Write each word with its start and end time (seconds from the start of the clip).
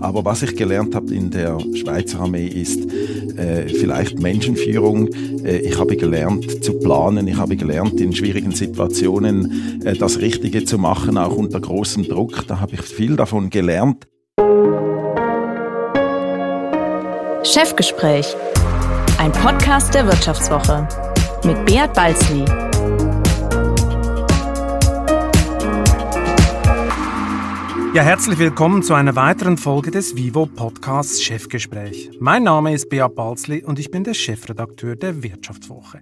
Aber 0.00 0.24
was 0.24 0.42
ich 0.42 0.56
gelernt 0.56 0.94
habe 0.94 1.14
in 1.14 1.30
der 1.30 1.58
Schweizer 1.74 2.20
Armee 2.20 2.46
ist 2.46 2.80
äh, 3.36 3.68
vielleicht 3.68 4.18
Menschenführung. 4.18 5.08
Äh, 5.44 5.58
ich 5.58 5.78
habe 5.78 5.96
gelernt 5.96 6.64
zu 6.64 6.78
planen. 6.78 7.28
Ich 7.28 7.36
habe 7.36 7.56
gelernt 7.56 8.00
in 8.00 8.14
schwierigen 8.14 8.52
Situationen 8.52 9.82
äh, 9.84 9.94
das 9.94 10.20
Richtige 10.20 10.64
zu 10.64 10.78
machen, 10.78 11.18
auch 11.18 11.36
unter 11.36 11.60
großem 11.60 12.04
Druck. 12.04 12.46
Da 12.46 12.60
habe 12.60 12.74
ich 12.74 12.82
viel 12.82 13.16
davon 13.16 13.50
gelernt. 13.50 14.06
Chefgespräch, 17.42 18.36
ein 19.18 19.32
Podcast 19.32 19.94
der 19.94 20.06
Wirtschaftswoche 20.06 20.86
mit 21.44 21.64
Beat 21.66 21.94
Balzli. 21.94 22.44
Ja, 27.92 28.04
herzlich 28.04 28.38
willkommen 28.38 28.84
zu 28.84 28.94
einer 28.94 29.16
weiteren 29.16 29.56
Folge 29.56 29.90
des 29.90 30.14
Vivo 30.14 30.46
Podcasts 30.46 31.24
Chefgespräch. 31.24 32.12
Mein 32.20 32.44
Name 32.44 32.72
ist 32.72 32.88
Beat 32.88 33.16
Balzli 33.16 33.64
und 33.64 33.80
ich 33.80 33.90
bin 33.90 34.04
der 34.04 34.14
Chefredakteur 34.14 34.94
der 34.94 35.24
Wirtschaftswoche. 35.24 36.00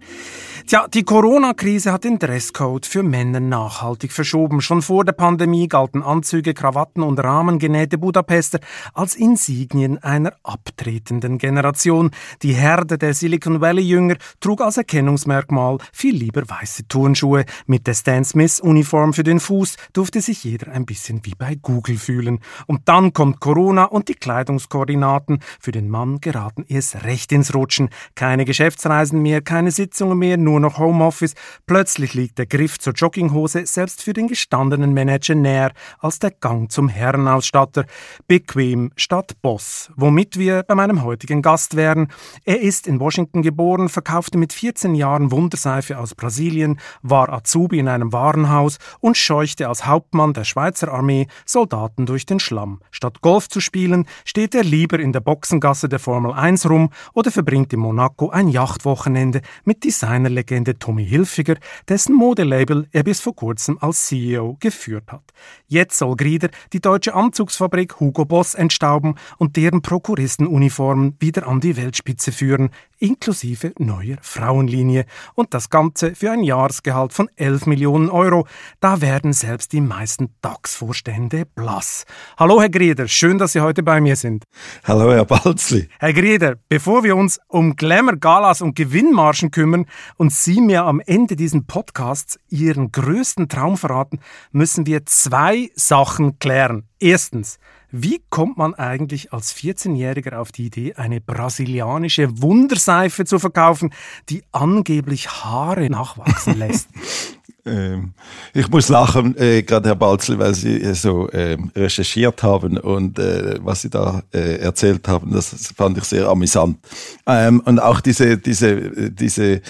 Tja, 0.69 0.87
die 0.87 1.03
Corona-Krise 1.03 1.95
hat 1.95 2.05
den 2.05 2.19
Dresscode 2.19 2.85
für 2.85 3.03
Männer 3.03 3.41
nachhaltig 3.41 4.13
verschoben. 4.13 4.61
Schon 4.61 4.83
vor 4.83 5.03
der 5.03 5.13
Pandemie 5.13 5.67
galten 5.67 6.03
Anzüge, 6.03 6.53
Krawatten 6.53 7.03
und 7.03 7.19
rahmengenähte 7.19 7.97
Budapester 7.97 8.61
als 8.93 9.17
Insignien 9.17 9.97
einer 9.97 10.35
abtretenden 10.43 11.39
Generation. 11.39 12.11
Die 12.43 12.53
Herde 12.53 12.99
der 12.99 13.15
Silicon 13.15 13.62
Valley-Jünger 13.62 14.17
trug 14.41 14.61
als 14.61 14.77
Erkennungsmerkmal 14.77 15.79
viel 15.91 16.15
lieber 16.15 16.43
weiße 16.47 16.87
Turnschuhe. 16.87 17.47
Mit 17.65 17.87
der 17.87 17.95
Stan 17.95 18.23
Smith-Uniform 18.23 19.15
für 19.15 19.25
den 19.25 19.41
Fuß 19.41 19.77
durfte 19.95 20.21
sich 20.21 20.45
jeder 20.45 20.71
ein 20.73 20.85
bisschen 20.85 21.25
wie 21.25 21.35
bei 21.35 21.55
Google 21.55 21.97
fühlen. 21.97 22.41
Und 22.67 22.83
dann 22.91 23.15
kommt 23.15 23.41
Corona 23.41 23.85
und 23.85 24.09
die 24.11 24.17
Kleidungskoordinaten 24.17 25.39
für 25.61 25.73
den 25.73 25.89
Mann 25.89 26.21
geraten 26.21 26.67
erst 26.69 27.05
recht 27.05 27.33
ins 27.33 27.55
Rutschen. 27.55 27.89
Keine 28.14 28.45
Geschäftsreisen 28.45 29.23
mehr, 29.23 29.41
keine 29.41 29.70
Sitzungen 29.70 30.19
mehr, 30.19 30.37
nur 30.37 30.58
nur 30.59 30.70
noch 30.70 30.78
Homeoffice. 30.78 31.34
Plötzlich 31.67 32.14
liegt 32.14 32.39
der 32.39 32.47
Griff 32.47 32.78
zur 32.78 32.92
Jogginghose 32.92 33.64
selbst 33.67 34.03
für 34.03 34.12
den 34.12 34.27
gestandenen 34.27 34.92
Manager 34.92 35.37
näher 35.37 35.73
als 36.01 36.19
der 36.19 36.33
Gang 36.33 36.70
zum 36.70 36.89
Herrenausstatter. 36.89 37.84
Bequem 38.27 38.91
statt 38.97 39.36
Boss. 39.41 39.91
Womit 39.97 40.39
wir 40.39 40.64
bei 40.64 40.75
meinem 40.75 41.05
heutigen 41.05 41.42
Gast 41.42 41.77
wären. 41.77 42.09
Er 42.45 42.61
ist 42.61 42.89
in 42.89 42.98
Washington 42.98 43.42
geboren, 43.42 43.89
verkaufte 43.89 44.36
mit 44.36 44.53
14 44.53 44.97
Jahren 44.97 45.31
Wunderseife 45.31 45.98
aus 45.98 46.14
Brasilien, 46.14 46.81
war 47.03 47.33
Azubi 47.33 47.79
in 47.79 47.89
einem 47.89 48.12
Warenhaus 48.12 48.79
und 48.98 49.17
scheuchte 49.17 49.69
als 49.69 49.86
Hauptmann 49.86 50.33
der 50.33 50.45
Schweizer 50.45 50.92
Armee 50.92 51.29
Soldaten 51.47 52.06
durch 52.06 52.27
den 52.27 52.41
Schlamm. 52.41 52.81
Statt 52.91 53.20
Golf 53.20 53.48
zu 53.48 53.61
spielen, 53.61 54.06
steht 54.25 54.56
er 54.56 54.64
lieber 54.64 54.98
in 54.98 55.12
der 55.12 55.20
Boxengasse 55.20 55.89
der 55.89 56.01
Formel 56.01 56.33
1 56.33 56.69
rum 56.69 56.91
oder 57.14 57.31
verbringt 57.31 57.73
in 57.73 57.81
Monaco 57.81 58.31
ein 58.31 58.48
Yachtwochenende 58.48 59.42
mit 59.64 59.84
Designerlegenden 59.84 60.38
Legende 60.39 60.78
Tommy 60.78 61.05
Hilfiger, 61.05 61.56
dessen 61.89 62.14
Modelabel 62.14 62.86
er 62.92 63.03
bis 63.03 63.20
vor 63.20 63.34
kurzem 63.34 63.77
als 63.81 64.06
CEO 64.06 64.56
geführt 64.61 65.11
hat. 65.11 65.33
Jetzt 65.67 65.98
soll 65.98 66.14
Grieder 66.14 66.50
die 66.72 66.80
deutsche 66.80 67.14
Anzugsfabrik 67.14 67.98
Hugo 67.98 68.25
Boss 68.25 68.55
entstauben 68.55 69.17
und 69.39 69.56
deren 69.56 69.83
Prokuristenuniformen 69.83 71.17
wieder 71.19 71.48
an 71.48 71.61
die 71.61 71.77
Weltspitze 71.77 72.30
führen, 72.30 72.70
inklusive 72.99 73.73
neuer 73.79 74.17
Frauenlinie. 74.21 75.07
Und 75.35 75.55
das 75.55 75.71
Ganze 75.71 76.15
für 76.15 76.31
ein 76.31 76.43
Jahresgehalt 76.43 77.13
von 77.13 77.29
11 77.37 77.67
Millionen 77.67 78.11
Euro. 78.11 78.47
Da 78.81 79.01
werden 79.01 79.33
selbst 79.33 79.73
die 79.73 79.81
meisten 79.81 80.35
DAX-Vorstände 80.43 81.47
blass. 81.47 82.05
Hallo, 82.37 82.61
Herr 82.61 82.69
Grieder, 82.69 83.09
schön, 83.09 83.39
dass 83.39 83.53
Sie 83.53 83.61
heute 83.61 83.83
bei 83.83 84.01
mir 84.01 84.17
sind. 84.17 84.45
Hallo, 84.85 85.13
Herr 85.13 85.25
Balzli. 85.25 85.89
Herr 85.99 86.13
Grieder, 86.13 86.57
bevor 86.69 87.05
wir 87.05 87.17
uns 87.17 87.41
um 87.49 87.77
Glamour, 87.77 88.17
Galas 88.17 88.61
und 88.61 88.77
Gewinnmarschen 88.77 89.51
kümmern 89.51 89.87
und 90.17 90.33
Sie 90.33 90.61
mir 90.61 90.85
am 90.85 91.01
Ende 91.01 91.37
diesen 91.37 91.67
Podcasts 91.67 92.39
Ihren 92.48 92.92
größten 92.92 93.48
Traum 93.48 93.77
verraten, 93.77 94.20
müssen 94.53 94.87
wir 94.87 95.07
zwei 95.07 95.70
Sachen 95.75 96.39
klären. 96.39 96.85
Erstens, 97.01 97.58
wie 97.91 98.21
kommt 98.29 98.59
man 98.59 98.75
eigentlich 98.75 99.33
als 99.33 99.55
14-Jähriger 99.55 100.37
auf 100.37 100.53
die 100.53 100.67
Idee, 100.67 100.95
eine 100.95 101.21
brasilianische 101.21 102.43
Wunderseife 102.43 103.25
zu 103.25 103.39
verkaufen, 103.39 103.93
die 104.29 104.43
angeblich 104.53 105.29
Haare 105.31 105.89
nachwachsen 105.89 106.59
lässt? 106.59 106.89
Ähm, 107.68 108.12
ich 108.55 108.68
muss 108.68 108.89
lachen, 108.89 109.36
äh, 109.36 109.62
gerade 109.62 109.89
Herr 109.89 109.96
Balzel, 109.96 110.39
weil 110.39 110.55
Sie 110.55 110.80
äh, 110.80 110.95
so 110.95 111.29
äh, 111.29 111.56
recherchiert 111.77 112.42
haben 112.42 112.79
und 112.79 113.18
äh, 113.18 113.58
was 113.61 113.83
Sie 113.83 113.90
da 113.90 114.23
äh, 114.33 114.56
erzählt 114.58 115.06
haben, 115.06 115.33
das 115.33 115.73
fand 115.77 115.98
ich 115.98 116.05
sehr 116.05 116.28
amüsant. 116.28 116.78
Ähm, 117.27 117.61
und 117.64 117.78
auch 117.78 118.01
diese, 118.01 118.39
diese, 118.39 119.11
diese 119.11 119.61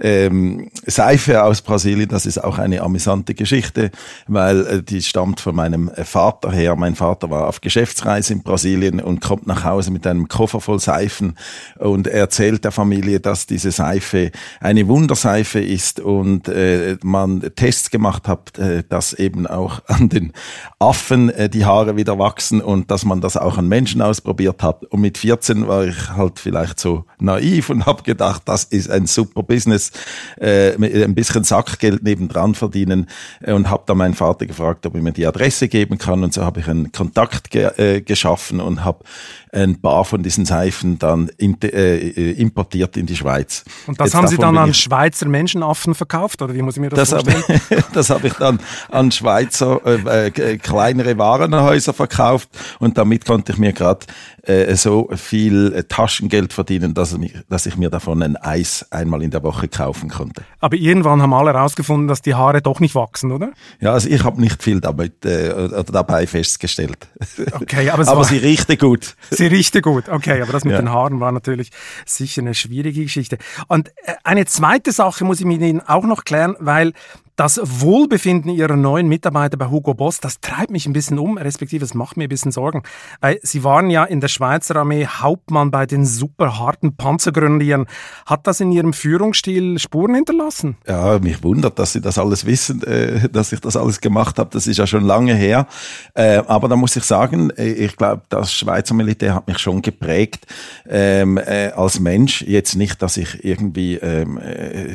ähm, 0.00 0.70
Seife 0.86 1.42
aus 1.42 1.62
Brasilien, 1.62 2.08
das 2.08 2.26
ist 2.26 2.42
auch 2.42 2.58
eine 2.58 2.82
amüsante 2.82 3.34
Geschichte, 3.34 3.90
weil 4.26 4.66
äh, 4.66 4.82
die 4.82 5.02
stammt 5.02 5.40
von 5.40 5.54
meinem 5.54 5.90
Vater 6.04 6.50
her. 6.50 6.76
Mein 6.76 6.96
Vater 6.96 7.30
war 7.30 7.48
auf 7.48 7.60
Geschäftsreise 7.60 8.32
in 8.32 8.42
Brasilien 8.42 9.00
und 9.00 9.20
kommt 9.20 9.46
nach 9.46 9.64
Hause 9.64 9.90
mit 9.90 10.06
einem 10.06 10.28
Koffer 10.28 10.60
voll 10.60 10.80
Seifen 10.80 11.36
und 11.78 12.06
erzählt 12.06 12.64
der 12.64 12.72
Familie, 12.72 13.20
dass 13.20 13.46
diese 13.46 13.70
Seife 13.70 14.32
eine 14.60 14.88
Wunderseife 14.88 15.60
ist 15.60 16.00
und 16.00 16.48
äh, 16.48 16.96
man 17.02 17.43
Tests 17.50 17.90
gemacht 17.90 18.28
habt, 18.28 18.58
äh, 18.58 18.82
dass 18.88 19.12
eben 19.12 19.46
auch 19.46 19.82
an 19.86 20.08
den 20.08 20.32
Affen 20.78 21.30
äh, 21.30 21.48
die 21.48 21.64
Haare 21.64 21.96
wieder 21.96 22.18
wachsen 22.18 22.60
und 22.60 22.90
dass 22.90 23.04
man 23.04 23.20
das 23.20 23.36
auch 23.36 23.58
an 23.58 23.68
Menschen 23.68 24.02
ausprobiert 24.02 24.62
hat. 24.62 24.84
Und 24.86 25.00
mit 25.00 25.18
14 25.18 25.66
war 25.68 25.84
ich 25.84 26.10
halt 26.10 26.38
vielleicht 26.38 26.80
so 26.80 27.04
naiv 27.18 27.70
und 27.70 27.86
habe 27.86 28.02
gedacht, 28.02 28.42
das 28.46 28.64
ist 28.64 28.90
ein 28.90 29.06
super 29.06 29.42
Business, 29.42 29.92
äh, 30.40 30.76
mit 30.78 30.94
ein 30.94 31.14
bisschen 31.14 31.44
Sackgeld 31.44 32.02
nebendran 32.02 32.54
verdienen 32.54 33.06
und 33.46 33.70
habe 33.70 33.84
dann 33.86 33.98
meinen 33.98 34.14
Vater 34.14 34.46
gefragt, 34.46 34.86
ob 34.86 34.94
er 34.94 35.02
mir 35.02 35.12
die 35.12 35.26
Adresse 35.26 35.68
geben 35.68 35.98
kann 35.98 36.22
und 36.24 36.32
so 36.32 36.44
habe 36.44 36.60
ich 36.60 36.68
einen 36.68 36.92
Kontakt 36.92 37.50
ge 37.50 38.00
geschaffen 38.00 38.60
und 38.60 38.84
habe 38.84 39.04
ein 39.54 39.80
paar 39.80 40.04
von 40.04 40.22
diesen 40.22 40.44
Seifen 40.44 40.98
dann 40.98 41.30
in, 41.38 41.60
äh, 41.62 42.32
importiert 42.32 42.96
in 42.96 43.06
die 43.06 43.16
Schweiz. 43.16 43.64
Und 43.86 44.00
das 44.00 44.08
Jetzt 44.08 44.14
haben 44.14 44.26
Sie 44.26 44.36
dann 44.36 44.58
an 44.58 44.74
Schweizer 44.74 45.28
Menschenaffen 45.28 45.94
verkauft 45.94 46.42
oder 46.42 46.54
wie 46.54 46.62
muss 46.62 46.76
ich 46.76 46.80
mir 46.80 46.90
das, 46.90 47.10
das 47.10 47.22
vorstellen? 47.22 47.60
Habe, 47.70 47.84
das 47.92 48.10
habe 48.10 48.26
ich 48.26 48.34
dann 48.34 48.58
an 48.90 49.12
Schweizer 49.12 49.80
äh, 49.86 50.28
äh, 50.28 50.58
kleinere 50.58 51.16
Warenhäuser 51.18 51.92
verkauft 51.92 52.48
und 52.80 52.98
damit 52.98 53.24
konnte 53.24 53.52
ich 53.52 53.58
mir 53.58 53.72
gerade 53.72 54.06
äh, 54.46 54.74
so 54.76 55.08
viel 55.14 55.72
äh, 55.72 55.84
Taschengeld 55.84 56.52
verdienen, 56.52 56.94
dass, 56.94 57.16
dass 57.48 57.66
ich 57.66 57.76
mir 57.76 57.90
davon 57.90 58.22
ein 58.22 58.36
Eis 58.36 58.86
einmal 58.90 59.22
in 59.22 59.30
der 59.30 59.42
Woche 59.42 59.68
kaufen 59.68 60.10
konnte. 60.10 60.42
Aber 60.60 60.76
irgendwann 60.76 61.22
haben 61.22 61.32
alle 61.32 61.52
herausgefunden, 61.52 62.08
dass 62.08 62.22
die 62.22 62.34
Haare 62.34 62.60
doch 62.60 62.80
nicht 62.80 62.94
wachsen, 62.94 63.32
oder? 63.32 63.52
Ja, 63.80 63.92
also 63.92 64.08
ich 64.08 64.22
habe 64.24 64.40
nicht 64.40 64.62
viel 64.62 64.80
damit, 64.80 65.24
äh, 65.24 65.84
dabei 65.90 66.26
festgestellt. 66.26 67.08
Okay, 67.54 67.90
aber, 67.90 68.06
aber 68.08 68.24
sie 68.24 68.38
riechte 68.38 68.76
gut. 68.76 69.16
Sie 69.30 69.46
riechte 69.46 69.80
gut, 69.80 70.08
okay, 70.08 70.40
aber 70.42 70.52
das 70.52 70.64
mit 70.64 70.72
ja. 70.72 70.80
den 70.80 70.90
Haaren 70.90 71.20
war 71.20 71.32
natürlich 71.32 71.70
sicher 72.04 72.42
eine 72.42 72.54
schwierige 72.54 73.02
Geschichte. 73.02 73.38
Und 73.68 73.88
äh, 73.88 74.14
eine 74.24 74.44
zweite 74.46 74.92
Sache 74.92 75.24
muss 75.24 75.40
ich 75.40 75.46
mit 75.46 75.60
Ihnen 75.60 75.80
auch 75.80 76.04
noch 76.04 76.24
klären, 76.24 76.56
weil 76.58 76.92
das 77.36 77.60
Wohlbefinden 77.62 78.50
Ihrer 78.50 78.76
neuen 78.76 79.08
Mitarbeiter 79.08 79.56
bei 79.56 79.66
Hugo 79.66 79.94
Boss, 79.94 80.20
das 80.20 80.40
treibt 80.40 80.70
mich 80.70 80.86
ein 80.86 80.92
bisschen 80.92 81.18
um, 81.18 81.36
respektive 81.36 81.84
es 81.84 81.94
macht 81.94 82.16
mir 82.16 82.24
ein 82.24 82.28
bisschen 82.28 82.52
Sorgen. 82.52 82.82
Weil 83.20 83.40
Sie 83.42 83.64
waren 83.64 83.90
ja 83.90 84.04
in 84.04 84.20
der 84.20 84.28
Schweizer 84.28 84.76
Armee 84.76 85.06
Hauptmann 85.06 85.70
bei 85.70 85.86
den 85.86 86.06
super 86.06 86.58
harten 86.58 86.96
Panzergrenadieren. 86.96 87.86
Hat 88.26 88.46
das 88.46 88.60
in 88.60 88.70
Ihrem 88.70 88.92
Führungsstil 88.92 89.78
Spuren 89.78 90.14
hinterlassen? 90.14 90.76
Ja, 90.86 91.18
mich 91.18 91.42
wundert, 91.42 91.78
dass 91.78 91.92
Sie 91.92 92.00
das 92.00 92.18
alles 92.18 92.46
wissen, 92.46 92.82
äh, 92.84 93.28
dass 93.28 93.52
ich 93.52 93.60
das 93.60 93.76
alles 93.76 94.00
gemacht 94.00 94.38
habe. 94.38 94.50
Das 94.52 94.66
ist 94.68 94.76
ja 94.76 94.86
schon 94.86 95.04
lange 95.04 95.34
her. 95.34 95.66
Äh, 96.14 96.42
aber 96.46 96.68
da 96.68 96.76
muss 96.76 96.94
ich 96.94 97.04
sagen, 97.04 97.50
äh, 97.50 97.72
ich 97.72 97.96
glaube, 97.96 98.22
das 98.28 98.52
Schweizer 98.52 98.94
Militär 98.94 99.34
hat 99.34 99.48
mich 99.48 99.58
schon 99.58 99.82
geprägt 99.82 100.46
ähm, 100.88 101.40
als 101.74 101.98
Mensch. 101.98 102.42
Jetzt 102.42 102.76
nicht, 102.76 103.02
dass 103.02 103.16
ich 103.16 103.44
irgendwie 103.44 103.96
ähm, 103.96 104.40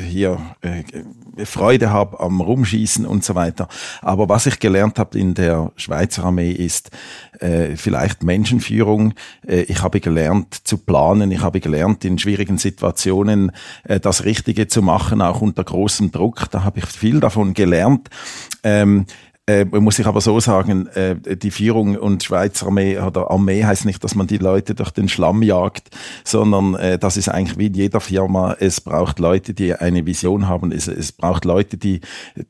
hier 0.08 0.38
Freude 1.44 1.90
habe 1.90 2.20
am 2.20 2.40
Rumschießen 2.40 3.06
und 3.06 3.24
so 3.24 3.34
weiter. 3.34 3.68
Aber 4.02 4.28
was 4.28 4.46
ich 4.46 4.58
gelernt 4.58 4.98
habe 4.98 5.18
in 5.18 5.34
der 5.34 5.72
Schweizer 5.76 6.24
Armee 6.24 6.52
ist 6.52 6.90
äh, 7.40 7.76
vielleicht 7.76 8.22
Menschenführung. 8.22 9.14
Äh, 9.46 9.62
ich 9.62 9.82
habe 9.82 10.00
gelernt 10.00 10.54
zu 10.66 10.78
planen. 10.78 11.30
Ich 11.30 11.40
habe 11.40 11.60
gelernt 11.60 12.04
in 12.04 12.18
schwierigen 12.18 12.58
Situationen 12.58 13.52
äh, 13.84 14.00
das 14.00 14.24
Richtige 14.24 14.68
zu 14.68 14.82
machen, 14.82 15.22
auch 15.22 15.40
unter 15.40 15.64
großem 15.64 16.10
Druck. 16.10 16.50
Da 16.50 16.64
habe 16.64 16.80
ich 16.80 16.86
viel 16.86 17.20
davon 17.20 17.54
gelernt. 17.54 18.08
Ähm, 18.62 19.06
Äh, 19.50 19.64
muss 19.64 19.98
ich 19.98 20.06
aber 20.06 20.20
so 20.20 20.38
sagen, 20.38 20.86
äh, 20.94 21.16
die 21.36 21.50
Führung 21.50 21.96
und 21.96 22.22
Schweizer 22.22 22.66
Armee 22.66 22.98
oder 22.98 23.30
Armee 23.30 23.64
heißt 23.64 23.84
nicht, 23.84 24.02
dass 24.04 24.14
man 24.14 24.28
die 24.28 24.38
Leute 24.38 24.74
durch 24.76 24.90
den 24.90 25.08
Schlamm 25.08 25.42
jagt, 25.42 25.88
sondern 26.24 26.74
äh, 26.76 26.98
das 26.98 27.16
ist 27.16 27.28
eigentlich 27.28 27.58
wie 27.58 27.66
in 27.66 27.74
jeder 27.74 28.00
Firma. 28.00 28.56
Es 28.60 28.80
braucht 28.80 29.18
Leute, 29.18 29.52
die 29.52 29.74
eine 29.74 30.06
Vision 30.06 30.46
haben. 30.46 30.70
Es, 30.70 30.86
es 30.86 31.10
braucht 31.10 31.44
Leute, 31.44 31.76
die 31.78 32.00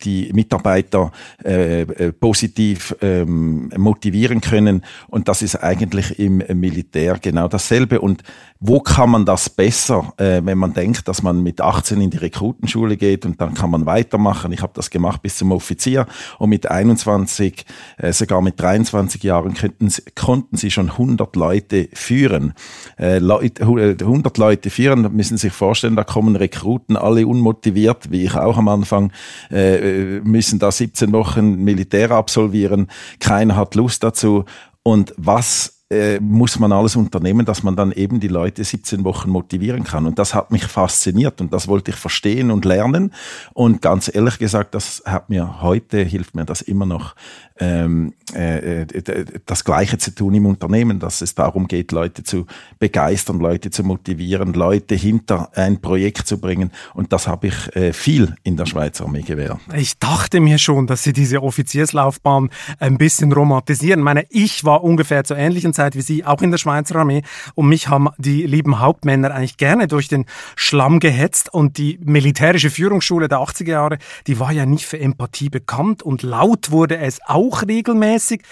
die 0.04 0.30
Mitarbeiter 0.34 1.10
äh, 1.42 1.82
äh 1.82 2.12
positiv 2.12 2.94
ähm, 3.00 3.70
motivieren 3.76 4.42
können. 4.42 4.84
Und 5.08 5.28
das 5.28 5.40
ist 5.40 5.56
eigentlich 5.56 6.18
im 6.18 6.42
Militär 6.52 7.18
genau 7.18 7.48
dasselbe. 7.48 8.00
Und 8.00 8.22
wo 8.62 8.78
kann 8.80 9.08
man 9.08 9.24
das 9.24 9.48
besser, 9.48 10.12
äh, 10.18 10.42
wenn 10.44 10.58
man 10.58 10.74
denkt, 10.74 11.08
dass 11.08 11.22
man 11.22 11.42
mit 11.42 11.62
18 11.62 11.98
in 11.98 12.10
die 12.10 12.18
Rekrutenschule 12.18 12.98
geht 12.98 13.24
und 13.24 13.40
dann 13.40 13.54
kann 13.54 13.70
man 13.70 13.86
weitermachen. 13.86 14.52
Ich 14.52 14.60
habe 14.60 14.74
das 14.74 14.90
gemacht 14.90 15.22
bis 15.22 15.38
zum 15.38 15.50
Offizier 15.50 16.06
und 16.38 16.50
mit 16.50 16.70
21, 16.70 17.64
äh, 17.96 18.12
sogar 18.12 18.42
mit 18.42 18.60
23 18.60 19.22
Jahren 19.22 19.54
könnten, 19.54 19.90
konnten 20.14 20.58
sie 20.58 20.70
schon 20.70 20.90
100 20.90 21.34
Leute 21.36 21.88
führen. 21.94 22.52
Äh, 22.98 23.18
Leute, 23.18 23.64
100 23.64 24.36
Leute 24.36 24.68
führen, 24.68 25.10
müssen 25.16 25.38
sich 25.38 25.54
vorstellen, 25.54 25.96
da 25.96 26.04
kommen 26.04 26.36
Rekruten, 26.36 26.98
alle 26.98 27.26
unmotiviert, 27.26 28.10
wie 28.10 28.24
ich 28.24 28.34
auch 28.34 28.58
am 28.58 28.68
Anfang, 28.68 29.10
äh, 29.50 30.20
müssen 30.20 30.58
da 30.58 30.70
17 30.70 31.12
Wochen 31.12 31.64
Militär 31.64 32.10
absolvieren. 32.10 32.88
Keiner 33.20 33.56
hat 33.56 33.74
Lust 33.74 34.02
dazu. 34.02 34.44
Und 34.82 35.14
was 35.16 35.79
äh, 35.90 36.20
muss 36.20 36.58
man 36.58 36.70
alles 36.72 36.94
unternehmen, 36.94 37.44
dass 37.44 37.64
man 37.64 37.74
dann 37.74 37.90
eben 37.90 38.20
die 38.20 38.28
Leute 38.28 38.62
17 38.62 39.02
Wochen 39.04 39.28
motivieren 39.28 39.82
kann. 39.82 40.06
Und 40.06 40.18
das 40.20 40.34
hat 40.34 40.52
mich 40.52 40.64
fasziniert 40.64 41.40
und 41.40 41.52
das 41.52 41.66
wollte 41.66 41.90
ich 41.90 41.96
verstehen 41.96 42.52
und 42.52 42.64
lernen. 42.64 43.12
Und 43.54 43.82
ganz 43.82 44.08
ehrlich 44.12 44.38
gesagt, 44.38 44.74
das 44.76 45.02
hat 45.04 45.30
mir 45.30 45.62
heute, 45.62 45.98
hilft 46.02 46.36
mir 46.36 46.44
das 46.44 46.62
immer 46.62 46.86
noch, 46.86 47.16
ähm, 47.60 48.14
äh, 48.34 48.82
äh 48.82 49.24
das 49.46 49.64
Gleiche 49.64 49.98
zu 49.98 50.14
tun 50.14 50.34
im 50.34 50.46
Unternehmen, 50.46 50.98
dass 50.98 51.20
es 51.20 51.34
darum 51.34 51.68
geht, 51.68 51.92
Leute 51.92 52.22
zu 52.22 52.46
begeistern, 52.78 53.38
Leute 53.38 53.70
zu 53.70 53.84
motivieren, 53.84 54.52
Leute 54.54 54.94
hinter 54.94 55.50
ein 55.54 55.80
Projekt 55.80 56.26
zu 56.26 56.38
bringen. 56.38 56.70
Und 56.94 57.12
das 57.12 57.28
habe 57.28 57.48
ich 57.48 57.76
äh, 57.76 57.92
viel 57.92 58.34
in 58.42 58.56
der 58.56 58.66
Schweizer 58.66 59.04
Armee 59.04 59.22
gewährt. 59.22 59.58
Ich 59.74 59.98
dachte 59.98 60.40
mir 60.40 60.58
schon, 60.58 60.86
dass 60.86 61.02
Sie 61.02 61.12
diese 61.12 61.42
Offizierslaufbahn 61.42 62.50
ein 62.78 62.98
bisschen 62.98 63.32
romantisieren. 63.32 64.00
Ich 64.00 64.04
meine, 64.04 64.24
ich 64.30 64.64
war 64.64 64.82
ungefähr 64.84 65.24
zur 65.24 65.36
ähnlichen 65.36 65.74
Zeit 65.74 65.96
wie 65.96 66.02
Sie, 66.02 66.24
auch 66.24 66.42
in 66.42 66.50
der 66.50 66.58
Schweizer 66.58 66.96
Armee. 66.96 67.22
Und 67.54 67.68
mich 67.68 67.88
haben 67.88 68.08
die 68.18 68.46
lieben 68.46 68.78
Hauptmänner 68.78 69.34
eigentlich 69.34 69.56
gerne 69.56 69.88
durch 69.88 70.08
den 70.08 70.26
Schlamm 70.56 71.00
gehetzt. 71.00 71.52
Und 71.52 71.78
die 71.78 71.98
militärische 72.02 72.70
Führungsschule 72.70 73.28
der 73.28 73.38
80er 73.38 73.70
Jahre, 73.70 73.98
die 74.26 74.38
war 74.38 74.52
ja 74.52 74.66
nicht 74.66 74.86
für 74.86 74.98
Empathie 74.98 75.50
bekannt. 75.50 76.02
Und 76.02 76.22
laut 76.22 76.70
wurde 76.70 76.98
es 76.98 77.18
auch 77.26 77.49
auch 77.50 77.62
regelmäßig. 77.62 78.42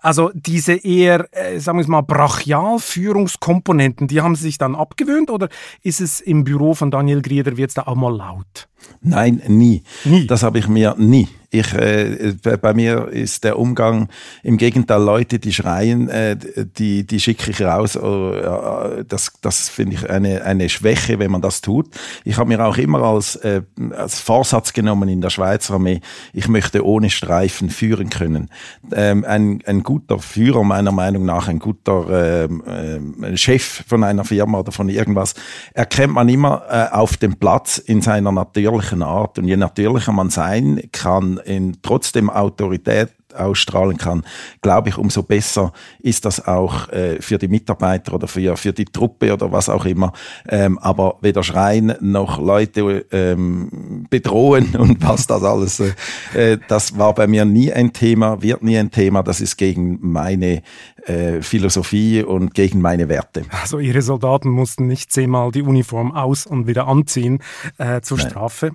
Also 0.00 0.30
diese 0.32 0.74
eher, 0.74 1.26
äh, 1.32 1.58
sagen 1.58 1.80
wir 1.80 1.88
mal, 1.88 2.02
Brachialführungskomponenten, 2.02 4.06
die 4.06 4.20
haben 4.20 4.36
Sie 4.36 4.44
sich 4.44 4.58
dann 4.58 4.76
abgewöhnt 4.76 5.28
oder 5.28 5.48
ist 5.82 6.00
es 6.00 6.20
im 6.20 6.44
Büro 6.44 6.74
von 6.74 6.92
Daniel 6.92 7.20
Grieder, 7.20 7.56
wird 7.56 7.70
es 7.70 7.74
da 7.74 7.82
auch 7.82 7.96
mal 7.96 8.16
laut? 8.16 8.68
Nein, 9.00 9.42
nie. 9.46 9.82
nie. 10.04 10.26
Das 10.26 10.42
habe 10.42 10.58
ich 10.58 10.68
mir 10.68 10.94
nie. 10.98 11.28
Ich, 11.50 11.72
äh, 11.72 12.34
bei 12.60 12.74
mir 12.74 13.08
ist 13.08 13.42
der 13.42 13.58
Umgang 13.58 14.08
im 14.42 14.58
Gegenteil 14.58 15.02
Leute, 15.02 15.38
die 15.38 15.54
schreien, 15.54 16.10
äh, 16.10 16.36
die, 16.36 17.06
die 17.06 17.20
schicke 17.20 17.50
ich 17.50 17.62
raus. 17.62 17.96
Äh, 17.96 19.04
das, 19.08 19.32
das 19.40 19.70
finde 19.70 19.96
ich 19.96 20.10
eine, 20.10 20.44
eine 20.44 20.68
Schwäche, 20.68 21.18
wenn 21.18 21.30
man 21.30 21.40
das 21.40 21.62
tut. 21.62 21.88
Ich 22.24 22.36
habe 22.36 22.50
mir 22.50 22.62
auch 22.62 22.76
immer 22.76 23.02
als, 23.02 23.36
äh, 23.36 23.62
als 23.96 24.20
Vorsatz 24.20 24.74
genommen 24.74 25.08
in 25.08 25.22
der 25.22 25.30
Schweizer 25.30 25.74
Armee, 25.74 26.02
ich 26.34 26.48
möchte 26.48 26.84
ohne 26.84 27.08
Streifen 27.08 27.70
führen 27.70 28.10
können. 28.10 28.50
Ähm, 28.92 29.24
ein, 29.24 29.62
ein 29.64 29.82
guter 29.82 30.18
Führer, 30.18 30.64
meiner 30.64 30.92
Meinung 30.92 31.24
nach, 31.24 31.48
ein 31.48 31.60
guter 31.60 32.44
äh, 32.44 33.36
Chef 33.38 33.84
von 33.86 34.04
einer 34.04 34.26
Firma 34.26 34.58
oder 34.58 34.72
von 34.72 34.90
irgendwas, 34.90 35.32
erkennt 35.72 36.12
man 36.12 36.28
immer 36.28 36.64
äh, 36.68 36.94
auf 36.94 37.16
dem 37.16 37.36
Platz 37.36 37.78
in 37.78 38.02
seiner 38.02 38.32
Natur 38.32 38.67
natürlichen 38.68 39.02
Art. 39.02 39.38
Und 39.38 39.48
je 39.48 39.56
natürlicher 39.56 40.12
man 40.12 40.30
sein 40.30 40.82
kann, 40.92 41.38
in 41.44 41.78
trotzdem 41.82 42.30
Autorität 42.30 43.10
ausstrahlen 43.34 43.98
kann, 43.98 44.24
glaube 44.62 44.88
ich, 44.88 44.96
umso 44.96 45.22
besser 45.22 45.72
ist 46.00 46.24
das 46.24 46.46
auch 46.46 46.88
äh, 46.88 47.20
für 47.20 47.36
die 47.38 47.48
Mitarbeiter 47.48 48.14
oder 48.14 48.26
für, 48.26 48.56
für 48.56 48.72
die 48.72 48.86
Truppe 48.86 49.32
oder 49.32 49.52
was 49.52 49.68
auch 49.68 49.84
immer. 49.84 50.12
Ähm, 50.48 50.78
aber 50.78 51.18
weder 51.20 51.42
schreien 51.42 51.94
noch 52.00 52.40
Leute 52.40 53.04
ähm, 53.12 54.06
bedrohen 54.08 54.74
und 54.78 55.06
was 55.06 55.26
das 55.26 55.42
alles, 55.42 55.80
äh, 55.80 55.92
äh, 56.34 56.58
das 56.68 56.96
war 56.98 57.14
bei 57.14 57.26
mir 57.26 57.44
nie 57.44 57.72
ein 57.72 57.92
Thema, 57.92 58.40
wird 58.42 58.62
nie 58.62 58.78
ein 58.78 58.90
Thema. 58.90 59.22
Das 59.22 59.40
ist 59.40 59.56
gegen 59.56 59.98
meine 60.00 60.62
äh, 61.08 61.42
Philosophie 61.42 62.22
und 62.22 62.54
gegen 62.54 62.80
meine 62.80 63.08
Werte. 63.08 63.42
Also 63.62 63.78
Ihre 63.78 64.02
Soldaten 64.02 64.50
mussten 64.50 64.86
nicht 64.86 65.12
zehnmal 65.12 65.50
die 65.52 65.62
Uniform 65.62 66.12
aus 66.12 66.46
und 66.46 66.66
wieder 66.66 66.86
anziehen 66.86 67.40
äh, 67.78 68.00
zur 68.00 68.18
Nein. 68.18 68.30
Strafe. 68.30 68.70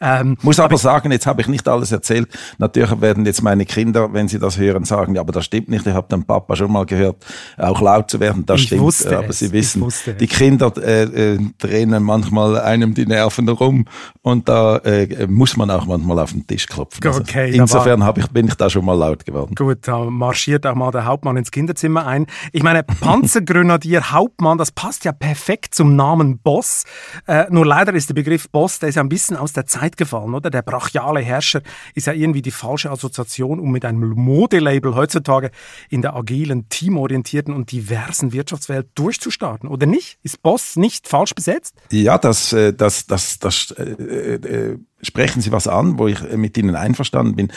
Ähm, 0.00 0.36
Muss 0.42 0.58
aber, 0.58 0.66
aber 0.66 0.78
sagen, 0.78 1.12
jetzt 1.12 1.26
habe 1.26 1.40
ich 1.40 1.48
nicht 1.48 1.66
alles 1.68 1.92
erzählt. 1.92 2.28
Natürlich 2.58 3.00
werden 3.00 3.24
jetzt 3.26 3.42
meine 3.42 3.64
Kinder 3.64 4.08
wenn 4.12 4.28
sie 4.28 4.38
das 4.38 4.58
hören, 4.58 4.84
sagen, 4.84 5.14
ja, 5.14 5.20
aber 5.20 5.32
das 5.32 5.44
stimmt 5.44 5.68
nicht, 5.68 5.86
ich 5.86 5.94
habe 5.94 6.08
den 6.08 6.24
Papa 6.24 6.56
schon 6.56 6.72
mal 6.72 6.86
gehört, 6.86 7.24
auch 7.56 7.80
laut 7.80 8.10
zu 8.10 8.20
werden, 8.20 8.44
das 8.46 8.60
ich 8.60 8.66
stimmt. 8.66 8.82
Wusste 8.82 9.18
aber 9.18 9.30
es. 9.30 9.38
sie 9.38 9.52
wissen, 9.52 9.86
die 10.18 10.26
Kinder 10.26 10.72
äh, 10.76 11.34
äh, 11.34 11.38
drehen 11.58 11.90
manchmal 12.02 12.60
einem 12.60 12.94
die 12.94 13.06
Nerven 13.06 13.46
herum 13.46 13.84
und 14.22 14.48
da 14.48 14.76
äh, 14.78 15.26
muss 15.26 15.56
man 15.56 15.70
auch 15.70 15.86
manchmal 15.86 16.18
auf 16.18 16.32
den 16.32 16.46
Tisch 16.46 16.66
klopfen. 16.66 17.04
Also 17.06 17.20
okay, 17.20 17.50
insofern 17.54 18.02
ich, 18.16 18.28
bin 18.28 18.48
ich 18.48 18.54
da 18.54 18.68
schon 18.68 18.84
mal 18.84 18.94
laut 18.94 19.24
geworden. 19.24 19.54
Gut, 19.54 19.78
da 19.82 20.04
marschiert 20.04 20.66
auch 20.66 20.74
mal 20.74 20.90
der 20.90 21.04
Hauptmann 21.04 21.36
ins 21.36 21.50
Kinderzimmer 21.50 21.77
ein. 21.84 22.26
Ich 22.52 22.62
meine, 22.62 22.82
Panzergrenadier 22.82 24.10
Hauptmann, 24.12 24.58
das 24.58 24.72
passt 24.72 25.04
ja 25.04 25.12
perfekt 25.12 25.74
zum 25.74 25.96
Namen 25.96 26.38
Boss. 26.38 26.84
Äh, 27.26 27.46
nur 27.50 27.66
leider 27.66 27.94
ist 27.94 28.08
der 28.08 28.14
Begriff 28.14 28.48
Boss, 28.50 28.78
der 28.78 28.88
ist 28.88 28.96
ja 28.96 29.02
ein 29.02 29.08
bisschen 29.08 29.36
aus 29.36 29.52
der 29.52 29.66
Zeit 29.66 29.96
gefallen, 29.96 30.34
oder? 30.34 30.50
Der 30.50 30.62
brachiale 30.62 31.20
Herrscher 31.20 31.62
ist 31.94 32.06
ja 32.06 32.12
irgendwie 32.12 32.42
die 32.42 32.50
falsche 32.50 32.90
Assoziation, 32.90 33.60
um 33.60 33.70
mit 33.70 33.84
einem 33.84 34.10
Modelabel 34.10 34.94
heutzutage 34.94 35.50
in 35.88 36.02
der 36.02 36.14
agilen, 36.14 36.68
teamorientierten 36.68 37.54
und 37.54 37.72
diversen 37.72 38.32
Wirtschaftswelt 38.32 38.88
durchzustarten, 38.94 39.68
oder 39.68 39.86
nicht? 39.86 40.18
Ist 40.22 40.42
Boss 40.42 40.76
nicht 40.76 41.08
falsch 41.08 41.34
besetzt? 41.34 41.74
Ja, 41.90 42.18
das, 42.18 42.52
äh, 42.52 42.72
das, 42.72 43.06
das, 43.06 43.38
das, 43.38 43.70
äh, 43.72 44.34
äh, 44.34 44.78
sprechen 45.02 45.40
Sie 45.40 45.52
was 45.52 45.68
an, 45.68 45.98
wo 45.98 46.08
ich 46.08 46.20
äh, 46.22 46.36
mit 46.36 46.56
Ihnen 46.56 46.76
einverstanden 46.76 47.36
bin. 47.36 47.48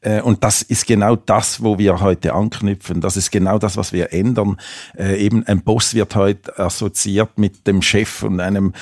Äh, 0.00 0.20
und 0.22 0.44
das 0.44 0.62
ist 0.62 0.86
genau 0.86 1.16
das, 1.16 1.62
wo 1.62 1.78
wir 1.78 2.00
heute 2.00 2.34
anknüpfen. 2.34 3.00
Das 3.00 3.16
ist 3.16 3.30
genau 3.30 3.58
das, 3.58 3.76
was 3.76 3.92
wir 3.92 4.12
ändern. 4.12 4.56
Äh, 4.96 5.16
eben 5.18 5.46
ein 5.46 5.62
Boss 5.62 5.94
wird 5.94 6.14
heute 6.16 6.58
assoziiert 6.58 7.38
mit 7.38 7.66
dem 7.66 7.82
Chef 7.82 8.22
und 8.22 8.40
einem 8.40 8.72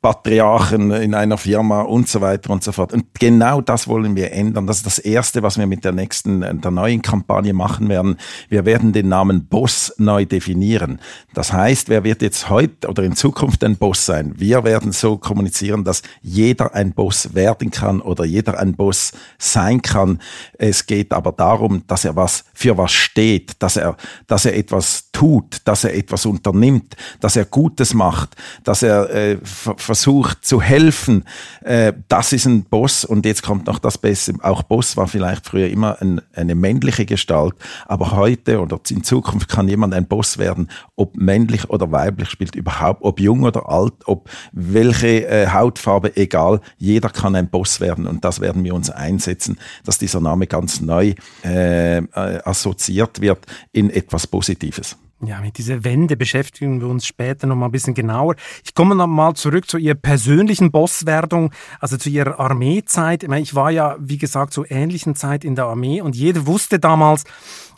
Patriarchen 0.00 0.90
in 0.90 1.14
einer 1.14 1.38
Firma 1.38 1.82
und 1.82 2.08
so 2.08 2.20
weiter 2.20 2.50
und 2.50 2.62
so 2.62 2.72
fort. 2.72 2.92
Und 2.92 3.06
genau 3.18 3.60
das 3.60 3.88
wollen 3.88 4.16
wir 4.16 4.32
ändern. 4.32 4.66
Das 4.66 4.78
ist 4.78 4.86
das 4.86 4.98
Erste, 4.98 5.42
was 5.42 5.58
wir 5.58 5.66
mit 5.66 5.84
der 5.84 5.92
nächsten, 5.92 6.40
der 6.40 6.70
neuen 6.70 7.02
Kampagne 7.02 7.52
machen 7.52 7.88
werden. 7.88 8.16
Wir 8.48 8.64
werden 8.64 8.92
den 8.92 9.08
Namen 9.08 9.46
Boss 9.46 9.94
neu 9.98 10.24
definieren. 10.24 11.00
Das 11.34 11.52
heißt, 11.52 11.88
wer 11.88 12.04
wird 12.04 12.22
jetzt 12.22 12.50
heute 12.50 12.88
oder 12.88 13.02
in 13.02 13.16
Zukunft 13.16 13.64
ein 13.64 13.76
Boss 13.76 14.04
sein? 14.06 14.34
Wir 14.36 14.64
werden 14.64 14.92
so 14.92 15.16
kommunizieren, 15.16 15.84
dass 15.84 16.02
jeder 16.20 16.74
ein 16.74 16.92
Boss 16.92 17.01
Boss 17.02 17.34
werden 17.34 17.72
kann 17.72 18.00
oder 18.00 18.24
jeder 18.24 18.60
ein 18.60 18.74
Boss 18.74 19.10
sein 19.36 19.82
kann. 19.82 20.20
Es 20.56 20.86
geht 20.86 21.12
aber 21.12 21.32
darum, 21.32 21.82
dass 21.88 22.04
er 22.04 22.14
was 22.14 22.44
für 22.54 22.78
was 22.78 22.92
steht, 22.92 23.60
dass 23.60 23.76
er, 23.76 23.96
dass 24.28 24.44
er 24.44 24.56
etwas 24.56 25.10
tut, 25.10 25.62
dass 25.64 25.82
er 25.82 25.96
etwas 25.96 26.26
unternimmt, 26.26 26.94
dass 27.18 27.34
er 27.34 27.44
Gutes 27.44 27.92
macht, 27.92 28.36
dass 28.62 28.84
er 28.84 29.10
äh, 29.10 29.38
versucht 29.42 30.44
zu 30.44 30.62
helfen. 30.62 31.24
Äh, 31.62 31.92
das 32.06 32.32
ist 32.32 32.46
ein 32.46 32.62
Boss 32.62 33.04
und 33.04 33.26
jetzt 33.26 33.42
kommt 33.42 33.66
noch 33.66 33.80
das 33.80 33.98
Beste. 33.98 34.34
Auch 34.40 34.62
Boss 34.62 34.96
war 34.96 35.08
vielleicht 35.08 35.46
früher 35.46 35.70
immer 35.70 36.00
ein, 36.00 36.20
eine 36.34 36.54
männliche 36.54 37.04
Gestalt, 37.04 37.54
aber 37.86 38.12
heute 38.12 38.60
oder 38.60 38.78
in 38.90 39.02
Zukunft 39.02 39.48
kann 39.48 39.66
jemand 39.66 39.92
ein 39.92 40.06
Boss 40.06 40.38
werden, 40.38 40.68
ob 40.94 41.16
männlich 41.16 41.68
oder 41.68 41.90
weiblich 41.90 42.30
spielt 42.30 42.54
überhaupt, 42.54 43.02
ob 43.02 43.18
jung 43.18 43.42
oder 43.42 43.68
alt, 43.68 43.94
ob 44.06 44.30
welche 44.52 45.26
äh, 45.26 45.48
Hautfarbe, 45.48 46.16
egal 46.16 46.60
jeder 46.92 47.10
kann 47.10 47.34
ein 47.34 47.48
Boss 47.48 47.80
werden 47.80 48.06
und 48.06 48.24
das 48.24 48.40
werden 48.40 48.64
wir 48.64 48.74
uns 48.74 48.90
einsetzen, 48.90 49.58
dass 49.84 49.98
dieser 49.98 50.20
Name 50.20 50.46
ganz 50.46 50.80
neu 50.80 51.14
äh, 51.44 51.98
äh, 51.98 52.02
assoziiert 52.44 53.20
wird 53.20 53.40
in 53.72 53.90
etwas 53.90 54.26
Positives. 54.26 54.96
Ja, 55.24 55.40
mit 55.40 55.56
dieser 55.56 55.84
Wende 55.84 56.16
beschäftigen 56.16 56.80
wir 56.80 56.88
uns 56.88 57.06
später 57.06 57.46
noch 57.46 57.54
mal 57.54 57.66
ein 57.66 57.70
bisschen 57.70 57.94
genauer. 57.94 58.34
Ich 58.64 58.74
komme 58.74 58.96
noch 58.96 59.06
mal 59.06 59.34
zurück 59.34 59.70
zu 59.70 59.78
Ihrer 59.78 59.94
persönlichen 59.94 60.72
Bosswerdung, 60.72 61.52
also 61.78 61.96
zu 61.96 62.10
Ihrer 62.10 62.40
Armeezeit. 62.40 63.22
Ich, 63.22 63.30
ich 63.30 63.54
war 63.54 63.70
ja, 63.70 63.96
wie 64.00 64.18
gesagt, 64.18 64.52
zur 64.52 64.68
ähnlichen 64.68 65.14
Zeit 65.14 65.44
in 65.44 65.54
der 65.54 65.66
Armee 65.66 66.00
und 66.00 66.16
jeder 66.16 66.46
wusste 66.48 66.80
damals, 66.80 67.22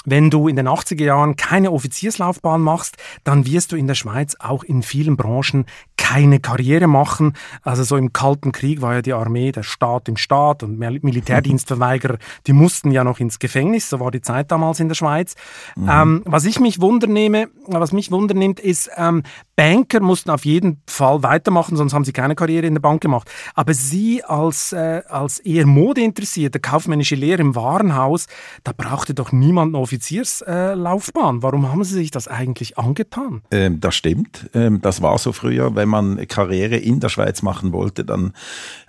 wenn 0.05 0.31
du 0.31 0.49
in 0.49 0.57
den 0.57 0.69
80er 0.69 1.05
Jahren 1.05 1.37
keine 1.37 1.73
Offizierslaufbahn 1.73 2.61
machst, 2.61 2.97
dann 3.25 3.47
wirst 3.47 3.73
du 3.73 3.77
in 3.77 3.87
der 3.87 3.95
Schweiz 3.95 4.37
auch 4.39 4.63
in 4.63 4.83
vielen 4.83 5.17
Branchen 5.17 5.67
keine 5.97 6.41
Karriere 6.41 6.87
machen. 6.87 7.33
Also 7.63 7.83
so 7.83 7.97
im 7.97 8.13
Kalten 8.13 8.53
Krieg 8.53 8.83
war 8.83 8.95
ja 8.95 9.03
die 9.03 9.15
Armee 9.15 9.53
der 9.53 9.63
Staat 9.63 10.09
im 10.09 10.17
Staat 10.17 10.63
und 10.63 10.79
Militärdienstverweigerer, 10.79 12.19
die 12.47 12.53
mussten 12.53 12.91
ja 12.91 13.05
noch 13.05 13.21
ins 13.21 13.39
Gefängnis. 13.39 13.89
So 13.89 14.01
war 14.01 14.11
die 14.11 14.21
Zeit 14.21 14.51
damals 14.51 14.81
in 14.81 14.89
der 14.89 14.95
Schweiz. 14.95 15.35
Mhm. 15.77 15.89
Ähm, 15.91 16.23
was 16.27 16.45
ich 16.45 16.61
mich 16.61 16.81
wundernehme, 16.81 17.49
was 17.67 17.93
mich 17.93 18.11
wundernimmt, 18.11 18.61
ist, 18.61 18.91
ähm, 18.97 19.23
Banker 19.57 20.01
mussten 20.01 20.31
auf 20.31 20.45
jeden 20.45 20.83
Fall 20.87 21.23
weitermachen, 21.23 21.77
sonst 21.77 21.95
haben 21.95 22.05
sie 22.05 22.13
keine 22.13 22.35
Karriere 22.35 22.67
in 22.67 22.75
der 22.75 22.81
Bank 22.81 23.01
gemacht. 23.01 23.31
Aber 23.55 23.73
Sie 23.73 24.25
als, 24.25 24.73
äh, 24.73 25.03
als 25.09 25.39
eher 25.39 25.67
modeinteressierte 25.67 26.59
kaufmännische 26.59 27.15
Lehre 27.15 27.41
im 27.41 27.55
Warenhaus, 27.55 28.27
da 28.65 28.73
brauchte 28.77 29.15
doch 29.15 29.33
niemand 29.33 29.75
eine 29.75 29.83
Offizierslaufbahn. 29.83 31.39
Äh, 31.39 31.43
Warum 31.43 31.71
haben 31.71 31.85
Sie 31.85 31.95
sich 31.95 32.11
das 32.11 32.27
eigentlich 32.27 32.79
angetan? 32.79 33.43
Ähm, 33.51 33.81
das 33.81 33.95
stimmt. 33.95 34.51
Ähm, 34.55 34.81
das 34.81 35.03
war 35.03 35.17
so 35.19 35.33
früher. 35.33 35.77
Wenn 35.77 35.89
man 35.89 36.27
Karriere 36.27 36.77
in 36.77 36.99
der 37.01 37.09
Schweiz 37.09 37.43
machen 37.43 37.73
wollte, 37.73 38.05
dann 38.05 38.33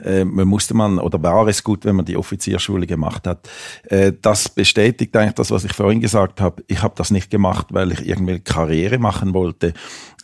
äh, 0.03 0.25
musste 0.25 0.73
man, 0.73 0.97
oder 0.97 1.21
war 1.21 1.47
es 1.47 1.63
gut, 1.63 1.85
wenn 1.85 1.95
man 1.95 2.05
die 2.05 2.17
Offizierschule 2.17 2.87
gemacht 2.87 3.27
hat. 3.27 3.47
Äh, 3.83 4.13
das 4.19 4.49
bestätigt 4.49 5.15
eigentlich 5.15 5.33
das, 5.33 5.51
was 5.51 5.63
ich 5.63 5.73
vorhin 5.73 6.01
gesagt 6.01 6.41
habe. 6.41 6.63
Ich 6.67 6.81
habe 6.81 6.95
das 6.97 7.11
nicht 7.11 7.29
gemacht, 7.29 7.67
weil 7.69 7.91
ich 7.91 8.07
irgendwie 8.07 8.39
Karriere 8.39 8.97
machen 8.97 9.33
wollte 9.33 9.73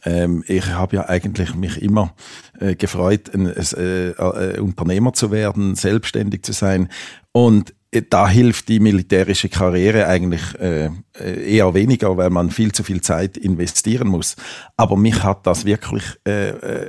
ähm, 0.03 0.43
ich 0.47 0.67
habe 0.67 0.95
ja 0.95 1.09
eigentlich 1.09 1.55
mich 1.55 1.81
immer 1.81 2.13
äh, 2.59 2.75
gefreut, 2.75 3.33
ein, 3.33 3.47
äh, 3.47 4.09
äh, 4.09 4.59
Unternehmer 4.59 5.13
zu 5.13 5.31
werden, 5.31 5.75
selbstständig 5.75 6.43
zu 6.43 6.53
sein. 6.53 6.89
Und 7.31 7.73
äh, 7.91 8.01
da 8.09 8.27
hilft 8.27 8.69
die 8.69 8.79
militärische 8.79 9.49
Karriere 9.49 10.07
eigentlich 10.07 10.41
äh, 10.59 10.89
eher 11.19 11.73
weniger, 11.73 12.17
weil 12.17 12.29
man 12.29 12.49
viel 12.49 12.71
zu 12.71 12.83
viel 12.83 13.01
Zeit 13.01 13.37
investieren 13.37 14.07
muss. 14.07 14.35
Aber 14.77 14.97
mich 14.97 15.23
hat 15.23 15.45
das 15.45 15.65
wirklich 15.65 16.03
äh 16.23 16.87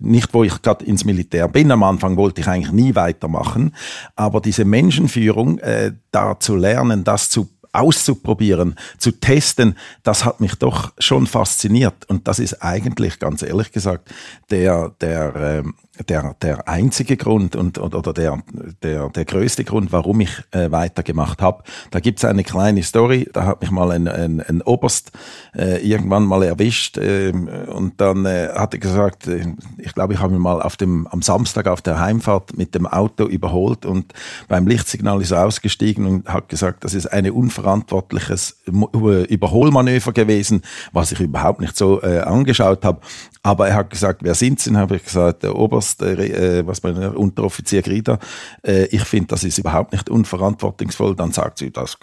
nicht, 0.00 0.34
wo 0.34 0.42
ich 0.42 0.60
gerade 0.60 0.84
ins 0.84 1.04
Militär 1.04 1.46
bin. 1.48 1.70
Am 1.70 1.82
Anfang 1.82 2.16
wollte 2.16 2.40
ich 2.40 2.48
eigentlich 2.48 2.72
nie 2.72 2.94
weitermachen, 2.94 3.74
aber 4.16 4.40
diese 4.40 4.64
Menschenführung, 4.64 5.58
äh, 5.58 5.92
da 6.10 6.38
zu 6.40 6.56
lernen, 6.56 7.04
das 7.04 7.30
zu 7.30 7.48
auszuprobieren, 7.72 8.76
zu 8.98 9.12
testen, 9.12 9.76
das 10.02 10.24
hat 10.24 10.40
mich 10.40 10.54
doch 10.56 10.92
schon 10.98 11.26
fasziniert. 11.26 12.04
Und 12.08 12.28
das 12.28 12.38
ist 12.38 12.62
eigentlich, 12.62 13.18
ganz 13.18 13.42
ehrlich 13.42 13.72
gesagt, 13.72 14.12
der, 14.50 14.90
der, 15.00 15.34
ähm, 15.36 15.74
der, 16.08 16.34
der 16.40 16.68
einzige 16.68 17.16
Grund 17.16 17.54
und, 17.54 17.78
oder 17.78 18.12
der, 18.12 18.42
der, 18.82 19.10
der 19.10 19.24
größte 19.24 19.64
Grund, 19.64 19.92
warum 19.92 20.20
ich 20.20 20.30
äh, 20.50 20.70
weitergemacht 20.70 21.42
habe. 21.42 21.62
Da 21.90 22.00
gibt's 22.00 22.24
eine 22.24 22.44
kleine 22.44 22.82
Story, 22.82 23.28
da 23.32 23.44
hat 23.44 23.60
mich 23.60 23.70
mal 23.70 23.90
ein, 23.90 24.08
ein, 24.08 24.40
ein 24.40 24.62
Oberst 24.62 25.12
äh, 25.54 25.86
irgendwann 25.86 26.24
mal 26.24 26.42
erwischt 26.42 26.96
äh, 26.96 27.30
und 27.30 28.00
dann 28.00 28.24
äh, 28.24 28.48
hat 28.54 28.72
er 28.74 28.80
gesagt, 28.80 29.26
äh, 29.26 29.54
ich 29.78 29.94
glaube, 29.94 30.14
ich 30.14 30.20
habe 30.20 30.34
ihn 30.34 30.40
mal 30.40 30.62
auf 30.62 30.76
dem, 30.76 31.06
am 31.08 31.20
Samstag 31.20 31.66
auf 31.66 31.82
der 31.82 32.00
Heimfahrt 32.00 32.56
mit 32.56 32.74
dem 32.74 32.86
Auto 32.86 33.26
überholt 33.26 33.84
und 33.84 34.12
beim 34.48 34.66
Lichtsignal 34.66 35.20
ist 35.20 35.30
er 35.30 35.44
ausgestiegen 35.44 36.06
und 36.06 36.28
hat 36.28 36.48
gesagt, 36.48 36.84
das 36.84 36.94
ist 36.94 37.06
ein 37.06 37.26
unverantwortliches 37.62 38.56
Überholmanöver 38.66 40.12
gewesen, 40.12 40.62
was 40.92 41.12
ich 41.12 41.20
überhaupt 41.20 41.60
nicht 41.60 41.76
so 41.76 42.02
äh, 42.02 42.20
angeschaut 42.20 42.84
habe. 42.84 43.00
Aber 43.44 43.68
er 43.68 43.74
hat 43.74 43.90
gesagt, 43.90 44.22
wer 44.22 44.34
sind 44.34 44.60
Sie? 44.60 44.72
habe 44.76 44.96
ich 44.96 45.04
gesagt, 45.04 45.42
der 45.42 45.56
Oberst, 45.56 46.00
äh, 46.02 46.64
was 46.64 46.82
man 46.82 47.16
Unteroffizier 47.16 47.82
Grida. 47.82 48.18
Äh, 48.64 48.84
ich 48.86 49.02
finde, 49.02 49.28
das 49.28 49.42
ist 49.42 49.58
überhaupt 49.58 49.92
nicht 49.92 50.08
unverantwortungsvoll. 50.08 51.16
Dann 51.16 51.32
sagt 51.32 51.58
sie, 51.58 51.72
dass, 51.72 51.98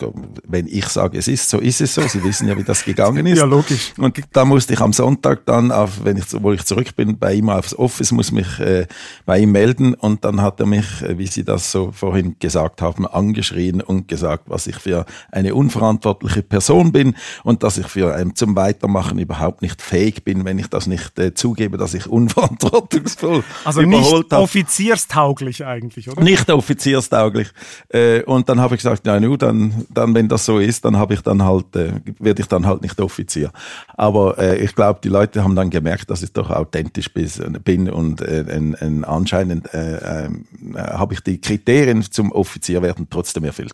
wenn 0.45 0.67
ich 0.67 0.85
sage, 0.87 1.17
es 1.17 1.29
ist 1.29 1.49
so, 1.49 1.59
ist 1.59 1.79
es 1.79 1.95
so. 1.95 2.01
Sie 2.01 2.21
wissen 2.25 2.47
ja, 2.47 2.57
wie 2.57 2.63
das 2.63 2.83
gegangen 2.83 3.25
ist. 3.25 3.37
ja, 3.37 3.45
logisch. 3.45 3.93
Und 3.97 4.19
da 4.33 4.43
musste 4.43 4.73
ich 4.73 4.81
am 4.81 4.91
Sonntag 4.91 5.45
dann, 5.45 5.71
auf, 5.71 6.03
wenn 6.03 6.17
ich, 6.17 6.25
wo 6.41 6.51
ich 6.51 6.65
zurück 6.65 6.93
bin, 6.97 7.17
bei 7.17 7.33
ihm 7.35 7.49
aufs 7.49 7.73
Office, 7.73 8.11
muss 8.11 8.33
mich 8.33 8.59
äh, 8.59 8.85
bei 9.25 9.39
ihm 9.39 9.53
melden. 9.53 9.93
Und 9.93 10.25
dann 10.25 10.41
hat 10.41 10.59
er 10.59 10.65
mich, 10.65 11.01
äh, 11.03 11.17
wie 11.17 11.27
Sie 11.27 11.45
das 11.45 11.71
so 11.71 11.93
vorhin 11.93 12.35
gesagt 12.39 12.81
haben, 12.81 13.07
angeschrien 13.07 13.81
und 13.81 14.09
gesagt, 14.09 14.43
was 14.47 14.67
ich 14.67 14.75
für 14.75 15.05
eine 15.31 15.48
unverantwortliche 15.55 16.43
Person 16.43 16.91
bin 16.91 17.15
und 17.43 17.63
dass 17.63 17.77
ich 17.77 17.87
für 17.87 18.17
ähm, 18.17 18.35
zum 18.35 18.55
Weitermachen 18.55 19.19
überhaupt 19.19 19.61
nicht 19.61 19.81
fähig 19.81 20.23
bin, 20.23 20.45
wenn 20.45 20.59
ich 20.59 20.67
das 20.67 20.87
nicht 20.87 21.17
äh, 21.19 21.33
zugebe, 21.33 21.77
dass 21.77 21.93
ich 21.93 22.07
unverantwortungsvoll 22.09 23.43
also 23.65 23.81
nicht 23.81 24.33
offizierstauglich 24.33 25.65
eigentlich, 25.65 26.09
oder? 26.09 26.21
Nicht 26.21 26.49
offizierstauglich. 26.49 27.49
Äh, 27.89 28.23
und 28.23 28.49
dann 28.49 28.59
habe 28.59 28.75
ich 28.75 28.81
gesagt, 28.81 29.05
ja, 29.05 29.19
nu, 29.19 29.37
dann, 29.37 29.85
dann, 29.89 30.13
wenn 30.13 30.27
das 30.27 30.45
so 30.45 30.59
ist, 30.59 30.85
dann 30.85 30.97
habe 30.97 31.13
ich 31.13 31.21
dann 31.21 31.43
halt, 31.43 31.75
äh, 31.75 31.93
werde 32.19 32.41
ich 32.41 32.47
dann 32.47 32.65
halt 32.65 32.81
nicht 32.81 32.99
Offizier. 32.99 33.51
Aber 33.95 34.37
äh, 34.37 34.57
ich 34.63 34.75
glaube, 34.75 34.99
die 35.03 35.09
Leute 35.09 35.43
haben 35.43 35.55
dann 35.55 35.69
gemerkt, 35.69 36.09
dass 36.09 36.21
ich 36.21 36.31
doch 36.31 36.49
authentisch 36.49 37.11
bin 37.13 37.89
und 37.89 38.21
äh, 38.21 38.45
ein, 38.49 38.75
ein 38.75 39.03
anscheinend 39.03 39.73
äh, 39.73 40.25
äh, 40.25 40.29
habe 40.75 41.13
ich 41.13 41.21
die 41.21 41.39
Kriterien 41.39 42.03
zum 42.03 42.31
Offizier 42.31 42.81
werden 42.81 43.07
trotzdem 43.09 43.43
erfüllt. 43.43 43.73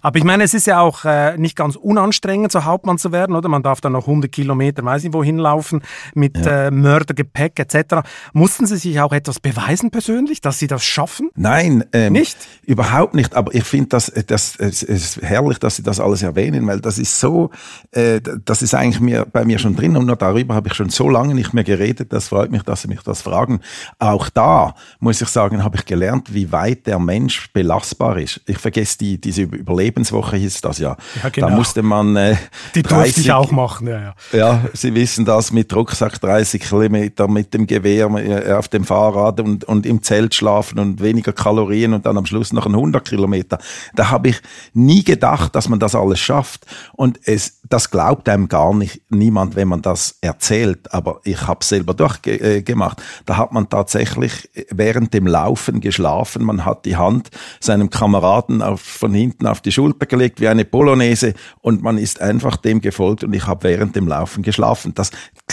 Aber 0.00 0.18
ich 0.18 0.24
meine, 0.24 0.44
es 0.44 0.54
ist 0.54 0.66
ja 0.66 0.80
auch 0.80 1.04
äh, 1.04 1.36
nicht 1.36 1.56
ganz 1.56 1.76
unanstrengend, 1.76 2.52
so 2.52 2.64
Hauptmann 2.64 2.98
zu 2.98 3.12
werden, 3.12 3.36
oder? 3.36 3.48
Man 3.48 3.62
darf 3.62 3.80
dann 3.80 3.92
noch 3.92 4.06
100 4.06 4.30
Kilometer, 4.30 4.84
weiß 4.84 5.02
nicht 5.02 5.14
wohin 5.14 5.38
laufen, 5.38 5.82
mit 6.14 6.36
ja. 6.44 6.66
äh, 6.66 6.70
Mördergepäck 6.70 7.58
etc. 7.58 8.06
Mussten 8.32 8.66
Sie 8.66 8.76
sich 8.76 9.00
auch 9.00 9.12
etwas 9.12 9.40
beweisen 9.40 9.90
persönlich, 9.90 10.40
dass 10.40 10.58
Sie 10.58 10.66
das 10.66 10.84
schaffen? 10.84 11.30
Nein, 11.34 11.84
ähm, 11.92 12.12
nicht? 12.12 12.36
Überhaupt 12.62 13.14
nicht. 13.14 13.34
Aber 13.34 13.54
ich 13.54 13.64
finde 13.64 13.88
das, 13.88 14.12
das, 14.26 14.56
es 14.56 14.82
ist 14.82 15.22
herrlich, 15.22 15.58
dass 15.58 15.76
Sie 15.76 15.82
das 15.82 16.00
alles 16.00 16.22
erwähnen, 16.22 16.66
weil 16.66 16.80
das 16.80 16.98
ist 16.98 17.20
so, 17.20 17.50
äh, 17.92 18.20
das 18.44 18.62
ist 18.62 18.74
eigentlich 18.74 19.00
mir, 19.00 19.26
bei 19.26 19.44
mir 19.44 19.58
schon 19.58 19.76
drin 19.76 19.96
und 19.96 20.06
nur 20.06 20.16
darüber 20.16 20.54
habe 20.54 20.68
ich 20.68 20.74
schon 20.74 20.90
so 20.90 21.08
lange 21.08 21.34
nicht 21.34 21.52
mehr 21.54 21.64
geredet. 21.64 22.12
Das 22.12 22.28
freut 22.28 22.50
mich, 22.50 22.62
dass 22.62 22.82
Sie 22.82 22.88
mich 22.88 23.02
das 23.02 23.22
fragen. 23.22 23.60
Auch 23.98 24.28
da, 24.28 24.74
muss 25.00 25.20
ich 25.20 25.28
sagen, 25.28 25.62
habe 25.62 25.76
ich 25.76 25.84
gelernt, 25.84 26.32
wie 26.34 26.52
weit 26.52 26.86
der 26.86 26.98
Mensch 26.98 27.52
belastbar 27.52 28.18
ist. 28.18 28.40
Ich 28.46 28.58
vergesse 28.58 28.98
die, 28.98 29.20
diese 29.20 29.42
Überlegung 29.42 29.73
Lebenswoche 29.74 30.36
hieß 30.36 30.60
das 30.60 30.78
ja. 30.78 30.96
ja 31.22 31.28
genau. 31.28 31.48
Da 31.48 31.54
musste 31.54 31.82
man 31.82 32.16
äh, 32.16 32.36
die 32.74 32.82
30, 32.82 33.04
durfte 33.04 33.20
ich 33.20 33.32
auch 33.32 33.50
machen. 33.50 33.86
Ja, 33.86 34.00
ja. 34.00 34.14
ja, 34.32 34.64
Sie 34.72 34.94
wissen 34.94 35.24
das 35.24 35.52
mit 35.52 35.74
Rucksack 35.74 36.20
30 36.20 36.62
Kilometer 36.62 37.28
mit 37.28 37.54
dem 37.54 37.66
Gewehr 37.66 38.06
äh, 38.10 38.52
auf 38.52 38.68
dem 38.68 38.84
Fahrrad 38.84 39.40
und, 39.40 39.64
und 39.64 39.86
im 39.86 40.02
Zelt 40.02 40.34
schlafen 40.34 40.78
und 40.78 41.02
weniger 41.02 41.32
Kalorien 41.32 41.92
und 41.94 42.06
dann 42.06 42.16
am 42.16 42.26
Schluss 42.26 42.52
noch 42.52 42.66
ein 42.66 42.74
100 42.74 43.06
Kilometer. 43.06 43.58
Da 43.94 44.10
habe 44.10 44.28
ich 44.28 44.40
nie 44.72 45.04
gedacht, 45.04 45.54
dass 45.54 45.68
man 45.68 45.78
das 45.78 45.94
alles 45.94 46.20
schafft 46.20 46.66
und 46.92 47.18
es 47.24 47.60
das 47.68 47.90
glaubt 47.90 48.28
einem 48.28 48.48
gar 48.48 48.74
nicht 48.74 49.02
niemand, 49.08 49.56
wenn 49.56 49.68
man 49.68 49.82
das 49.82 50.18
erzählt. 50.20 50.92
Aber 50.92 51.20
ich 51.24 51.46
habe 51.46 51.64
selber 51.64 51.94
durchgemacht. 51.94 53.02
Da 53.26 53.36
hat 53.36 53.52
man 53.52 53.68
tatsächlich 53.68 54.50
während 54.70 55.14
dem 55.14 55.26
Laufen 55.26 55.80
geschlafen. 55.80 56.44
Man 56.44 56.64
hat 56.64 56.84
die 56.84 56.96
Hand 56.96 57.30
seinem 57.60 57.90
Kameraden 57.90 58.62
auf, 58.62 58.80
von 58.80 59.14
hinten 59.14 59.46
auf 59.46 59.60
die 59.60 59.72
Schulter 59.72 60.06
gelegt 60.06 60.40
wie 60.40 60.48
eine 60.48 60.64
Polonaise 60.64 61.34
und 61.60 61.82
man 61.82 61.98
ist 61.98 62.20
einfach 62.20 62.56
dem 62.56 62.80
gefolgt 62.80 63.24
und 63.24 63.32
ich 63.32 63.46
habe 63.46 63.64
während 63.64 63.96
dem 63.96 64.08
Laufen 64.08 64.42
geschlafen. 64.42 64.94
Das 64.94 65.10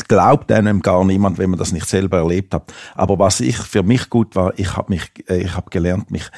glaubt 0.07 0.51
einem 0.51 0.81
gar 0.81 1.05
niemand, 1.05 1.37
wenn 1.37 1.49
man 1.49 1.59
das 1.59 1.71
nicht 1.71 1.87
selber 1.87 2.17
erlebt 2.17 2.53
hat. 2.53 2.73
Aber 2.95 3.19
was 3.19 3.39
ich 3.39 3.57
für 3.57 3.83
mich 3.83 4.09
gut 4.09 4.35
war, 4.35 4.53
ich 4.57 4.75
habe 4.75 4.93
mich, 4.93 5.11
äh, 5.27 5.41
ich 5.41 5.55
habe 5.55 5.69
gelernt, 5.69 6.11
mich 6.11 6.29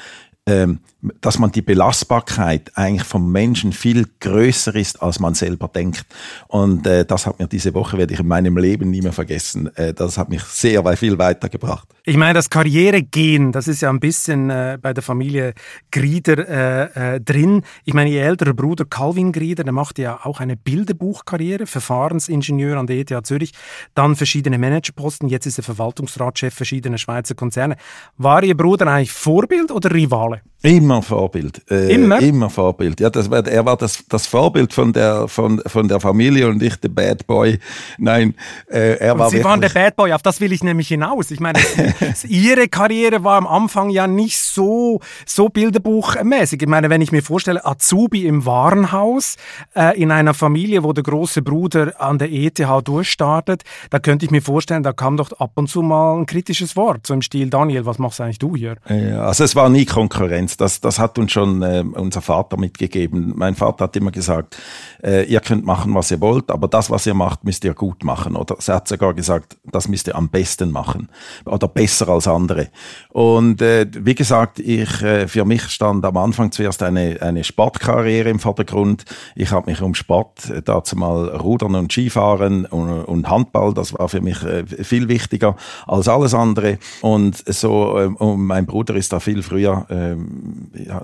dass 1.21 1.39
man 1.39 1.51
die 1.51 1.61
Belastbarkeit 1.61 2.71
eigentlich 2.75 3.03
vom 3.03 3.31
Menschen 3.31 3.71
viel 3.73 4.07
größer 4.19 4.75
ist, 4.75 5.01
als 5.01 5.19
man 5.19 5.33
selber 5.33 5.67
denkt. 5.67 6.05
Und 6.47 6.87
äh, 6.87 7.05
das 7.05 7.25
hat 7.25 7.39
mir 7.39 7.47
diese 7.47 7.73
Woche, 7.73 7.97
werde 7.97 8.13
ich 8.13 8.19
in 8.19 8.27
meinem 8.27 8.57
Leben 8.57 8.89
nie 8.89 9.01
mehr 9.01 9.13
vergessen. 9.13 9.75
Äh, 9.75 9.93
das 9.93 10.17
hat 10.17 10.29
mich 10.29 10.43
sehr 10.43 10.83
viel 10.97 11.17
weitergebracht. 11.17 11.87
Ich 12.05 12.17
meine, 12.17 12.33
das 12.33 12.49
Karrieregehen, 12.49 13.53
das 13.53 13.67
ist 13.67 13.81
ja 13.81 13.89
ein 13.89 13.99
bisschen 13.99 14.49
äh, 14.49 14.77
bei 14.81 14.93
der 14.93 15.03
Familie 15.03 15.53
Grieder 15.91 16.49
äh, 16.49 17.15
äh, 17.15 17.21
drin. 17.21 17.63
Ich 17.85 17.93
meine, 17.93 18.09
ihr 18.09 18.23
älterer 18.23 18.53
Bruder 18.53 18.83
Calvin 18.85 19.31
Grieder, 19.31 19.63
der 19.63 19.73
machte 19.73 20.01
ja 20.01 20.19
auch 20.23 20.41
eine 20.41 20.57
Bilderbuchkarriere, 20.57 21.65
Verfahrensingenieur 21.65 22.77
an 22.77 22.87
der 22.87 22.97
ETH 22.97 23.25
Zürich, 23.25 23.53
dann 23.93 24.17
verschiedene 24.17 24.57
Managerposten, 24.57 25.29
jetzt 25.29 25.45
ist 25.45 25.59
er 25.59 25.63
Verwaltungsratschef 25.63 26.53
verschiedener 26.53 26.97
Schweizer 26.97 27.35
Konzerne. 27.35 27.77
War 28.17 28.43
Ihr 28.43 28.57
Bruder 28.57 28.87
eigentlich 28.87 29.13
Vorbild 29.13 29.71
oder 29.71 29.93
Charlie. 30.33 30.52
Immer 30.65 31.01
Vorbild. 31.01 31.61
Äh, 31.69 31.93
immer? 31.93 32.21
Immer 32.21 32.49
Vorbild. 32.49 33.01
Ja, 33.01 33.09
das 33.09 33.29
war, 33.29 33.45
er 33.45 33.65
war 33.65 33.75
das, 33.75 34.01
das 34.07 34.27
Vorbild 34.27 34.71
von 34.71 34.93
der, 34.93 35.27
von, 35.27 35.61
von 35.65 35.89
der 35.89 35.99
Familie 35.99 36.47
und 36.47 36.63
ich 36.63 36.77
der 36.77 36.87
Bad 36.87 37.27
Boy. 37.27 37.59
Nein, 37.97 38.33
äh, 38.71 38.97
er 38.97 39.11
und 39.11 39.19
war 39.19 39.29
Sie 39.29 39.43
waren 39.43 39.59
der 39.59 39.67
Bad 39.67 39.97
Boy, 39.97 40.13
auf 40.13 40.21
das 40.21 40.39
will 40.39 40.53
ich 40.53 40.63
nämlich 40.63 40.87
hinaus. 40.87 41.31
Ich 41.31 41.41
meine, 41.41 41.59
Ihre 42.29 42.69
Karriere 42.69 43.25
war 43.25 43.35
am 43.35 43.45
Anfang 43.45 43.89
ja 43.89 44.07
nicht 44.07 44.39
so, 44.39 45.01
so 45.25 45.49
bilderbuchmäßig. 45.49 46.61
Ich 46.61 46.69
meine, 46.69 46.89
wenn 46.89 47.01
ich 47.01 47.11
mir 47.11 47.23
vorstelle, 47.23 47.65
Azubi 47.65 48.25
im 48.25 48.45
Warenhaus, 48.45 49.35
äh, 49.75 49.99
in 50.01 50.11
einer 50.11 50.33
Familie, 50.33 50.85
wo 50.85 50.93
der 50.93 51.03
große 51.03 51.41
Bruder 51.41 51.99
an 51.99 52.19
der 52.19 52.31
ETH 52.31 52.61
durchstartet, 52.85 53.63
da 53.89 53.99
könnte 53.99 54.23
ich 54.23 54.31
mir 54.31 54.41
vorstellen, 54.41 54.83
da 54.83 54.93
kam 54.93 55.17
doch 55.17 55.33
ab 55.33 55.51
und 55.55 55.67
zu 55.67 55.81
mal 55.81 56.19
ein 56.19 56.25
kritisches 56.25 56.77
Wort, 56.77 57.05
so 57.05 57.13
im 57.13 57.21
Stil, 57.21 57.49
Daniel, 57.49 57.85
was 57.85 57.99
machst 57.99 58.21
eigentlich 58.21 58.39
du 58.39 58.55
hier? 58.55 58.77
Ja, 58.87 59.25
also 59.25 59.43
es 59.43 59.57
war 59.57 59.67
nie 59.67 59.83
Konkurrenz. 59.83 60.52
Das, 60.57 60.81
das 60.81 60.99
hat 60.99 61.17
uns 61.17 61.31
schon 61.31 61.61
äh, 61.61 61.83
unser 61.93 62.21
Vater 62.21 62.57
mitgegeben. 62.57 63.33
Mein 63.35 63.55
Vater 63.55 63.85
hat 63.85 63.95
immer 63.95 64.11
gesagt, 64.11 64.57
äh, 65.03 65.23
ihr 65.25 65.39
könnt 65.39 65.65
machen, 65.65 65.93
was 65.93 66.11
ihr 66.11 66.21
wollt, 66.21 66.49
aber 66.49 66.67
das, 66.67 66.89
was 66.89 67.05
ihr 67.05 67.13
macht, 67.13 67.43
müsst 67.43 67.63
ihr 67.63 67.73
gut 67.73 68.03
machen. 68.03 68.35
Oder 68.35 68.55
er 68.65 68.75
hat 68.75 68.87
sogar 68.87 69.13
gesagt, 69.13 69.57
das 69.71 69.87
müsst 69.87 70.07
ihr 70.07 70.15
am 70.15 70.29
besten 70.29 70.71
machen 70.71 71.09
oder 71.45 71.67
besser 71.67 72.09
als 72.09 72.27
andere. 72.27 72.69
Und 73.09 73.61
äh, 73.61 73.87
wie 73.93 74.15
gesagt, 74.15 74.59
ich 74.59 75.01
äh, 75.01 75.27
für 75.27 75.45
mich 75.45 75.63
stand 75.63 76.05
am 76.05 76.17
Anfang 76.17 76.51
zuerst 76.51 76.83
eine 76.83 77.21
eine 77.21 77.43
Sportkarriere 77.43 78.29
im 78.29 78.39
Vordergrund. 78.39 79.05
Ich 79.35 79.51
habe 79.51 79.69
mich 79.69 79.81
um 79.81 79.95
Sport 79.95 80.49
äh, 80.49 80.61
dazu 80.61 80.95
mal 80.95 81.29
Rudern 81.29 81.75
und 81.75 81.91
Skifahren 81.91 82.65
und, 82.65 83.03
und 83.05 83.29
Handball, 83.29 83.73
das 83.73 83.93
war 83.97 84.09
für 84.09 84.21
mich 84.21 84.43
äh, 84.43 84.65
viel 84.65 85.07
wichtiger 85.07 85.55
als 85.87 86.07
alles 86.07 86.33
andere. 86.33 86.77
Und 87.01 87.43
so, 87.45 87.99
äh, 87.99 88.05
und 88.05 88.45
mein 88.45 88.65
Bruder 88.65 88.95
ist 88.95 89.13
da 89.13 89.19
viel 89.19 89.43
früher, 89.43 89.85
äh, 89.89 90.15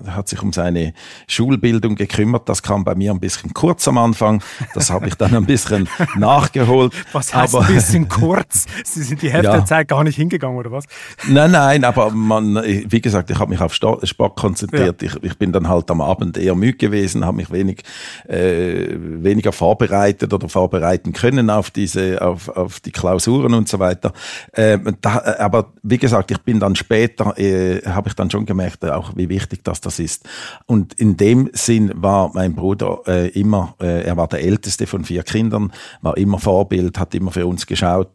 hat 0.06 0.28
sich 0.28 0.42
um 0.42 0.52
seine 0.52 0.94
Schulbildung 1.26 1.94
gekümmert. 1.94 2.48
Das 2.48 2.62
kam 2.62 2.84
bei 2.84 2.94
mir 2.94 3.12
ein 3.12 3.20
bisschen 3.20 3.54
kurz 3.54 3.86
am 3.88 3.98
Anfang. 3.98 4.42
Das 4.74 4.90
habe 4.90 5.08
ich 5.08 5.14
dann 5.14 5.34
ein 5.34 5.46
bisschen 5.46 5.88
nachgeholt. 6.16 6.92
Was 7.12 7.34
heißt 7.34 7.54
aber, 7.54 7.66
ein 7.66 7.74
bisschen 7.74 8.08
kurz? 8.08 8.66
Sie 8.84 9.02
sind 9.02 9.22
die 9.22 9.30
Hälfte 9.30 9.50
ja. 9.50 9.56
der 9.56 9.66
Zeit 9.66 9.88
gar 9.88 10.04
nicht 10.04 10.16
hingegangen, 10.16 10.58
oder 10.58 10.70
was? 10.70 10.84
Nein, 11.28 11.52
nein, 11.52 11.84
aber 11.84 12.10
man, 12.10 12.56
wie 12.56 13.00
gesagt, 13.00 13.30
ich 13.30 13.38
habe 13.38 13.50
mich 13.50 13.60
auf 13.60 13.74
Sport 13.74 14.36
konzentriert. 14.36 15.02
Ja. 15.02 15.08
Ich, 15.08 15.22
ich, 15.22 15.38
bin 15.38 15.52
dann 15.52 15.68
halt 15.68 15.90
am 15.90 16.00
Abend 16.00 16.36
eher 16.36 16.54
müde 16.54 16.76
gewesen, 16.76 17.24
habe 17.24 17.38
mich 17.38 17.50
wenig, 17.50 17.82
äh, 18.28 18.88
weniger 18.90 19.52
vorbereitet 19.52 20.32
oder 20.32 20.48
vorbereiten 20.48 21.12
können 21.12 21.48
auf 21.48 21.70
diese, 21.70 22.20
auf, 22.20 22.48
auf 22.48 22.80
die 22.80 22.90
Klausuren 22.90 23.54
und 23.54 23.68
so 23.68 23.78
weiter. 23.78 24.12
Äh, 24.52 24.78
da, 25.00 25.36
aber 25.38 25.72
wie 25.82 25.98
gesagt, 25.98 26.30
ich 26.30 26.38
bin 26.38 26.60
dann 26.60 26.76
später, 26.76 27.38
äh, 27.38 27.80
habe 27.86 28.08
ich 28.08 28.14
dann 28.14 28.30
schon 28.30 28.44
gemerkt, 28.44 28.84
auch 28.84 29.12
wie 29.16 29.29
wichtig 29.30 29.64
das 29.64 29.80
das 29.80 29.98
ist. 29.98 30.28
Und 30.66 30.92
in 30.92 31.16
dem 31.16 31.48
Sinn 31.54 31.90
war 31.94 32.30
mein 32.34 32.54
Bruder 32.54 33.00
äh, 33.06 33.28
immer, 33.28 33.74
äh, 33.80 34.02
er 34.02 34.18
war 34.18 34.28
der 34.28 34.42
älteste 34.42 34.86
von 34.86 35.04
vier 35.04 35.22
Kindern, 35.22 35.72
war 36.02 36.18
immer 36.18 36.38
Vorbild, 36.38 36.98
hat 36.98 37.14
immer 37.14 37.30
für 37.30 37.46
uns 37.46 37.66
geschaut. 37.66 38.10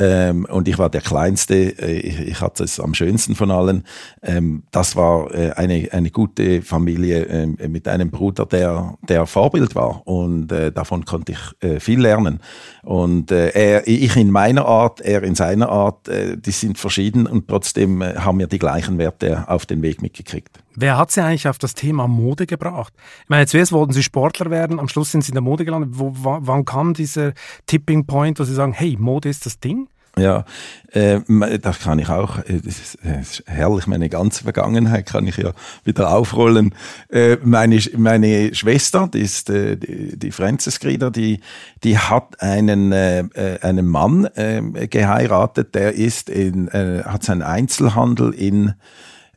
Ähm, 0.00 0.44
und 0.50 0.66
ich 0.66 0.76
war 0.76 0.90
der 0.90 1.02
Kleinste, 1.02 1.54
äh, 1.54 1.98
ich, 1.98 2.18
ich, 2.18 2.40
hatte 2.40 2.64
es 2.64 2.80
am 2.80 2.94
schönsten 2.94 3.36
von 3.36 3.52
allen. 3.52 3.84
Ähm, 4.22 4.64
das 4.72 4.96
war 4.96 5.32
äh, 5.32 5.52
eine, 5.52 5.88
eine 5.92 6.10
gute 6.10 6.62
Familie 6.62 7.26
äh, 7.26 7.68
mit 7.68 7.86
einem 7.86 8.10
Bruder, 8.10 8.44
der, 8.44 8.98
der 9.08 9.26
Vorbild 9.26 9.76
war. 9.76 10.04
Und 10.04 10.50
äh, 10.50 10.72
davon 10.72 11.04
konnte 11.04 11.32
ich 11.32 11.68
äh, 11.68 11.78
viel 11.78 12.00
lernen. 12.00 12.40
Und 12.82 13.30
äh, 13.30 13.50
er, 13.50 13.86
ich 13.86 14.16
in 14.16 14.32
meiner 14.32 14.66
Art, 14.66 15.00
er 15.00 15.22
in 15.22 15.36
seiner 15.36 15.68
Art, 15.68 16.08
die 16.08 16.50
sind 16.50 16.78
verschieden 16.78 17.26
und 17.26 17.48
trotzdem 17.48 18.02
haben 18.02 18.38
wir 18.38 18.46
die 18.46 18.58
gleichen 18.58 18.98
Werte 18.98 19.48
auf 19.48 19.64
den 19.66 19.82
Weg 19.82 20.02
mitgekriegt. 20.02 20.63
Wer 20.76 20.98
hat 20.98 21.10
Sie 21.10 21.22
eigentlich 21.22 21.48
auf 21.48 21.58
das 21.58 21.74
Thema 21.74 22.08
Mode 22.08 22.46
gebracht? 22.46 22.92
Ich 23.22 23.28
meine, 23.28 23.46
zuerst 23.46 23.72
wollten 23.72 23.92
Sie 23.92 24.02
Sportler 24.02 24.50
werden, 24.50 24.80
am 24.80 24.88
Schluss 24.88 25.12
sind 25.12 25.22
Sie 25.22 25.30
in 25.30 25.34
der 25.34 25.42
Mode 25.42 25.64
gelandet. 25.64 25.90
Wo, 25.94 26.12
wann 26.14 26.64
kam 26.64 26.94
dieser 26.94 27.32
Tipping 27.66 28.06
Point, 28.06 28.40
wo 28.40 28.44
Sie 28.44 28.54
sagen, 28.54 28.72
hey, 28.72 28.96
Mode 28.98 29.28
ist 29.28 29.46
das 29.46 29.60
Ding? 29.60 29.88
Ja, 30.16 30.44
äh, 30.92 31.20
das 31.60 31.80
kann 31.80 31.98
ich 31.98 32.08
auch. 32.08 32.38
Äh, 32.38 32.60
das 32.64 32.78
ist, 32.78 32.98
das 33.02 33.40
ist 33.40 33.42
herrlich, 33.46 33.86
meine 33.86 34.08
ganze 34.08 34.44
Vergangenheit 34.44 35.06
kann 35.06 35.26
ich 35.26 35.36
ja 35.36 35.52
wieder 35.84 36.12
aufrollen. 36.12 36.74
Äh, 37.08 37.36
meine, 37.42 37.80
meine 37.96 38.54
Schwester, 38.54 39.08
die 39.12 39.20
ist 39.20 39.50
äh, 39.50 39.76
die, 39.76 40.16
die 40.16 40.30
Frances 40.30 40.78
Grieder, 40.78 41.10
die, 41.10 41.40
die 41.82 41.98
hat 41.98 42.40
einen, 42.40 42.92
äh, 42.92 43.20
äh, 43.20 43.60
einen 43.62 43.86
Mann 43.86 44.26
äh, 44.36 44.86
geheiratet, 44.86 45.74
der 45.74 45.94
ist 45.94 46.30
in, 46.30 46.68
äh, 46.68 47.02
hat 47.04 47.24
seinen 47.24 47.42
Einzelhandel 47.42 48.32
in, 48.32 48.74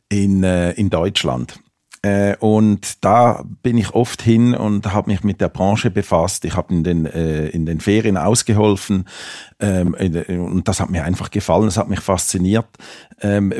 in, 0.08 0.42
äh, 0.42 0.72
in 0.72 0.90
Deutschland. 0.90 1.60
Äh, 2.02 2.36
und 2.38 3.04
da 3.04 3.44
bin 3.62 3.76
ich 3.76 3.94
oft 3.94 4.22
hin 4.22 4.54
und 4.54 4.92
habe 4.92 5.10
mich 5.10 5.24
mit 5.24 5.40
der 5.40 5.48
Branche 5.48 5.90
befasst. 5.90 6.44
Ich 6.44 6.54
habe 6.56 6.72
in 6.72 6.84
den, 6.84 7.06
äh, 7.06 7.48
in 7.48 7.66
den 7.66 7.80
Ferien 7.80 8.16
ausgeholfen 8.16 9.04
ähm, 9.60 9.94
und 10.28 10.68
das 10.68 10.80
hat 10.80 10.90
mir 10.90 11.04
einfach 11.04 11.30
gefallen, 11.30 11.64
das 11.64 11.76
hat 11.76 11.88
mich 11.88 12.00
fasziniert. 12.00 12.66
Ähm, 13.20 13.52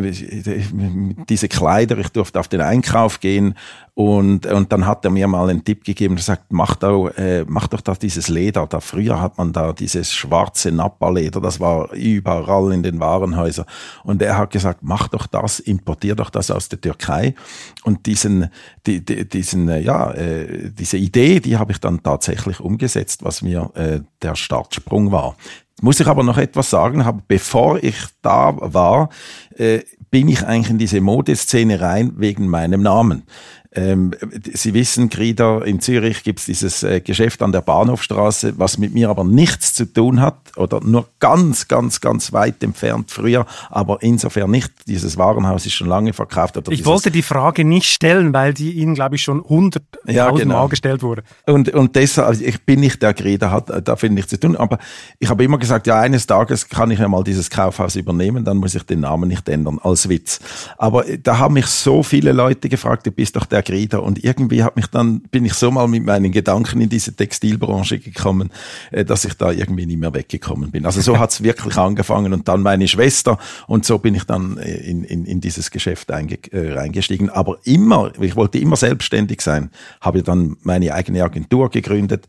diese 1.28 1.48
Kleider, 1.48 1.98
ich 1.98 2.10
durfte 2.10 2.38
auf 2.38 2.46
den 2.46 2.60
Einkauf 2.60 3.18
gehen 3.18 3.56
und, 3.94 4.46
und 4.46 4.70
dann 4.70 4.86
hat 4.86 5.04
er 5.04 5.10
mir 5.10 5.26
mal 5.26 5.50
einen 5.50 5.64
Tipp 5.64 5.82
gegeben, 5.82 6.16
er 6.16 6.22
sagt, 6.22 6.52
mach 6.52 6.76
doch, 6.76 7.08
äh, 7.16 7.44
mach 7.48 7.66
doch 7.66 7.80
da 7.80 7.94
dieses 7.94 8.28
Leder. 8.28 8.64
Da 8.68 8.78
früher 8.78 9.20
hat 9.20 9.38
man 9.38 9.52
da 9.52 9.72
dieses 9.72 10.12
schwarze 10.12 10.70
Nappa-Leder, 10.70 11.40
das 11.40 11.58
war 11.58 11.92
überall 11.94 12.72
in 12.72 12.84
den 12.84 13.00
Warenhäusern. 13.00 13.66
Und 14.04 14.22
er 14.22 14.38
hat 14.38 14.52
gesagt, 14.52 14.82
mach 14.82 15.08
doch 15.08 15.26
das, 15.26 15.58
importier 15.58 16.14
doch 16.14 16.30
das 16.30 16.52
aus 16.52 16.68
der 16.68 16.80
Türkei. 16.80 17.34
Und 17.82 18.06
diesen, 18.28 18.50
die, 18.86 19.04
die, 19.04 19.28
diesen, 19.28 19.68
äh, 19.68 19.80
ja, 19.80 20.10
äh, 20.12 20.70
diese 20.70 20.96
Idee, 20.96 21.40
die 21.40 21.56
habe 21.56 21.72
ich 21.72 21.78
dann 21.78 22.02
tatsächlich 22.02 22.60
umgesetzt, 22.60 23.24
was 23.24 23.42
mir 23.42 23.70
äh, 23.74 24.00
der 24.22 24.34
Startsprung 24.36 25.12
war. 25.12 25.36
Muss 25.80 26.00
ich 26.00 26.06
aber 26.06 26.24
noch 26.24 26.38
etwas 26.38 26.70
sagen, 26.70 27.04
habe, 27.04 27.22
bevor 27.26 27.82
ich 27.82 27.96
da 28.22 28.54
war, 28.60 29.10
äh, 29.56 29.80
bin 30.10 30.28
ich 30.28 30.44
eigentlich 30.44 30.70
in 30.70 30.78
diese 30.78 31.00
Modeszene 31.00 31.80
rein 31.80 32.12
wegen 32.16 32.48
meinem 32.48 32.82
Namen. 32.82 33.24
Ähm, 33.72 34.12
Sie 34.54 34.72
wissen, 34.72 35.10
Grida, 35.10 35.60
in 35.62 35.80
Zürich 35.80 36.22
gibt 36.22 36.40
es 36.40 36.46
dieses 36.46 36.82
äh, 36.82 37.00
Geschäft 37.00 37.42
an 37.42 37.52
der 37.52 37.60
Bahnhofstraße, 37.60 38.58
was 38.58 38.78
mit 38.78 38.94
mir 38.94 39.10
aber 39.10 39.24
nichts 39.24 39.74
zu 39.74 39.84
tun 39.84 40.22
hat 40.22 40.38
oder 40.56 40.80
nur 40.82 41.06
ganz, 41.20 41.68
ganz, 41.68 42.00
ganz 42.00 42.32
weit 42.32 42.62
entfernt 42.62 43.10
früher, 43.10 43.46
aber 43.68 44.02
insofern 44.02 44.50
nicht. 44.50 44.72
Dieses 44.86 45.18
Warenhaus 45.18 45.66
ist 45.66 45.74
schon 45.74 45.86
lange 45.86 46.14
verkauft. 46.14 46.56
Oder 46.56 46.72
ich 46.72 46.86
wollte 46.86 47.10
die 47.10 47.22
Frage 47.22 47.64
nicht 47.64 47.90
stellen, 47.90 48.32
weil 48.32 48.54
die 48.54 48.72
Ihnen, 48.72 48.94
glaube 48.94 49.16
ich, 49.16 49.22
schon 49.22 49.42
hunderttausend 49.42 50.16
ja, 50.16 50.30
genau. 50.30 50.62
Mal 50.62 50.68
gestellt 50.68 51.02
wurde. 51.02 51.22
Und, 51.46 51.68
und 51.74 51.94
deshalb, 51.94 52.28
also 52.28 52.44
ich 52.44 52.62
bin 52.64 52.80
nicht 52.80 53.02
der 53.02 53.12
Grida, 53.12 53.50
hat 53.50 53.68
da 53.86 53.96
finde 53.96 54.20
ich 54.20 54.28
zu 54.28 54.40
tun, 54.40 54.56
aber 54.56 54.78
ich 55.18 55.28
habe 55.28 55.44
immer 55.44 55.58
gesagt, 55.58 55.86
ja, 55.86 56.00
eines 56.00 56.26
Tages 56.26 56.68
kann 56.68 56.90
ich 56.90 56.98
ja 56.98 57.08
mal 57.08 57.22
dieses 57.22 57.50
Kaufhaus 57.50 57.96
übernehmen, 57.96 58.44
dann 58.44 58.56
muss 58.56 58.74
ich 58.74 58.82
den 58.84 59.00
Namen 59.00 59.28
nicht 59.28 59.48
ändern, 59.48 59.78
als 59.82 60.08
Witz. 60.08 60.40
Aber 60.78 61.06
äh, 61.06 61.18
da 61.18 61.38
haben 61.38 61.54
mich 61.54 61.66
so 61.66 62.02
viele 62.02 62.32
Leute 62.32 62.68
gefragt, 62.68 63.06
du 63.06 63.10
bist 63.10 63.36
doch 63.36 63.44
der 63.44 63.57
Grida. 63.62 63.98
Und 63.98 64.22
irgendwie 64.24 64.62
hat 64.62 64.76
mich 64.76 64.86
dann, 64.86 65.20
bin 65.20 65.44
ich 65.44 65.54
so 65.54 65.70
mal 65.70 65.88
mit 65.88 66.04
meinen 66.04 66.32
Gedanken 66.32 66.80
in 66.80 66.88
diese 66.88 67.14
Textilbranche 67.14 67.98
gekommen, 67.98 68.50
äh, 68.90 69.04
dass 69.04 69.24
ich 69.24 69.34
da 69.34 69.50
irgendwie 69.50 69.86
nicht 69.86 69.98
mehr 69.98 70.14
weggekommen 70.14 70.70
bin. 70.70 70.86
Also 70.86 71.00
so 71.00 71.18
hat 71.18 71.30
es 71.30 71.42
wirklich 71.42 71.76
angefangen 71.76 72.32
und 72.32 72.48
dann 72.48 72.62
meine 72.62 72.88
Schwester 72.88 73.38
und 73.66 73.84
so 73.84 73.98
bin 73.98 74.14
ich 74.14 74.24
dann 74.24 74.58
äh, 74.58 74.76
in, 74.76 75.04
in, 75.04 75.24
in 75.24 75.40
dieses 75.40 75.70
Geschäft 75.70 76.10
einge, 76.10 76.38
äh, 76.52 76.72
reingestiegen. 76.72 77.30
Aber 77.30 77.58
immer, 77.64 78.12
ich 78.20 78.36
wollte 78.36 78.58
immer 78.58 78.76
selbstständig 78.76 79.40
sein, 79.40 79.70
habe 80.00 80.22
dann 80.22 80.56
meine 80.62 80.94
eigene 80.94 81.22
Agentur 81.22 81.70
gegründet 81.70 82.26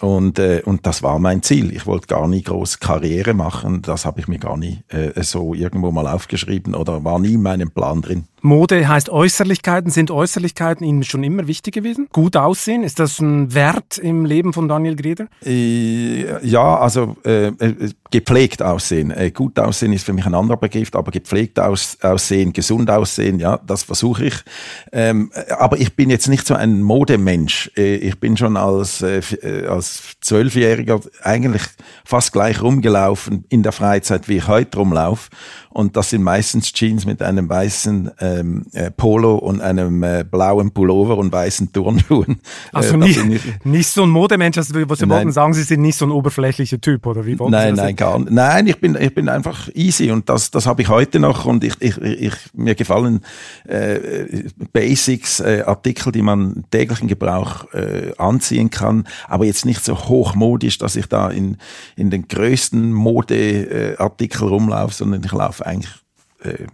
und, 0.00 0.38
äh, 0.38 0.62
und 0.64 0.86
das 0.86 1.02
war 1.02 1.18
mein 1.18 1.42
Ziel. 1.42 1.74
Ich 1.74 1.86
wollte 1.86 2.06
gar 2.06 2.26
nie 2.26 2.42
groß 2.42 2.80
Karriere 2.80 3.34
machen. 3.34 3.82
Das 3.82 4.06
habe 4.06 4.20
ich 4.20 4.28
mir 4.28 4.38
gar 4.38 4.56
nie 4.56 4.78
äh, 4.88 5.22
so 5.22 5.52
irgendwo 5.52 5.90
mal 5.90 6.06
aufgeschrieben 6.06 6.74
oder 6.74 7.04
war 7.04 7.18
nie 7.18 7.34
in 7.34 7.42
meinem 7.42 7.70
Plan 7.70 8.00
drin. 8.00 8.24
Mode 8.40 8.88
heißt 8.88 9.10
Äußerlichkeiten. 9.10 9.90
Sind 9.90 10.10
Äußerlichkeiten 10.10 10.86
Ihnen 10.86 11.04
schon 11.04 11.22
immer 11.22 11.46
wichtig 11.46 11.74
gewesen? 11.74 12.08
Gut 12.12 12.36
aussehen, 12.36 12.82
ist 12.82 12.98
das 12.98 13.20
ein 13.20 13.52
Wert 13.52 13.98
im 13.98 14.24
Leben 14.24 14.54
von 14.54 14.68
Daniel 14.68 14.96
Grieder? 14.96 15.26
Äh, 15.44 16.46
ja, 16.46 16.78
also 16.78 17.16
äh, 17.24 17.48
äh, 17.48 17.90
gepflegt 18.10 18.62
aussehen. 18.62 19.10
Äh, 19.10 19.30
gut 19.30 19.58
aussehen 19.58 19.92
ist 19.92 20.04
für 20.04 20.12
mich 20.12 20.26
ein 20.26 20.34
anderer 20.34 20.56
Begriff, 20.56 20.90
aber 20.94 21.10
gepflegt 21.10 21.58
aus, 21.58 21.98
aussehen, 22.02 22.52
gesund 22.52 22.90
aussehen, 22.90 23.38
ja, 23.38 23.58
das 23.66 23.84
versuche 23.84 24.26
ich. 24.26 24.34
Ähm, 24.92 25.30
aber 25.58 25.78
ich 25.78 25.94
bin 25.94 26.10
jetzt 26.10 26.28
nicht 26.28 26.46
so 26.46 26.54
ein 26.54 26.82
Modemensch. 26.82 27.70
Äh, 27.76 27.96
ich 27.96 28.18
bin 28.18 28.36
schon 28.36 28.56
als, 28.56 29.02
äh, 29.02 29.20
als 29.68 30.16
Zwölfjähriger 30.20 31.00
eigentlich 31.22 31.62
fast 32.04 32.32
gleich 32.32 32.62
rumgelaufen 32.62 33.44
in 33.48 33.62
der 33.62 33.72
Freizeit, 33.72 34.28
wie 34.28 34.38
ich 34.38 34.48
heute 34.48 34.78
rumlaufe. 34.78 35.30
Und 35.72 35.96
das 35.96 36.10
sind 36.10 36.24
meistens 36.24 36.72
Jeans 36.72 37.06
mit 37.06 37.22
einem 37.22 37.48
weißen 37.48 38.10
ähm, 38.18 38.66
äh, 38.72 38.90
Polo 38.90 39.36
und 39.36 39.60
einem 39.60 40.02
äh, 40.02 40.24
blauen 40.28 40.72
Pullover 40.72 41.16
und 41.16 41.30
weißen 41.30 41.72
Turnschuhen. 41.72 42.40
Also 42.72 42.94
äh, 42.94 42.98
nicht, 42.98 43.64
nicht 43.64 43.88
so 43.88 44.02
ein 44.02 44.10
Modemensch, 44.10 44.58
also, 44.58 44.74
was 44.88 44.98
Sie 44.98 45.08
wollten 45.08 45.30
sagen, 45.30 45.54
Sie 45.54 45.62
sind 45.62 45.82
nicht 45.82 45.96
so 45.96 46.06
ein 46.06 46.10
oberflächlicher 46.10 46.80
Typ, 46.80 47.06
oder 47.06 47.24
wie 47.24 47.38
wollten 47.38 47.52
Nein, 47.52 47.74
nein, 47.74 47.94
gar 48.00 48.18
nicht. 48.18 48.30
Nein, 48.30 48.66
ich 48.66 48.80
bin, 48.80 48.96
ich 48.98 49.14
bin 49.14 49.28
einfach 49.28 49.68
easy 49.74 50.10
und 50.10 50.28
das, 50.28 50.50
das 50.50 50.66
habe 50.66 50.82
ich 50.82 50.88
heute 50.88 51.20
noch 51.20 51.44
und 51.44 51.62
ich, 51.62 51.74
ich, 51.80 51.98
ich, 51.98 52.34
mir 52.54 52.74
gefallen 52.74 53.20
äh, 53.68 54.44
Basics, 54.72 55.40
äh, 55.40 55.62
Artikel, 55.66 56.10
die 56.10 56.22
man 56.22 56.64
täglichen 56.70 57.08
Gebrauch 57.08 57.72
äh, 57.74 58.12
anziehen 58.16 58.70
kann, 58.70 59.06
aber 59.28 59.44
jetzt 59.44 59.66
nicht 59.66 59.84
so 59.84 59.96
hochmodisch, 59.96 60.78
dass 60.78 60.96
ich 60.96 61.06
da 61.06 61.28
in, 61.28 61.58
in 61.94 62.10
den 62.10 62.26
größten 62.26 62.90
Modeartikel 62.92 64.42
äh, 64.42 64.48
rumlaufe, 64.48 64.94
sondern 64.94 65.22
ich 65.22 65.32
laufe 65.32 65.66
eigentlich 65.66 65.92
äh, 66.42 66.66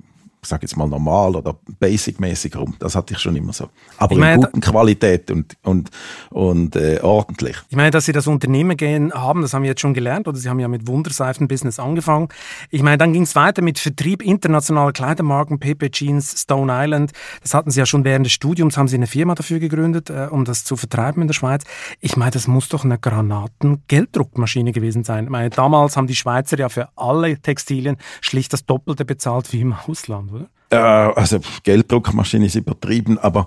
sage 0.47 0.63
jetzt 0.63 0.77
mal 0.77 0.87
normal 0.89 1.37
oder 1.37 1.57
basic-mäßig 1.81 2.57
rum. 2.57 2.75
Das 2.79 2.95
hatte 2.95 3.15
ich 3.15 3.21
schon 3.21 3.37
immer 3.37 3.53
so. 3.53 3.69
Aber 3.99 4.13
ich 4.13 4.19
meine, 4.19 4.35
in 4.35 4.41
guten 4.43 4.61
Qualität 4.61 5.31
und, 5.31 5.57
und, 5.63 5.91
und 6.31 6.77
äh, 6.77 7.01
ordentlich. 7.03 7.57
Ich 7.69 7.77
meine, 7.77 7.91
dass 7.91 8.07
Sie 8.07 8.13
das 8.13 8.27
Unternehmen 8.27 8.77
gehen 8.77 9.13
haben, 9.13 9.43
das 9.43 9.55
haben 9.55 9.63
wir 9.63 9.71
jetzt 9.71 9.81
schon 9.81 9.95
gelernt, 9.95 10.29
oder 10.29 10.37
Sie 10.37 10.49
haben 10.49 10.61
ja 10.61 10.69
mit 10.69 10.87
Wunderseifen-Business 10.87 11.79
angefangen. 11.79 12.29
Ich 12.71 12.83
meine, 12.83 12.99
dann 12.99 13.13
ging 13.13 13.23
es 13.23 13.35
weiter 13.35 13.63
mit 13.63 13.79
Vertrieb 13.79 14.23
internationaler 14.23 14.93
Kleidermarken, 14.93 15.59
PP 15.59 15.91
Jeans, 15.91 16.43
Stone 16.43 16.73
Island. 16.73 17.13
Das 17.43 17.55
hatten 17.55 17.71
Sie 17.71 17.79
ja 17.79 17.87
schon 17.87 18.05
während 18.05 18.27
des 18.27 18.33
Studiums, 18.33 18.77
haben 18.77 18.89
Sie 18.89 18.97
eine 18.97 19.07
Firma 19.07 19.35
dafür 19.35 19.59
gegründet, 19.59 20.11
äh, 20.11 20.29
um 20.31 20.45
das 20.45 20.65
zu 20.65 20.77
vertreiben 20.77 21.23
in 21.23 21.29
der 21.29 21.35
Schweiz. 21.35 21.65
Ich 22.01 22.17
meine, 22.17 22.33
das 22.33 22.47
muss 22.47 22.69
doch 22.69 22.85
eine 22.85 22.99
Granaten-Gelddruckmaschine 22.99 24.73
gewesen 24.73 25.05
sein. 25.05 25.25
Ich 25.25 25.31
meine, 25.31 25.51
damals 25.51 25.97
haben 25.97 26.07
die 26.07 26.17
Schweizer 26.17 26.59
ja 26.59 26.69
für 26.69 26.89
alle 26.97 27.39
Textilien 27.39 27.97
schlicht 28.21 28.53
das 28.53 28.65
Doppelte 28.67 29.05
bezahlt 29.05 29.53
wie 29.53 29.61
im 29.61 29.73
Ausland 29.73 30.33
oder? 30.37 30.49
Äh, 30.71 30.77
also 30.77 31.39
Gelddruckmaschine 31.63 32.47
ist 32.47 32.55
übertrieben, 32.55 33.19
aber 33.19 33.47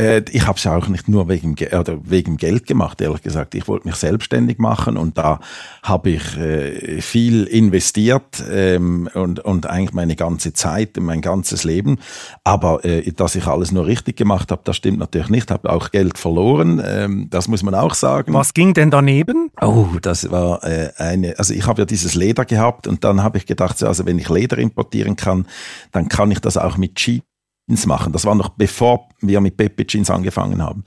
äh, 0.00 0.22
ich 0.30 0.46
habe 0.46 0.56
es 0.56 0.64
ja 0.64 0.76
auch 0.76 0.88
nicht 0.88 1.08
nur 1.08 1.28
wegen, 1.28 1.54
oder 1.54 1.98
wegen 2.04 2.36
Geld 2.36 2.66
gemacht, 2.66 3.00
ehrlich 3.00 3.22
gesagt. 3.22 3.54
Ich 3.54 3.68
wollte 3.68 3.86
mich 3.86 3.96
selbstständig 3.96 4.58
machen 4.58 4.96
und 4.96 5.18
da 5.18 5.40
habe 5.82 6.10
ich 6.10 6.36
äh, 6.38 7.00
viel 7.02 7.44
investiert 7.44 8.42
ähm, 8.50 9.08
und, 9.12 9.40
und 9.40 9.66
eigentlich 9.66 9.92
meine 9.92 10.16
ganze 10.16 10.52
Zeit, 10.52 10.96
mein 10.98 11.20
ganzes 11.20 11.64
Leben. 11.64 11.98
Aber 12.44 12.84
äh, 12.84 13.12
dass 13.12 13.34
ich 13.34 13.46
alles 13.46 13.72
nur 13.72 13.86
richtig 13.86 14.16
gemacht 14.16 14.50
habe, 14.50 14.62
das 14.64 14.76
stimmt 14.76 14.98
natürlich 14.98 15.28
nicht. 15.28 15.50
Ich 15.50 15.54
habe 15.54 15.70
auch 15.70 15.90
Geld 15.90 16.16
verloren, 16.16 16.82
ähm, 16.84 17.26
das 17.28 17.48
muss 17.48 17.62
man 17.62 17.74
auch 17.74 17.94
sagen. 17.94 18.32
Was 18.32 18.54
ging 18.54 18.72
denn 18.72 18.90
daneben? 18.90 19.50
Oh, 19.60 19.86
das 20.00 20.30
war 20.30 20.64
äh, 20.64 20.90
eine, 20.96 21.38
also 21.38 21.52
ich 21.52 21.66
habe 21.66 21.82
ja 21.82 21.84
dieses 21.84 22.14
Leder 22.14 22.44
gehabt 22.44 22.86
und 22.86 23.04
dann 23.04 23.22
habe 23.22 23.36
ich 23.38 23.44
gedacht, 23.44 23.78
so, 23.78 23.86
also 23.86 24.06
wenn 24.06 24.18
ich 24.18 24.28
Leder 24.28 24.56
importieren 24.56 25.16
kann, 25.16 25.46
dann 25.92 26.08
kann 26.08 26.30
ich 26.30 26.38
das 26.38 26.56
auch 26.64 26.76
mit 26.76 26.96
Jeans 26.96 27.86
machen. 27.86 28.12
Das 28.12 28.24
war 28.24 28.34
noch 28.34 28.50
bevor 28.50 29.08
wir 29.20 29.40
mit 29.40 29.56
Pepe 29.56 29.86
Jeans 29.86 30.10
angefangen 30.10 30.62
haben. 30.62 30.84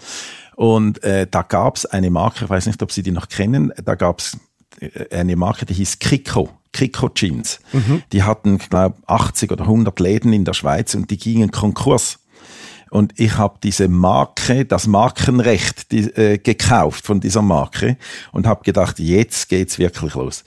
Und 0.55 1.03
äh, 1.03 1.27
da 1.29 1.41
gab 1.41 1.77
es 1.77 1.86
eine 1.86 2.09
Marke, 2.09 2.45
ich 2.45 2.49
weiß 2.49 2.67
nicht, 2.67 2.81
ob 2.83 2.91
Sie 2.91 3.03
die 3.03 3.12
noch 3.12 3.27
kennen, 3.27 3.73
da 3.83 3.95
gab 3.95 4.19
es 4.19 4.38
äh, 4.79 5.15
eine 5.15 5.36
Marke, 5.36 5.65
die 5.65 5.73
hieß 5.73 5.99
Kiko. 5.99 6.49
Kiko 6.71 7.09
Jeans. 7.09 7.59
Mhm. 7.71 8.01
Die 8.12 8.23
hatten, 8.23 8.57
glaube 8.57 8.95
80 9.05 9.51
oder 9.51 9.63
100 9.63 9.99
Läden 9.99 10.33
in 10.33 10.43
der 10.43 10.53
Schweiz 10.53 10.95
und 10.95 11.09
die 11.12 11.17
gingen 11.17 11.51
Konkurs. 11.51 12.19
Und 12.93 13.19
ich 13.19 13.39
habe 13.39 13.58
diese 13.63 13.88
Marke, 13.88 14.65
das 14.65 14.86
Markenrecht 14.86 15.91
die, 15.91 16.01
äh, 16.15 16.38
gekauft 16.38 17.08
von 17.08 17.19
dieser 17.19 17.41
Marke 17.41 17.97
und 18.32 18.45
habe 18.45 18.63
gedacht, 18.63 18.99
jetzt 18.99 19.49
geht's 19.49 19.79
wirklich 19.79 20.13
los. 20.13 20.43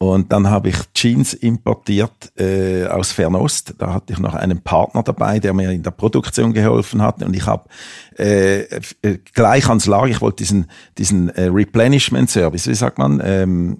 Und 0.00 0.30
dann 0.30 0.48
habe 0.48 0.68
ich 0.68 0.76
Jeans 0.94 1.34
importiert 1.34 2.30
äh, 2.38 2.86
aus 2.86 3.10
Fernost. 3.10 3.74
Da 3.78 3.92
hatte 3.92 4.12
ich 4.12 4.20
noch 4.20 4.34
einen 4.34 4.60
Partner 4.60 5.02
dabei, 5.02 5.40
der 5.40 5.52
mir 5.52 5.72
in 5.72 5.82
der 5.82 5.90
Produktion 5.90 6.52
geholfen 6.52 7.02
hat. 7.02 7.20
Und 7.20 7.34
ich 7.34 7.44
habe 7.46 7.64
äh, 8.16 8.60
äh, 9.02 9.18
gleich 9.34 9.68
ans 9.68 9.86
Lager, 9.86 10.06
ich 10.06 10.20
wollte 10.20 10.36
diesen, 10.36 10.70
diesen 10.98 11.30
äh, 11.30 11.46
Replenishment-Service, 11.46 12.68
wie 12.68 12.74
sagt 12.76 12.98
man, 12.98 13.20
ähm, 13.24 13.78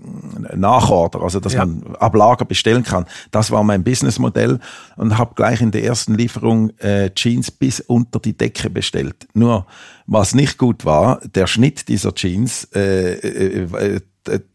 Nachorder, 0.57 1.23
also 1.23 1.39
dass 1.39 1.53
ja. 1.53 1.65
man 1.65 1.95
ab 2.01 2.17
Lager 2.17 2.45
bestellen 2.45 2.83
kann. 2.83 3.07
Das 3.31 3.53
war 3.53 3.63
mein 3.63 3.85
Businessmodell 3.85 4.59
und 4.97 5.19
habe 5.19 5.37
gleich 5.37 5.61
in 5.61 5.71
der 5.71 5.85
ersten 5.85 6.17
Lieferung 6.17 6.77
äh, 6.79 7.11
Jeans 7.15 7.53
bis 7.53 7.79
unter 8.09 8.21
die 8.21 8.37
Decke 8.37 8.71
bestellt. 8.71 9.29
Nur 9.35 9.67
was 10.07 10.35
nicht 10.35 10.59
gut 10.59 10.85
war, 10.85 11.21
der 11.35 11.47
Schnitt 11.47 11.89
dieser 11.89 12.15
Jeans, 12.15 12.65
äh, 12.75 13.13
äh, 13.15 13.97
äh 13.97 14.01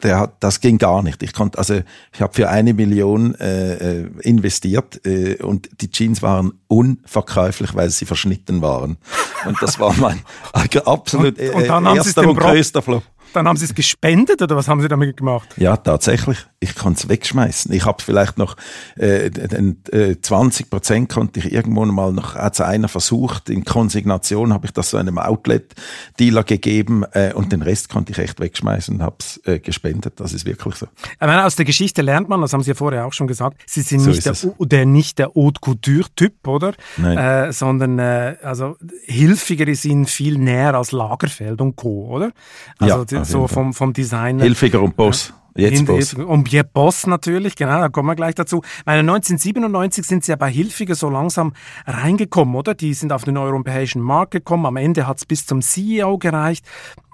der 0.03 0.19
hat, 0.19 0.35
das 0.41 0.59
ging 0.61 0.77
gar 0.77 1.01
nicht. 1.01 1.23
Ich 1.23 1.33
konnte, 1.33 1.57
also 1.57 1.81
ich 2.13 2.21
habe 2.21 2.31
für 2.31 2.47
eine 2.47 2.75
Million 2.75 3.33
äh, 3.35 4.01
äh, 4.01 4.09
investiert 4.21 5.03
äh, 5.03 5.41
und 5.41 5.67
die 5.81 5.89
Jeans 5.89 6.21
waren 6.21 6.53
unverkäuflich, 6.67 7.73
weil 7.73 7.89
sie 7.89 8.05
verschnitten 8.05 8.61
waren. 8.61 8.97
Und 9.45 9.59
das 9.61 9.79
war 9.79 9.91
mein 9.93 10.21
absolut 10.85 11.39
und, 11.39 11.55
und 11.55 11.63
äh, 11.63 11.95
erster 11.95 12.29
und 12.29 12.37
größter 12.37 12.83
Flop. 12.83 13.01
Dann 13.33 13.47
haben 13.47 13.57
Sie 13.57 13.65
es 13.65 13.75
gespendet 13.75 14.41
oder 14.41 14.55
was 14.55 14.67
haben 14.67 14.81
Sie 14.81 14.87
damit 14.87 15.17
gemacht? 15.17 15.49
Ja, 15.57 15.77
tatsächlich. 15.77 16.37
Ich 16.59 16.75
konnte 16.75 17.01
es 17.03 17.09
wegschmeißen. 17.09 17.73
Ich 17.73 17.85
habe 17.85 18.01
vielleicht 18.01 18.37
noch 18.37 18.55
äh, 18.95 19.29
den, 19.29 19.81
äh, 19.91 20.15
20 20.21 20.69
Prozent 20.69 21.09
konnte 21.09 21.39
ich 21.39 21.51
irgendwo 21.51 21.85
mal 21.85 22.13
noch, 22.13 22.35
hat 22.35 22.59
einer 22.61 22.87
versucht, 22.87 23.49
in 23.49 23.65
Konsignation 23.65 24.53
habe 24.53 24.67
ich 24.67 24.71
das 24.71 24.91
so 24.91 24.97
einem 24.97 25.17
Outlet-Dealer 25.17 26.43
gegeben 26.43 27.03
äh, 27.11 27.33
und 27.33 27.51
den 27.51 27.61
Rest 27.61 27.89
konnte 27.89 28.11
ich 28.11 28.19
echt 28.19 28.39
wegschmeißen 28.39 28.95
und 28.95 29.01
habe 29.01 29.17
es 29.19 29.41
äh, 29.45 29.59
gespendet. 29.59 30.19
Das 30.19 30.33
ist 30.33 30.45
wirklich 30.45 30.75
so. 30.75 30.87
Ich 31.03 31.19
meine, 31.19 31.45
aus 31.45 31.55
der 31.55 31.65
Geschichte 31.65 32.01
lernt 32.01 32.29
man, 32.29 32.41
das 32.41 32.53
haben 32.53 32.63
Sie 32.63 32.71
ja 32.71 32.75
vorher 32.75 33.05
auch 33.05 33.13
schon 33.13 33.27
gesagt, 33.27 33.61
Sie 33.65 33.81
sind 33.81 33.99
so 33.99 34.11
nicht, 34.11 34.25
der, 34.25 34.35
der, 34.59 34.85
nicht 34.85 35.19
der 35.19 35.31
Haute 35.35 35.59
Couture-Typ, 35.59 36.47
oder? 36.47 36.73
Nein. 36.97 37.17
Äh, 37.17 37.53
sondern 37.53 37.99
äh, 37.99 38.37
also 38.41 38.77
hilfiger 39.05 39.67
ist 39.67 39.85
Ihnen 39.85 40.05
viel 40.05 40.37
näher 40.37 40.75
als 40.75 40.91
Lagerfeld 40.91 41.59
und 41.61 41.75
Co., 41.75 42.07
oder? 42.09 42.31
Also 42.79 43.05
ja, 43.09 43.22
so 43.25 43.47
vom, 43.47 43.73
vom 43.73 43.93
Design. 43.93 44.39
Hilfiger 44.39 44.81
und 44.81 44.95
Boss. 44.95 45.33
Jetzt 45.55 45.85
Boss. 45.85 46.13
Und 46.15 46.51
jetzt 46.51 46.73
Boss 46.73 47.05
natürlich, 47.05 47.55
genau, 47.55 47.79
da 47.79 47.89
kommen 47.89 48.07
wir 48.07 48.15
gleich 48.15 48.33
dazu. 48.33 48.61
Meine 48.85 48.99
1997 49.01 50.05
sind 50.05 50.23
sie 50.23 50.31
ja 50.31 50.35
bei 50.35 50.49
Hilfiger 50.49 50.95
so 50.95 51.09
langsam 51.09 51.53
reingekommen, 51.85 52.55
oder? 52.55 52.73
Die 52.73 52.93
sind 52.93 53.11
auf 53.11 53.23
den 53.23 53.37
europäischen 53.37 54.01
Markt 54.01 54.31
gekommen. 54.31 54.65
Am 54.65 54.77
Ende 54.77 55.05
hat 55.05 55.17
es 55.17 55.25
bis 55.25 55.45
zum 55.45 55.61
CEO 55.61 56.17
gereicht. 56.17 56.65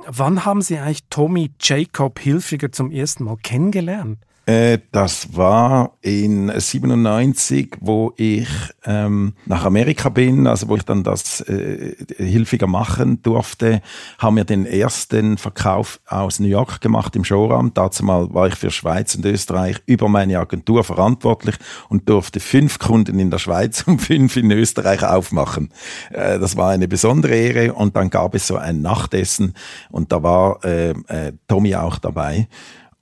Wann 0.08 0.46
haben 0.46 0.62
Sie 0.62 0.78
eigentlich 0.78 1.04
Tommy 1.10 1.52
Jacob 1.60 2.20
Hilfiger 2.20 2.72
zum 2.72 2.92
ersten 2.92 3.26
Mal 3.26 3.36
kennengelernt? 3.44 4.20
Äh, 4.50 4.80
das 4.92 5.38
war 5.38 5.92
in 6.02 6.52
97, 6.52 7.78
wo 7.82 8.14
ich 8.18 8.48
ähm, 8.84 9.34
nach 9.46 9.64
Amerika 9.64 10.10
bin, 10.10 10.48
also 10.48 10.70
wo 10.70 10.76
ich 10.76 10.82
dann 10.82 11.04
das 11.04 11.42
äh, 11.42 11.96
hilfiger 12.18 12.66
machen 12.66 13.22
durfte, 13.22 13.84
haben 14.18 14.38
wir 14.38 14.46
den 14.46 14.66
ersten 14.66 15.38
Verkauf 15.38 16.00
aus 16.08 16.40
New 16.40 16.48
York 16.48 16.82
gemacht 16.82 17.16
im 17.16 17.26
Showraum. 17.26 17.76
Dazu 17.76 18.04
mal 18.04 18.34
war 18.34 18.48
ich 18.48 18.56
für 18.56 18.72
Schweiz 18.72 19.14
und 19.14 19.24
Österreich 19.24 19.78
über 19.86 20.10
meine 20.10 20.40
Agentur 20.40 20.84
verantwortlich 20.84 21.56
und 21.88 22.10
durfte 22.10 22.40
fünf 22.40 22.80
Kunden 22.80 23.20
in 23.20 23.30
der 23.30 23.38
Schweiz 23.38 23.84
und 23.86 24.02
fünf 24.02 24.36
in 24.36 24.50
Österreich 24.50 25.04
aufmachen. 25.04 25.70
Äh, 26.10 26.40
das 26.40 26.58
war 26.58 26.72
eine 26.72 26.88
besondere 26.88 27.36
Ehre 27.36 27.74
und 27.76 27.96
dann 27.96 28.10
gab 28.10 28.34
es 28.34 28.48
so 28.48 28.56
ein 28.56 28.82
Nachtessen 28.82 29.54
und 29.92 30.12
da 30.12 30.24
war 30.24 30.66
äh, 30.66 30.96
äh, 31.08 31.34
Tommy 31.48 31.76
auch 31.76 32.00
dabei. 32.00 32.48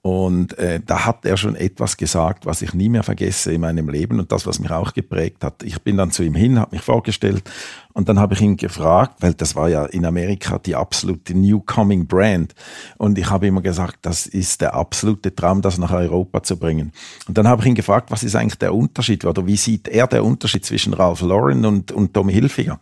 Und 0.08 0.56
äh, 0.56 0.80
da 0.80 1.04
hat 1.04 1.26
er 1.26 1.36
schon 1.36 1.54
etwas 1.54 1.98
gesagt, 1.98 2.46
was 2.46 2.62
ich 2.62 2.72
nie 2.72 2.88
mehr 2.88 3.02
vergesse 3.02 3.52
in 3.52 3.60
meinem 3.60 3.90
Leben 3.90 4.18
und 4.18 4.32
das, 4.32 4.46
was 4.46 4.58
mich 4.58 4.70
auch 4.70 4.94
geprägt 4.94 5.44
hat. 5.44 5.62
Ich 5.62 5.82
bin 5.82 5.98
dann 5.98 6.10
zu 6.10 6.22
ihm 6.22 6.34
hin, 6.34 6.58
habe 6.58 6.76
mich 6.76 6.80
vorgestellt 6.80 7.42
und 7.92 8.08
dann 8.08 8.18
habe 8.18 8.32
ich 8.32 8.40
ihn 8.40 8.56
gefragt, 8.56 9.16
weil 9.20 9.34
das 9.34 9.54
war 9.54 9.68
ja 9.68 9.84
in 9.84 10.06
Amerika 10.06 10.58
die 10.58 10.74
absolute 10.74 11.34
Newcoming 11.34 12.06
Brand. 12.06 12.54
Und 12.96 13.18
ich 13.18 13.28
habe 13.28 13.48
immer 13.48 13.60
gesagt, 13.60 13.98
das 14.00 14.26
ist 14.26 14.62
der 14.62 14.72
absolute 14.72 15.34
Traum, 15.34 15.60
das 15.60 15.76
nach 15.76 15.92
Europa 15.92 16.42
zu 16.42 16.56
bringen. 16.56 16.92
Und 17.26 17.36
dann 17.36 17.46
habe 17.46 17.60
ich 17.60 17.68
ihn 17.68 17.74
gefragt, 17.74 18.10
was 18.10 18.22
ist 18.22 18.34
eigentlich 18.34 18.58
der 18.58 18.74
Unterschied 18.74 19.26
oder 19.26 19.46
wie 19.46 19.58
sieht 19.58 19.88
er 19.88 20.06
der 20.06 20.24
Unterschied 20.24 20.64
zwischen 20.64 20.94
Ralph 20.94 21.20
Lauren 21.20 21.66
und, 21.66 21.92
und 21.92 22.14
Tommy 22.14 22.32
Hilfiger? 22.32 22.80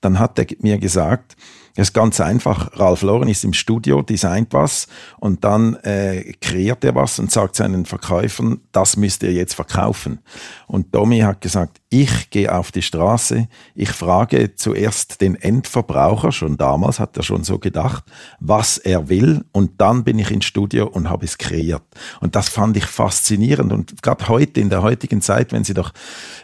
Dann 0.00 0.18
hat 0.18 0.38
er 0.38 0.46
mir 0.60 0.78
gesagt, 0.78 1.36
es 1.74 1.88
ist 1.88 1.94
ganz 1.94 2.20
einfach. 2.20 2.70
Ralf 2.78 3.02
Lauren 3.02 3.28
ist 3.28 3.44
im 3.44 3.52
Studio, 3.52 4.02
designt 4.02 4.52
was 4.52 4.88
und 5.18 5.44
dann 5.44 5.74
äh, 5.76 6.32
kreiert 6.40 6.84
er 6.84 6.94
was 6.94 7.18
und 7.18 7.30
sagt 7.30 7.56
seinen 7.56 7.86
Verkäufern, 7.86 8.60
das 8.72 8.96
müsst 8.96 9.22
ihr 9.22 9.32
jetzt 9.32 9.54
verkaufen. 9.54 10.20
Und 10.66 10.92
Tommy 10.92 11.20
hat 11.20 11.40
gesagt, 11.40 11.81
ich 11.92 12.30
gehe 12.30 12.50
auf 12.50 12.72
die 12.72 12.80
Straße, 12.80 13.48
ich 13.74 13.90
frage 13.90 14.56
zuerst 14.56 15.20
den 15.20 15.34
Endverbraucher, 15.34 16.32
schon 16.32 16.56
damals 16.56 16.98
hat 16.98 17.18
er 17.18 17.22
schon 17.22 17.44
so 17.44 17.58
gedacht, 17.58 18.04
was 18.40 18.78
er 18.78 19.10
will. 19.10 19.44
Und 19.52 19.78
dann 19.78 20.02
bin 20.02 20.18
ich 20.18 20.30
ins 20.30 20.46
Studio 20.46 20.86
und 20.86 21.10
habe 21.10 21.26
es 21.26 21.36
kreiert. 21.36 21.82
Und 22.20 22.34
das 22.34 22.48
fand 22.48 22.78
ich 22.78 22.86
faszinierend. 22.86 23.72
Und 23.72 24.02
gerade 24.02 24.26
heute, 24.28 24.58
in 24.60 24.70
der 24.70 24.80
heutigen 24.80 25.20
Zeit, 25.20 25.52
wenn 25.52 25.64
Sie 25.64 25.74
doch 25.74 25.92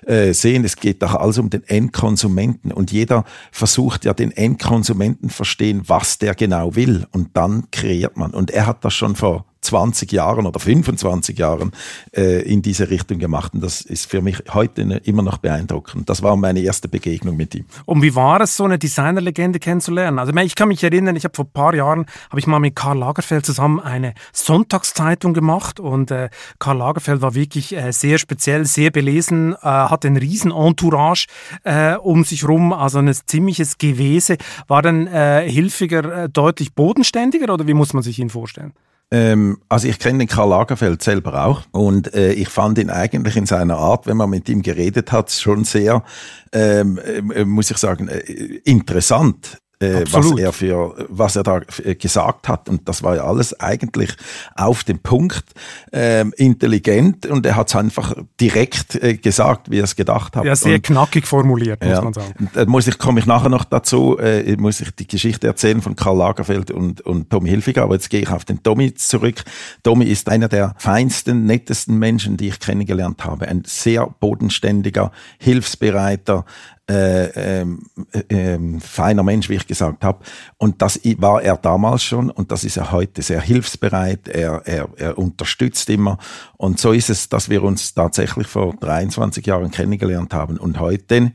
äh, 0.07 0.35
sehen, 0.35 0.67
es 0.67 0.77
geht 0.77 1.03
doch 1.03 1.15
alles 1.15 1.39
um 1.39 1.49
den 1.49 1.65
Endkonsumenten. 1.67 2.71
Und 2.71 2.93
jeder 2.93 3.25
versucht 3.51 4.05
ja 4.05 4.13
den 4.13 4.33
Endkonsumenten 4.33 5.31
verstehen, 5.31 5.83
was 5.87 6.19
der 6.19 6.35
genau 6.35 6.75
will. 6.75 7.07
Und 7.13 7.39
dann 7.39 7.71
kreiert 7.71 8.19
man. 8.19 8.33
Und 8.33 8.51
er 8.51 8.67
hat 8.67 8.85
das 8.85 8.93
schon 8.93 9.17
vor 9.17 9.48
20 9.61 10.13
Jahren 10.13 10.47
oder 10.47 10.61
25 10.61 11.39
Jahren 11.39 11.73
äh, 12.17 12.43
in 12.43 12.63
diese 12.63 12.91
Richtung 12.91 13.19
gemacht. 13.19 13.55
Und 13.55 13.63
das 13.63 13.81
ist 13.81 14.11
für 14.11 14.23
mich 14.23 14.43
heute 14.53 14.83
immer 14.83 15.23
noch 15.23 15.39
beeindruckend. 15.39 16.09
Das 16.09 16.23
war 16.23 16.37
meine 16.37 16.61
erste 16.61 16.89
Begegnung 16.89 17.37
mit 17.37 17.55
ihm. 17.55 17.67
Und 17.85 18.03
wie 18.03 18.15
war 18.15 18.41
es, 18.41 18.57
so 18.57 18.65
eine 18.65 18.79
Designerlegende 18.79 19.59
kennenzulernen? 19.59 20.19
Also 20.19 20.33
ich 20.35 20.55
kann 20.55 20.69
mich 20.69 20.83
erinnern, 20.83 21.17
ich 21.17 21.25
habe 21.25 21.35
vor 21.35 21.45
ein 21.45 21.53
paar 21.53 21.75
Jahren, 21.75 22.07
habe 22.31 22.41
ich 22.41 22.47
mal 22.47 22.59
mit 22.59 22.77
Karl 22.77 22.99
Lagerfeld 22.99 23.45
zusammen 23.45 23.81
eine 23.81 24.15
Sonntagszeitung 24.33 25.35
gemacht 25.35 25.81
und 25.81 26.11
äh, 26.11 26.31
Karl 26.59 26.79
Lagerfeld 26.79 27.23
war 27.23 27.35
wirklich 27.35 27.75
äh, 27.77 27.93
sehr 27.93 28.19
speziell, 28.19 28.67
sehr 28.67 28.91
belesen, 28.91 29.55
äh, 29.55 29.57
hat 29.67 30.05
ein 30.05 30.17
riesen 30.17 30.51
Entourage 30.51 31.27
äh, 31.65 31.95
um 31.95 32.25
sich 32.25 32.47
rum, 32.47 32.73
also 32.73 32.99
ein 32.99 33.13
ziemliches 33.13 33.79
Gewese. 33.79 34.37
War 34.67 34.83
dann 34.83 35.07
äh, 35.07 35.49
Hilfiger 35.51 36.25
äh, 36.25 36.29
deutlich 36.29 36.75
bodenständiger 36.75 37.53
oder 37.53 37.67
wie 37.67 37.75
muss 37.75 37.93
man 37.93 38.03
sich 38.03 38.19
ihn 38.19 38.31
vorstellen? 38.31 38.73
Ähm, 39.11 39.59
also 39.69 39.89
ich 39.89 39.99
kenne 39.99 40.19
den 40.19 40.29
Karl 40.29 40.51
Lagerfeld 40.51 41.03
selber 41.03 41.47
auch 41.47 41.63
und 41.73 42.13
äh, 42.15 42.33
ich 42.33 42.49
fand 42.51 42.79
ihn 42.79 42.91
eigentlich 42.91 43.37
in 43.37 43.47
seiner 43.47 43.79
Art, 43.79 44.07
wenn 44.07 44.19
man 44.19 44.29
mit 44.29 44.49
ihm 44.51 44.61
geredet 44.61 45.13
hat, 45.13 45.31
schon 45.31 45.65
sehr, 45.65 46.05
ähm, 46.53 46.99
äh, 46.99 47.45
muss 47.45 47.71
ich 47.71 47.79
sagen, 47.79 48.09
äh, 48.09 48.19
interessant 48.65 49.59
äh, 49.81 50.05
was 50.11 50.31
er 50.37 50.53
für 50.53 51.07
was 51.09 51.37
er 51.37 51.43
da 51.43 51.61
äh, 51.85 51.95
gesagt 51.95 52.49
hat 52.49 52.69
und 52.69 52.89
das 52.89 53.03
war 53.03 53.17
ja 53.17 53.25
alles 53.25 53.59
eigentlich 53.61 54.11
auf 54.57 54.85
den 54.85 54.99
Punkt 54.99 55.45
ähm, 55.93 56.35
intelligent 56.37 57.27
und 57.27 57.47
er 57.47 57.57
hat 57.57 57.69
es 57.69 57.77
einfach 57.77 58.15
direkt 58.41 58.97
äh, 58.97 59.17
gesagt, 59.17 59.71
wie 59.71 59.79
er 59.79 59.85
es 59.85 59.95
gedacht 59.95 60.37
hat. 60.37 60.45
Ja, 60.45 60.57
sehr 60.57 60.77
und, 60.77 60.83
knackig 60.83 61.27
formuliert, 61.27 61.83
muss 61.83 61.93
ja, 61.93 62.03
man 62.03 62.13
sagen. 62.13 62.51
Da 62.55 62.65
muss 62.67 62.87
ich 62.87 62.99
komme 62.99 63.21
ich 63.21 63.27
nachher 63.27 63.51
noch 63.51 63.65
dazu, 63.65 64.19
äh, 64.19 64.57
muss 64.57 64.81
ich 64.81 64.91
die 64.91 65.07
Geschichte 65.07 65.47
erzählen 65.47 65.81
von 65.81 65.95
Karl 65.95 66.17
Lagerfeld 66.17 66.71
und 66.71 67.01
und 67.03 67.31
Tommy 67.31 67.49
Hilfiger, 67.49 67.85
aber 67.85 67.95
jetzt 67.95 68.11
gehe 68.11 68.21
ich 68.21 68.31
auf 68.31 68.45
den 68.45 68.63
Tommy 68.63 68.95
zurück. 68.95 69.45
Tommy 69.83 70.07
ist 70.07 70.29
einer 70.29 70.49
der 70.49 70.75
feinsten, 70.79 71.47
nettesten 71.47 71.99
Menschen, 71.99 72.37
die 72.37 72.49
ich 72.49 72.59
kennengelernt 72.59 73.25
habe, 73.25 73.47
ein 73.47 73.63
sehr 73.65 74.07
bodenständiger, 74.07 75.13
hilfsbereiter, 75.39 76.45
äh, 76.89 77.61
ähm, 77.61 77.83
äh, 78.13 78.55
äh, 78.55 78.81
feiner 78.81 79.23
Mensch, 79.23 79.49
wie 79.49 79.57
ich 79.57 79.67
gesagt 79.67 80.05
habe. 80.05 80.25
Und 80.57 80.81
das 80.81 80.99
war 81.19 81.43
er 81.43 81.57
damals 81.57 82.03
schon 82.03 82.31
und 82.31 82.51
das 82.51 82.65
ist 82.65 82.77
er 82.77 82.93
heute 82.93 83.23
sehr 83.23 83.41
hilfsbereit. 83.41 84.29
Er, 84.29 84.63
er, 84.65 84.89
er 84.97 85.19
unterstützt 85.19 85.91
immer. 85.91 86.19
Und 86.57 86.81
so 86.81 86.93
ist 86.93 87.11
es, 87.11 87.29
dass 87.29 87.49
wir 87.51 87.63
uns 87.63 87.95
tatsächlich 87.95 88.47
vor 88.47 88.75
23 88.81 89.45
Jahren 89.45 89.71
kennengelernt 89.71 90.33
haben 90.33 90.57
und 90.57 90.81
heute 90.81 91.33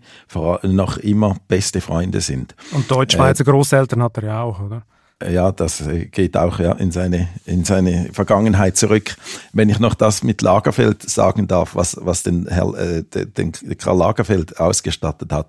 noch 0.64 0.98
immer 0.98 1.36
beste 1.48 1.82
Freunde 1.82 2.22
sind. 2.22 2.56
Und 2.72 2.90
Deutschschweizer 2.90 3.42
äh, 3.42 3.52
Großeltern 3.52 4.02
hat 4.02 4.18
er 4.18 4.24
ja 4.24 4.42
auch, 4.42 4.60
oder? 4.60 4.84
Ja, 5.32 5.52
das 5.52 5.82
äh, 5.82 6.06
geht 6.06 6.38
auch 6.38 6.60
ja, 6.60 6.74
in, 6.74 6.92
seine, 6.92 7.30
in 7.46 7.64
seine 7.66 8.10
Vergangenheit 8.12 8.78
zurück. 8.78 9.16
Wenn 9.52 9.70
ich 9.70 9.80
noch 9.80 9.94
das 9.94 10.24
mit 10.24 10.42
Lagerfeld 10.42 11.10
sagen 11.10 11.48
darf, 11.48 11.76
was, 11.76 11.98
was 12.02 12.24
den, 12.24 12.48
Herr, 12.48 12.74
äh, 12.76 13.04
den 13.04 13.52
Karl 13.78 13.98
Lagerfeld 13.98 14.60
ausgestattet 14.60 15.32
hat. 15.32 15.48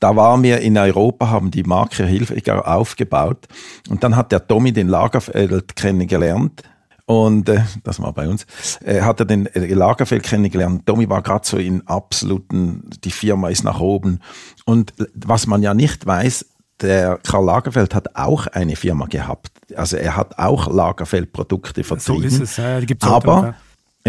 Da 0.00 0.14
waren 0.14 0.42
wir 0.42 0.60
in 0.60 0.78
Europa, 0.78 1.28
haben 1.28 1.50
die 1.50 1.64
Marke 1.64 2.04
Hilfiger 2.04 2.68
aufgebaut 2.68 3.48
und 3.88 4.04
dann 4.04 4.14
hat 4.14 4.30
der 4.32 4.46
Tommy 4.46 4.72
den 4.72 4.88
Lagerfeld 4.88 5.74
kennengelernt 5.74 6.62
und 7.08 7.48
äh, 7.48 7.62
das 7.84 8.00
war 8.02 8.12
bei 8.12 8.28
uns, 8.28 8.46
äh, 8.84 9.00
hat 9.00 9.18
er 9.20 9.24
den 9.24 9.46
äh, 9.46 9.72
Lagerfeld 9.72 10.24
kennengelernt. 10.24 10.84
Tommy 10.84 11.08
war 11.08 11.22
gerade 11.22 11.46
so 11.46 11.56
in 11.56 11.86
absoluten, 11.86 12.90
die 13.02 13.10
Firma 13.10 13.48
ist 13.48 13.64
nach 13.64 13.80
oben. 13.80 14.20
Und 14.66 14.92
was 15.14 15.46
man 15.46 15.62
ja 15.62 15.72
nicht 15.72 16.04
weiß, 16.04 16.44
der 16.80 17.18
Karl 17.26 17.44
Lagerfeld 17.44 17.94
hat 17.94 18.16
auch 18.16 18.46
eine 18.46 18.76
Firma 18.76 19.06
gehabt. 19.06 19.50
Also 19.74 19.96
er 19.96 20.16
hat 20.16 20.38
auch 20.38 20.72
Lagerfeld-Produkte 20.72 21.84
vertrieben. 21.84 22.30
So 22.30 22.36
ist 22.36 22.40
es, 22.40 22.56
ja, 22.56 22.80
die 22.80 22.86
gibt's 22.86 23.06
aber 23.06 23.42
ja, 23.42 23.54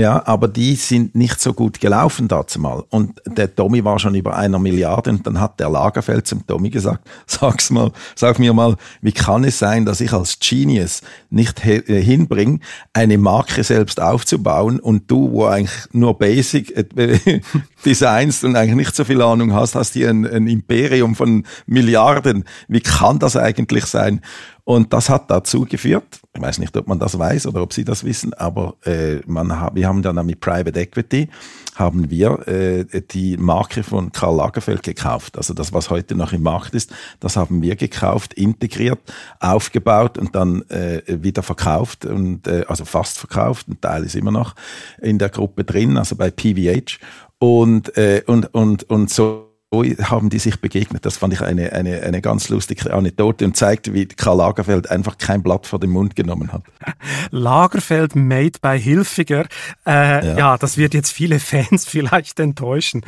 aber 0.08 0.48
die 0.48 0.76
sind 0.76 1.16
nicht 1.16 1.40
so 1.40 1.54
gut 1.54 1.80
gelaufen 1.80 2.28
dazu 2.28 2.60
mal. 2.60 2.84
Und 2.90 3.22
der 3.26 3.54
Tommy 3.54 3.84
war 3.84 4.00
schon 4.00 4.16
über 4.16 4.36
einer 4.36 4.60
Milliarde 4.60 5.10
und 5.10 5.26
dann 5.26 5.40
hat 5.40 5.60
der 5.60 5.70
Lagerfeld 5.70 6.28
zum 6.28 6.46
Tommy 6.46 6.70
gesagt, 6.70 7.08
sag's 7.28 7.70
mal, 7.70 7.92
sag 8.16 8.40
mir 8.40 8.54
mal, 8.54 8.76
wie 9.02 9.12
kann 9.12 9.44
es 9.44 9.60
sein, 9.60 9.86
dass 9.86 10.02
ich 10.02 10.14
als 10.14 10.40
Genius 10.40 11.02
nicht 11.30 11.66
äh, 11.66 12.02
hinbringe, 12.02 12.60
eine 12.94 13.18
Marke 13.18 13.64
selbst 13.64 14.02
aufzubauen 14.02 14.80
und 14.80 15.10
du, 15.10 15.32
wo 15.32 15.46
eigentlich 15.46 15.86
nur 15.92 16.18
Basic 16.18 16.76
äh, 16.76 17.42
designst 17.86 18.44
und 18.44 18.56
eigentlich 18.56 18.88
nicht 18.88 18.96
so 18.96 19.04
viel 19.04 19.22
Ahnung 19.22 19.54
hast, 19.54 19.76
hast 19.76 19.94
hier 19.94 20.10
ein, 20.10 20.26
ein 20.26 20.48
Imperium 20.48 21.16
von 21.16 21.46
Milliarden. 21.66 22.46
Wie 22.68 22.82
kann 22.82 23.20
das 23.20 23.36
eigentlich 23.36 23.86
sein? 23.86 24.22
Und 24.70 24.94
das 24.94 25.10
hat 25.10 25.32
dazu 25.32 25.66
geführt, 25.66 26.20
ich 26.32 26.40
weiß 26.40 26.60
nicht, 26.60 26.78
ob 26.78 26.88
man 26.88 27.00
das 27.00 27.18
weiß 27.18 27.48
oder 27.48 27.64
ob 27.64 27.74
Sie 27.74 27.84
das 27.84 28.04
wissen, 28.04 28.36
aber 28.36 28.76
äh, 28.86 29.16
man, 29.26 29.50
wir 29.74 29.88
haben 29.88 30.04
dann 30.04 30.24
mit 30.28 30.42
Private 30.42 30.80
Equity 30.80 31.28
haben 31.74 32.12
wir 32.12 32.48
äh, 32.48 32.86
die 33.10 33.36
Marke 33.38 33.82
von 33.82 34.12
Karl 34.12 34.36
Lagerfeld 34.36 34.84
gekauft. 34.84 35.38
Also 35.38 35.56
das, 35.56 35.74
was 35.74 35.90
heute 35.90 36.14
noch 36.14 36.34
im 36.34 36.44
Markt 36.44 36.76
ist, 36.76 36.94
das 37.20 37.36
haben 37.36 37.64
wir 37.64 37.78
gekauft, 37.78 38.36
integriert, 38.36 39.00
aufgebaut 39.40 40.20
und 40.20 40.36
dann 40.36 40.62
äh, 40.70 41.02
wieder 41.08 41.42
verkauft 41.42 42.06
und 42.06 42.46
äh, 42.46 42.64
also 42.68 42.86
fast 42.86 43.18
verkauft. 43.18 43.70
Ein 43.70 43.82
Teil 43.82 44.04
ist 44.04 44.16
immer 44.16 44.30
noch 44.30 44.54
in 45.02 45.18
der 45.18 45.30
Gruppe 45.30 45.64
drin, 45.64 45.98
also 45.98 46.16
bei 46.16 46.30
PVH 46.30 47.00
und 47.40 47.98
äh, 47.98 48.22
und 48.28 48.54
und 48.54 48.88
und 48.88 49.10
so 49.10 49.49
haben 49.72 50.30
die 50.30 50.40
sich 50.40 50.60
begegnet. 50.60 51.06
Das 51.06 51.18
fand 51.18 51.32
ich 51.32 51.42
eine, 51.42 51.72
eine, 51.74 52.02
eine 52.02 52.22
ganz 52.22 52.50
lustige 52.50 52.92
Anekdote 52.92 53.46
und 53.46 53.56
zeigt, 53.56 53.94
wie 53.94 54.08
Karl 54.08 54.38
Lagerfeld 54.38 54.90
einfach 54.90 55.20
kein 55.20 55.44
Blatt 55.44 55.68
vor 55.68 55.80
den 55.80 55.92
Mund 55.92 56.16
genommen 56.16 56.52
hat. 56.52 56.64
Lagerfeld 57.32 58.16
made 58.16 58.60
by 58.64 58.80
Hilfiger. 58.80 59.46
Äh, 59.86 60.26
ja. 60.26 60.38
ja. 60.38 60.58
das 60.58 60.78
wird 60.78 60.96
jetzt 60.96 61.12
viele 61.12 61.40
Fans 61.40 61.86
vielleicht 61.88 62.40
enttäuschen. 62.40 63.02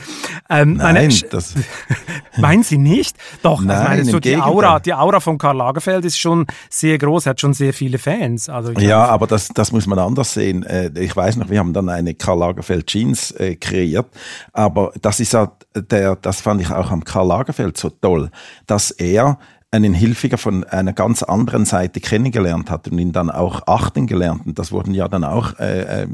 Ähm, 0.51 0.75
Nein, 0.75 0.97
eine, 0.97 1.13
das 1.31 1.55
meinen 2.37 2.61
Sie 2.61 2.77
nicht? 2.77 3.15
Doch, 3.41 3.61
Nein, 3.61 3.83
meine, 3.83 4.05
so 4.05 4.19
die 4.19 4.37
Aura, 4.37 4.79
die 4.79 4.93
Aura 4.93 5.19
von 5.19 5.39
Karl 5.39 5.57
Lagerfeld 5.57 6.05
ist 6.05 6.19
schon 6.19 6.45
sehr 6.69 6.99
groß, 6.99 7.25
hat 7.25 7.41
schon 7.41 7.55
sehr 7.55 7.73
viele 7.73 7.97
Fans. 7.97 8.49
Also 8.49 8.73
ja, 8.73 9.03
aber 9.05 9.25
das, 9.25 9.47
das 9.47 9.71
muss 9.71 9.87
man 9.87 9.97
anders 9.97 10.35
sehen. 10.35 10.61
Äh, 10.61 10.91
ich 10.93 11.15
weiß 11.15 11.37
noch, 11.37 11.49
wir 11.49 11.57
haben 11.57 11.73
dann 11.73 11.89
eine 11.89 12.13
Karl 12.13 12.37
Lagerfeld 12.37 12.85
Jeans 12.85 13.31
äh, 13.31 13.55
kreiert, 13.55 14.07
aber 14.53 14.93
das 15.01 15.19
ist 15.19 15.33
ja 15.33 15.51
der, 15.73 16.17
das 16.17 16.41
fand 16.51 16.61
ich 16.61 16.69
auch 16.69 16.91
am 16.91 17.05
Karl 17.05 17.27
Lagerfeld 17.27 17.77
so 17.77 17.89
toll, 17.89 18.29
dass 18.67 18.91
er 18.91 19.39
einen 19.73 19.93
Hilfiger 19.93 20.37
von 20.37 20.65
einer 20.65 20.91
ganz 20.91 21.23
anderen 21.23 21.63
Seite 21.63 22.01
kennengelernt 22.01 22.69
hat 22.69 22.89
und 22.89 22.99
ihn 22.99 23.13
dann 23.13 23.29
auch 23.29 23.67
achten 23.67 24.05
gelernt. 24.05 24.45
Und 24.45 24.59
das 24.59 24.73
wurden 24.73 24.93
ja 24.93 25.07
dann 25.07 25.23
auch 25.23 25.57
äh, 25.59 26.03
äh, 26.03 26.07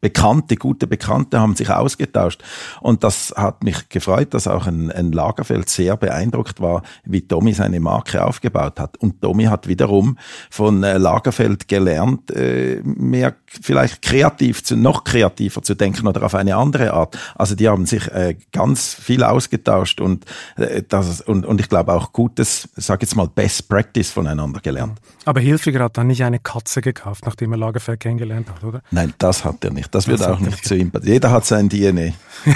Bekannte, 0.00 0.56
gute 0.56 0.86
Bekannte 0.86 1.40
haben 1.40 1.56
sich 1.56 1.68
ausgetauscht. 1.68 2.42
Und 2.80 3.04
das 3.04 3.34
hat 3.36 3.62
mich 3.64 3.90
gefreut, 3.90 4.32
dass 4.32 4.48
auch 4.48 4.66
ein, 4.66 4.90
ein 4.90 5.12
Lagerfeld 5.12 5.68
sehr 5.68 5.98
beeindruckt 5.98 6.58
war, 6.58 6.82
wie 7.04 7.20
Tommy 7.20 7.52
seine 7.52 7.80
Marke 7.80 8.24
aufgebaut 8.24 8.80
hat. 8.80 8.96
Und 8.96 9.20
Tommy 9.20 9.44
hat 9.44 9.68
wiederum 9.68 10.16
von 10.48 10.82
äh, 10.82 10.96
Lagerfeld 10.96 11.68
gelernt, 11.68 12.30
äh, 12.30 12.80
mehr 12.82 13.34
vielleicht 13.44 14.00
kreativ 14.00 14.64
zu, 14.64 14.74
noch 14.74 15.04
kreativer 15.04 15.62
zu 15.62 15.74
denken 15.74 16.06
oder 16.06 16.22
auf 16.22 16.34
eine 16.34 16.56
andere 16.56 16.94
Art. 16.94 17.18
Also 17.34 17.54
die 17.54 17.68
haben 17.68 17.84
sich 17.84 18.08
äh, 18.08 18.36
ganz 18.52 18.94
viel 18.94 19.22
ausgetauscht 19.22 20.00
und, 20.00 20.24
äh, 20.56 20.82
das, 20.88 21.20
und, 21.20 21.44
und 21.44 21.60
ich 21.60 21.68
glaube 21.68 21.92
auch 21.92 22.14
gut 22.14 22.37
gutes, 22.38 22.68
sag 22.76 23.02
jetzt 23.02 23.16
mal, 23.16 23.26
Best 23.26 23.68
Practice 23.68 24.10
voneinander 24.10 24.60
gelernt. 24.60 25.00
Aber 25.24 25.40
Hilfiger 25.40 25.82
hat 25.82 25.98
dann 25.98 26.06
nicht 26.06 26.22
eine 26.22 26.38
Katze 26.38 26.80
gekauft, 26.80 27.26
nachdem 27.26 27.52
er 27.52 27.58
Lagerfeld 27.58 28.00
kennengelernt 28.00 28.48
hat, 28.48 28.62
oder? 28.62 28.82
Nein, 28.90 29.12
das 29.18 29.44
hat 29.44 29.64
er 29.64 29.72
nicht. 29.72 29.94
Das, 29.94 30.04
das 30.04 30.20
wird 30.20 30.30
auch 30.30 30.38
nicht 30.38 30.64
zu 30.64 30.76
ihm. 30.76 30.92
Jeder 31.02 31.30
hat 31.30 31.44
sein 31.44 31.68
DNA. 31.68 32.12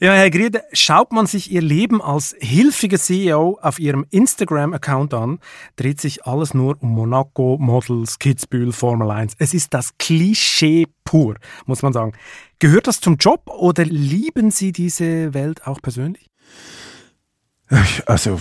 ja, 0.00 0.12
Herr 0.12 0.30
Griede, 0.30 0.62
schaut 0.72 1.12
man 1.12 1.26
sich 1.26 1.50
Ihr 1.50 1.62
Leben 1.62 2.02
als 2.02 2.36
hilfiger 2.40 2.98
CEO 2.98 3.58
auf 3.60 3.78
Ihrem 3.78 4.06
Instagram-Account 4.10 5.14
an, 5.14 5.38
dreht 5.76 6.00
sich 6.00 6.26
alles 6.26 6.52
nur 6.54 6.76
um 6.82 6.90
Monaco, 6.90 7.56
Models, 7.58 8.18
Kitzbühel, 8.18 8.72
Formel 8.72 9.10
1. 9.10 9.34
Es 9.38 9.54
ist 9.54 9.72
das 9.72 9.96
Klischee 9.98 10.86
pur, 11.04 11.36
muss 11.64 11.82
man 11.82 11.92
sagen. 11.92 12.12
Gehört 12.58 12.86
das 12.86 13.00
zum 13.00 13.16
Job 13.16 13.48
oder 13.48 13.84
lieben 13.84 14.50
Sie 14.50 14.72
diese 14.72 15.34
Welt 15.34 15.66
auch 15.66 15.80
persönlich? 15.80 16.28
Also, 18.04 18.38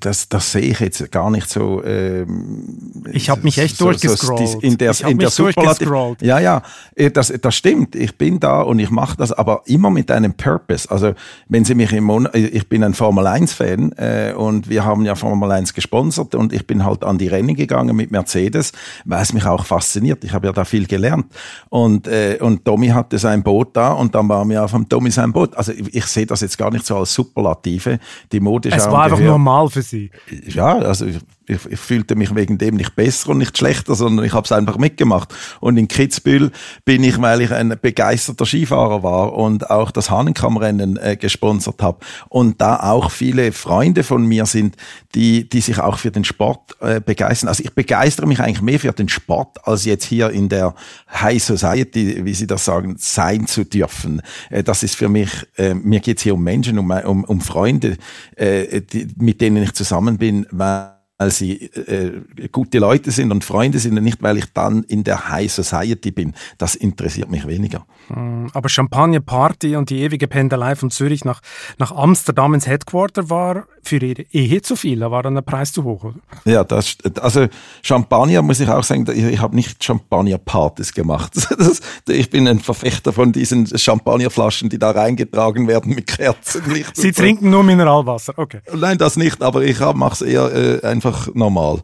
das, 0.00 0.28
das 0.28 0.52
sehe 0.52 0.62
ich 0.62 0.80
jetzt 0.80 1.12
gar 1.12 1.30
nicht 1.30 1.48
so. 1.48 1.84
Ähm, 1.84 3.04
ich 3.12 3.30
habe 3.30 3.42
mich 3.42 3.58
echt 3.58 3.76
so, 3.76 3.84
durchgescrollt. 3.84 4.48
So, 4.48 4.60
in 4.60 4.76
der, 4.76 4.92
in 5.06 5.18
der 5.18 5.30
Superlativ. 5.30 5.88
Ja, 6.20 6.40
ja, 6.40 6.62
äh, 6.96 7.10
das, 7.10 7.32
das 7.40 7.54
stimmt. 7.54 7.94
Ich 7.94 8.18
bin 8.18 8.40
da 8.40 8.62
und 8.62 8.80
ich 8.80 8.90
mache 8.90 9.16
das, 9.16 9.30
aber 9.30 9.62
immer 9.66 9.90
mit 9.90 10.10
einem 10.10 10.34
Purpose. 10.34 10.90
Also, 10.90 11.14
wenn 11.48 11.64
Sie 11.64 11.76
mich 11.76 11.92
im 11.92 12.04
Monat, 12.04 12.34
äh, 12.34 12.46
ich 12.48 12.68
bin 12.68 12.82
ein 12.82 12.94
Formel 12.94 13.26
1 13.26 13.52
Fan 13.52 13.92
äh, 13.92 14.32
und 14.36 14.68
wir 14.68 14.84
haben 14.84 15.04
ja 15.04 15.14
Formel 15.14 15.50
1 15.52 15.72
gesponsert 15.72 16.34
und 16.34 16.52
ich 16.52 16.66
bin 16.66 16.84
halt 16.84 17.04
an 17.04 17.18
die 17.18 17.28
Rennen 17.28 17.54
gegangen 17.54 17.94
mit 17.94 18.10
Mercedes, 18.10 18.72
weil 19.04 19.22
es 19.22 19.32
mich 19.32 19.46
auch 19.46 19.64
fasziniert. 19.64 20.24
Ich 20.24 20.32
habe 20.32 20.48
ja 20.48 20.52
da 20.52 20.64
viel 20.64 20.86
gelernt 20.86 21.26
und 21.68 22.08
äh, 22.08 22.38
und 22.40 22.64
Tommy 22.64 22.88
hatte 22.88 23.18
sein 23.18 23.44
Boot 23.44 23.76
da 23.76 23.92
und 23.92 24.14
dann 24.14 24.28
waren 24.28 24.48
wir 24.48 24.64
auf 24.64 24.72
dem 24.72 24.88
Tommy 24.88 25.12
sein 25.12 25.32
Boot. 25.32 25.54
Also 25.56 25.70
ich, 25.72 25.94
ich 25.94 26.06
sehe 26.06 26.26
das 26.26 26.40
jetzt 26.40 26.58
gar 26.58 26.72
nicht 26.72 26.84
so 26.84 26.96
als 26.96 27.14
Superlative. 27.14 28.00
Die 28.32 28.39
die. 28.40 28.70
Es 28.70 28.90
war 28.90 29.04
einfach 29.04 29.20
normal 29.20 29.68
für 29.68 29.82
Sie. 29.82 30.10
Ja, 30.46 30.78
also 30.78 31.06
ich, 31.50 31.66
ich, 31.66 31.80
fühlte 31.80 32.14
mich 32.14 32.34
wegen 32.34 32.58
dem 32.58 32.76
nicht 32.76 32.94
besser 32.96 33.30
und 33.30 33.38
nicht 33.38 33.56
schlechter, 33.56 33.94
sondern 33.94 34.24
ich 34.24 34.32
habe 34.32 34.44
es 34.44 34.52
einfach 34.52 34.78
mitgemacht. 34.78 35.34
Und 35.60 35.76
in 35.76 35.88
Kitzbühel 35.88 36.50
bin 36.84 37.02
ich, 37.02 37.20
weil 37.20 37.40
ich 37.40 37.52
ein 37.52 37.76
begeisterter 37.80 38.46
Skifahrer 38.46 39.02
war 39.02 39.34
und 39.34 39.70
auch 39.70 39.90
das 39.90 40.10
Hahnenkammrennen 40.10 40.96
äh, 40.96 41.16
gesponsert 41.16 41.82
habe 41.82 41.98
und 42.28 42.60
da 42.60 42.80
auch 42.80 43.10
viele 43.10 43.52
Freunde 43.52 44.02
von 44.02 44.24
mir 44.24 44.46
sind, 44.46 44.76
die, 45.14 45.48
die 45.48 45.60
sich 45.60 45.78
auch 45.78 45.98
für 45.98 46.10
den 46.10 46.24
Sport 46.24 46.76
äh, 46.80 47.00
begeistern. 47.00 47.48
Also 47.48 47.64
ich 47.64 47.74
begeistere 47.74 48.26
mich 48.26 48.40
eigentlich 48.40 48.62
mehr 48.62 48.78
für 48.78 48.92
den 48.92 49.08
Sport, 49.08 49.66
als 49.66 49.84
jetzt 49.84 50.04
hier 50.04 50.30
in 50.30 50.48
der 50.48 50.74
High 51.12 51.42
Society, 51.42 52.24
wie 52.24 52.34
Sie 52.34 52.46
das 52.46 52.64
sagen, 52.64 52.96
sein 52.98 53.46
zu 53.46 53.64
dürfen. 53.64 54.22
Äh, 54.50 54.62
das 54.62 54.82
ist 54.82 54.96
für 54.96 55.08
mich, 55.08 55.30
äh, 55.56 55.74
mir 55.74 56.00
geht's 56.00 56.22
hier 56.22 56.34
um 56.34 56.42
Menschen, 56.42 56.78
um, 56.78 56.90
um, 56.90 57.24
um 57.24 57.40
Freunde, 57.40 57.96
äh, 58.36 58.80
die, 58.80 59.08
mit 59.16 59.40
denen 59.40 59.62
ich 59.62 59.72
zusammen 59.72 60.18
bin, 60.18 60.46
weil 60.50 60.99
weil 61.20 61.30
sie 61.30 61.66
äh, 61.66 62.22
gute 62.50 62.78
Leute 62.78 63.10
sind 63.10 63.30
und 63.30 63.44
Freunde 63.44 63.78
sind 63.78 63.98
und 63.98 64.04
nicht, 64.04 64.22
weil 64.22 64.38
ich 64.38 64.46
dann 64.54 64.84
in 64.84 65.04
der 65.04 65.28
High 65.28 65.52
Society 65.52 66.12
bin. 66.12 66.32
Das 66.56 66.74
interessiert 66.74 67.30
mich 67.30 67.46
weniger. 67.46 67.84
Hm, 68.12 68.48
aber 68.52 68.68
Champagner 68.68 69.20
Party 69.20 69.76
und 69.76 69.90
die 69.90 70.00
ewige 70.00 70.26
Pendelei 70.26 70.74
von 70.74 70.90
Zürich 70.90 71.24
nach, 71.24 71.40
nach 71.78 71.92
Amsterdam 71.92 72.54
ins 72.54 72.66
Headquarter 72.66 73.30
war 73.30 73.64
für 73.82 73.96
ihre 73.96 74.22
Ehe 74.30 74.62
zu 74.62 74.76
viel. 74.76 74.98
Da 74.98 75.10
war 75.10 75.22
dann 75.22 75.34
der 75.34 75.42
Preis 75.42 75.72
zu 75.72 75.84
hoch, 75.84 76.04
oder? 76.04 76.16
Ja, 76.44 76.64
das, 76.64 76.96
also 77.20 77.46
Champagner 77.82 78.42
muss 78.42 78.60
ich 78.60 78.68
auch 78.68 78.82
sagen, 78.82 79.06
ich, 79.12 79.24
ich 79.24 79.40
habe 79.40 79.54
nicht 79.54 79.82
Champagner-Partys 79.82 80.92
gemacht. 80.92 81.34
Das, 81.60 81.80
ich 82.08 82.30
bin 82.30 82.48
ein 82.48 82.58
Verfechter 82.58 83.12
von 83.12 83.32
diesen 83.32 83.66
Champagnerflaschen, 83.66 84.70
die 84.70 84.78
da 84.78 84.92
reingetragen 84.92 85.68
werden 85.68 85.94
mit 85.94 86.06
Kerzenlicht. 86.06 86.96
Sie 86.96 87.12
trinken 87.12 87.44
so. 87.44 87.50
nur 87.50 87.64
Mineralwasser, 87.64 88.32
okay. 88.36 88.60
Nein, 88.74 88.96
das 88.96 89.16
nicht, 89.16 89.42
aber 89.42 89.62
ich 89.62 89.78
mache 89.78 90.14
es 90.14 90.22
eher 90.22 90.52
äh, 90.52 90.86
einfach 90.86 91.28
normal. 91.34 91.80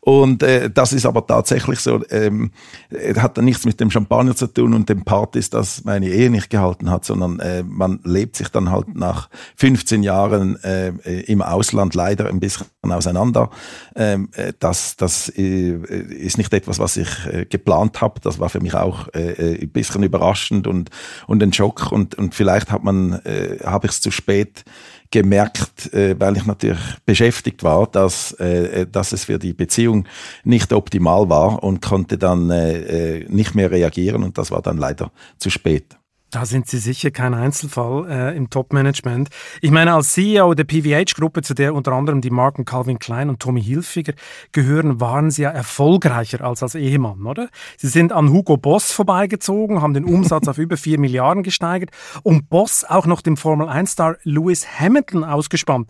Und 0.00 0.42
äh, 0.42 0.68
das 0.68 0.92
ist 0.92 1.06
aber 1.06 1.24
tatsächlich 1.26 1.78
so, 1.78 2.00
ähm, 2.10 2.50
äh, 2.90 3.14
hat 3.14 3.38
dann 3.38 3.44
nichts 3.44 3.64
mit 3.64 3.78
dem 3.78 3.90
Champagner 3.90 4.34
zu 4.34 4.48
tun 4.48 4.74
und 4.74 4.88
dem 4.88 5.04
Partys, 5.04 5.48
das 5.48 5.69
meine 5.84 6.08
Ehe 6.08 6.30
nicht 6.30 6.50
gehalten 6.50 6.90
hat, 6.90 7.04
sondern 7.04 7.40
äh, 7.40 7.62
man 7.62 8.00
lebt 8.04 8.36
sich 8.36 8.48
dann 8.48 8.70
halt 8.70 8.94
nach 8.94 9.28
15 9.56 10.02
Jahren 10.02 10.62
äh, 10.62 10.90
im 11.26 11.42
Ausland 11.42 11.94
leider 11.94 12.28
ein 12.28 12.40
bisschen 12.40 12.66
auseinander. 12.82 13.50
Ähm, 13.94 14.28
äh, 14.34 14.52
das 14.58 14.96
das 14.96 15.28
äh, 15.36 15.72
ist 15.72 16.38
nicht 16.38 16.52
etwas, 16.52 16.78
was 16.78 16.96
ich 16.96 17.08
äh, 17.26 17.46
geplant 17.46 18.00
habe. 18.00 18.20
Das 18.20 18.38
war 18.38 18.48
für 18.48 18.60
mich 18.60 18.74
auch 18.74 19.08
äh, 19.14 19.32
äh, 19.32 19.62
ein 19.62 19.70
bisschen 19.70 20.02
überraschend 20.02 20.66
und, 20.66 20.90
und 21.26 21.42
ein 21.42 21.52
Schock. 21.52 21.92
Und, 21.92 22.16
und 22.16 22.34
vielleicht 22.34 22.70
hat 22.70 22.84
man, 22.84 23.14
äh, 23.24 23.58
habe 23.64 23.86
ich 23.86 23.92
es 23.92 24.00
zu 24.00 24.10
spät 24.10 24.64
gemerkt, 25.10 25.92
äh, 25.92 26.18
weil 26.18 26.36
ich 26.36 26.46
natürlich 26.46 26.80
beschäftigt 27.04 27.62
war, 27.62 27.86
dass, 27.86 28.32
äh, 28.32 28.86
dass 28.86 29.12
es 29.12 29.24
für 29.24 29.38
die 29.38 29.52
Beziehung 29.52 30.06
nicht 30.44 30.72
optimal 30.72 31.28
war 31.28 31.62
und 31.62 31.82
konnte 31.82 32.16
dann 32.16 32.50
äh, 32.50 33.18
äh 33.18 33.26
nicht 33.28 33.54
mehr 33.54 33.70
reagieren 33.70 34.22
und 34.22 34.38
das 34.38 34.50
war 34.50 34.62
dann 34.62 34.78
leider 34.78 35.10
zu 35.38 35.50
spät. 35.50 35.99
Da 36.30 36.46
sind 36.46 36.68
Sie 36.68 36.78
sicher 36.78 37.10
kein 37.10 37.34
Einzelfall 37.34 38.08
äh, 38.08 38.36
im 38.36 38.50
Top-Management. 38.50 39.30
Ich 39.60 39.72
meine, 39.72 39.94
als 39.94 40.12
CEO 40.12 40.54
der 40.54 40.62
PVH-Gruppe, 40.62 41.42
zu 41.42 41.54
der 41.54 41.74
unter 41.74 41.92
anderem 41.92 42.20
die 42.20 42.30
Marken 42.30 42.64
Calvin 42.64 43.00
Klein 43.00 43.30
und 43.30 43.40
Tommy 43.40 43.60
Hilfiger 43.60 44.12
gehören, 44.52 45.00
waren 45.00 45.32
Sie 45.32 45.42
ja 45.42 45.50
erfolgreicher 45.50 46.42
als 46.42 46.62
als 46.62 46.76
Ehemann, 46.76 47.26
oder? 47.26 47.48
Sie 47.76 47.88
sind 47.88 48.12
an 48.12 48.30
Hugo 48.30 48.56
Boss 48.56 48.92
vorbeigezogen, 48.92 49.82
haben 49.82 49.94
den 49.94 50.04
Umsatz 50.04 50.46
auf 50.46 50.58
über 50.58 50.76
4 50.76 51.00
Milliarden 51.00 51.42
gesteigert 51.42 51.90
und 52.22 52.48
Boss 52.48 52.84
auch 52.84 53.06
noch 53.06 53.22
dem 53.22 53.36
Formel-1-Star 53.36 54.16
Lewis 54.22 54.66
Hamilton 54.78 55.24
ausgespannt. 55.24 55.88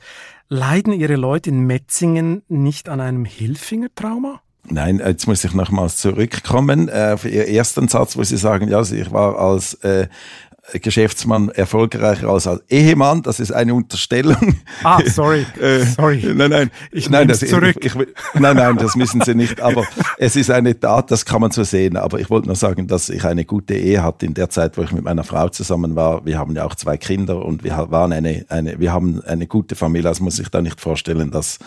Leiden 0.48 0.94
Ihre 0.94 1.16
Leute 1.16 1.50
in 1.50 1.66
Metzingen 1.66 2.42
nicht 2.48 2.88
an 2.88 3.00
einem 3.00 3.26
Hilfinger-Trauma? 3.26 4.40
Nein, 4.68 5.02
jetzt 5.04 5.26
muss 5.26 5.44
ich 5.44 5.54
nochmals 5.54 5.96
zurückkommen 5.96 6.88
äh, 6.88 7.12
auf 7.14 7.24
Ihren 7.24 7.48
ersten 7.48 7.88
Satz, 7.88 8.16
wo 8.16 8.22
Sie 8.22 8.36
sagen, 8.36 8.68
ja, 8.68 8.76
also 8.76 8.94
ich 8.94 9.10
war 9.10 9.38
als 9.38 9.74
äh, 9.82 10.08
Geschäftsmann 10.80 11.48
erfolgreicher 11.48 12.28
als 12.28 12.46
als 12.46 12.62
Ehemann. 12.68 13.22
Das 13.22 13.40
ist 13.40 13.52
eine 13.52 13.74
Unterstellung. 13.74 14.56
Ah, 14.84 15.00
sorry. 15.06 15.46
Äh, 15.60 15.84
sorry. 15.84 16.22
Nein, 16.34 16.50
nein. 16.50 16.70
Ich 16.90 17.10
nein, 17.10 17.28
das, 17.28 17.40
zurück. 17.40 17.76
Ich, 17.80 17.94
ich, 17.94 18.06
nein, 18.34 18.56
nein, 18.56 18.76
das 18.78 18.96
müssen 18.96 19.20
Sie 19.20 19.34
nicht. 19.34 19.60
Aber 19.60 19.84
es 20.16 20.36
ist 20.36 20.50
eine 20.50 20.78
Tat, 20.78 21.10
das 21.10 21.24
kann 21.24 21.40
man 21.40 21.50
so 21.50 21.64
sehen. 21.64 21.96
Aber 21.96 22.18
ich 22.18 22.30
wollte 22.30 22.46
nur 22.46 22.56
sagen, 22.56 22.86
dass 22.86 23.08
ich 23.08 23.24
eine 23.24 23.44
gute 23.44 23.74
Ehe 23.74 24.02
hatte 24.02 24.26
in 24.26 24.34
der 24.34 24.48
Zeit, 24.48 24.78
wo 24.78 24.82
ich 24.82 24.92
mit 24.92 25.04
meiner 25.04 25.24
Frau 25.24 25.48
zusammen 25.48 25.96
war. 25.96 26.24
Wir 26.24 26.38
haben 26.38 26.54
ja 26.56 26.64
auch 26.64 26.74
zwei 26.74 26.96
Kinder 26.96 27.44
und 27.44 27.62
wir 27.62 27.76
waren 27.90 28.12
eine, 28.12 28.44
eine 28.48 28.78
wir 28.80 28.92
haben 28.92 29.22
eine 29.24 29.46
gute 29.46 29.74
Familie. 29.74 30.08
Das 30.08 30.20
muss 30.20 30.38
ich 30.38 30.48
da 30.48 30.62
nicht 30.62 30.80
vorstellen, 30.80 31.30
dass, 31.30 31.58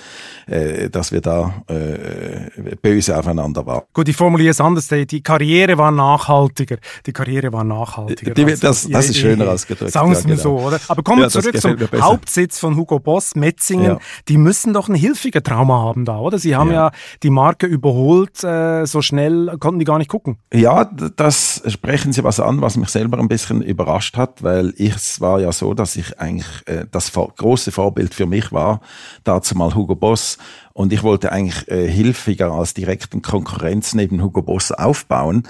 äh, 0.47 0.89
dass 0.89 1.11
wir 1.11 1.21
da 1.21 1.53
äh, 1.67 2.75
böse 2.81 3.17
aufeinander 3.17 3.65
waren. 3.65 3.83
Gut, 3.93 4.09
ich 4.09 4.15
formuliere 4.15 4.51
es 4.51 4.61
anders. 4.61 4.87
Die 4.87 5.21
Karriere 5.21 5.77
war 5.77 5.91
nachhaltiger. 5.91 6.77
Die 7.05 7.13
Karriere 7.13 7.53
war 7.53 7.63
nachhaltiger. 7.63 8.33
Die, 8.33 8.45
das, 8.45 8.82
das 8.89 9.09
ist 9.09 9.17
schöner 9.17 9.49
ausgedrückt. 9.49 9.91
Sagen 9.91 10.11
wir 10.11 10.17
ja, 10.17 10.23
genau. 10.23 10.35
so, 10.37 10.59
oder? 10.59 10.79
Aber 10.87 11.03
kommen 11.03 11.19
wir 11.19 11.25
ja, 11.25 11.29
zurück 11.29 11.59
zum 11.59 11.77
Hauptsitz 12.01 12.59
von 12.59 12.75
Hugo 12.75 12.99
Boss, 12.99 13.35
Metzingen. 13.35 13.85
Ja. 13.85 13.99
Die 14.27 14.37
müssen 14.37 14.73
doch 14.73 14.89
ein 14.89 14.95
hilfiger 14.95 15.43
Trauma 15.43 15.81
haben 15.81 16.05
da, 16.05 16.17
oder? 16.17 16.39
Sie 16.39 16.55
haben 16.55 16.71
ja, 16.71 16.91
die 17.23 17.29
Marke 17.29 17.67
überholt, 17.67 18.43
äh, 18.43 18.85
so 18.85 19.01
schnell 19.01 19.55
konnten 19.59 19.79
die 19.79 19.85
gar 19.85 19.97
nicht 19.97 20.09
gucken. 20.09 20.37
Ja, 20.53 20.85
das 20.85 21.61
sprechen 21.67 22.13
Sie 22.13 22.23
was 22.23 22.39
an, 22.39 22.61
was 22.61 22.77
mich 22.77 22.89
selber 22.89 23.19
ein 23.19 23.27
bisschen 23.27 23.61
überrascht 23.61 24.17
hat, 24.17 24.43
weil 24.43 24.73
ich, 24.77 24.95
es 24.95 25.21
war 25.21 25.39
ja 25.39 25.51
so, 25.51 25.73
dass 25.73 25.95
ich 25.95 26.19
eigentlich 26.19 26.47
äh, 26.65 26.85
das 26.89 27.11
große 27.11 27.71
Vorbild 27.71 28.13
für 28.13 28.25
mich 28.25 28.51
war, 28.51 28.81
dazu 29.23 29.55
mal 29.55 29.73
Hugo 29.75 29.95
Boss. 29.95 30.37
Und 30.73 30.91
ich 30.91 31.03
wollte 31.03 31.31
eigentlich 31.31 31.67
äh, 31.67 31.87
hilfiger 31.87 32.51
als 32.51 32.73
direkten 32.73 33.21
Konkurrenz 33.21 33.93
neben 33.93 34.23
Hugo 34.23 34.41
Boss 34.41 34.71
aufbauen 34.71 35.43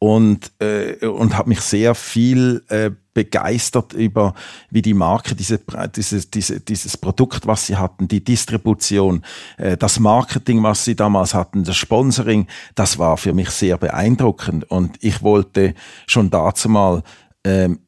und, 0.00 0.50
äh, 0.60 1.06
und 1.06 1.36
habe 1.36 1.50
mich 1.50 1.60
sehr 1.60 1.94
viel 1.94 2.64
äh, 2.68 2.90
begeistert 3.12 3.92
über, 3.92 4.32
wie 4.70 4.80
die 4.80 4.94
Marke 4.94 5.34
diese, 5.34 5.60
dieses, 5.94 6.30
diese, 6.30 6.60
dieses 6.60 6.96
Produkt, 6.96 7.46
was 7.46 7.66
sie 7.66 7.76
hatten, 7.76 8.08
die 8.08 8.24
Distribution, 8.24 9.22
äh, 9.58 9.76
das 9.76 10.00
Marketing, 10.00 10.62
was 10.62 10.86
sie 10.86 10.96
damals 10.96 11.34
hatten, 11.34 11.64
das 11.64 11.76
Sponsoring, 11.76 12.46
das 12.74 12.98
war 12.98 13.18
für 13.18 13.34
mich 13.34 13.50
sehr 13.50 13.76
beeindruckend. 13.76 14.70
Und 14.70 14.96
ich 15.02 15.22
wollte 15.22 15.74
schon 16.06 16.30
dazu 16.30 16.70
mal 16.70 17.02
ähm, 17.44 17.80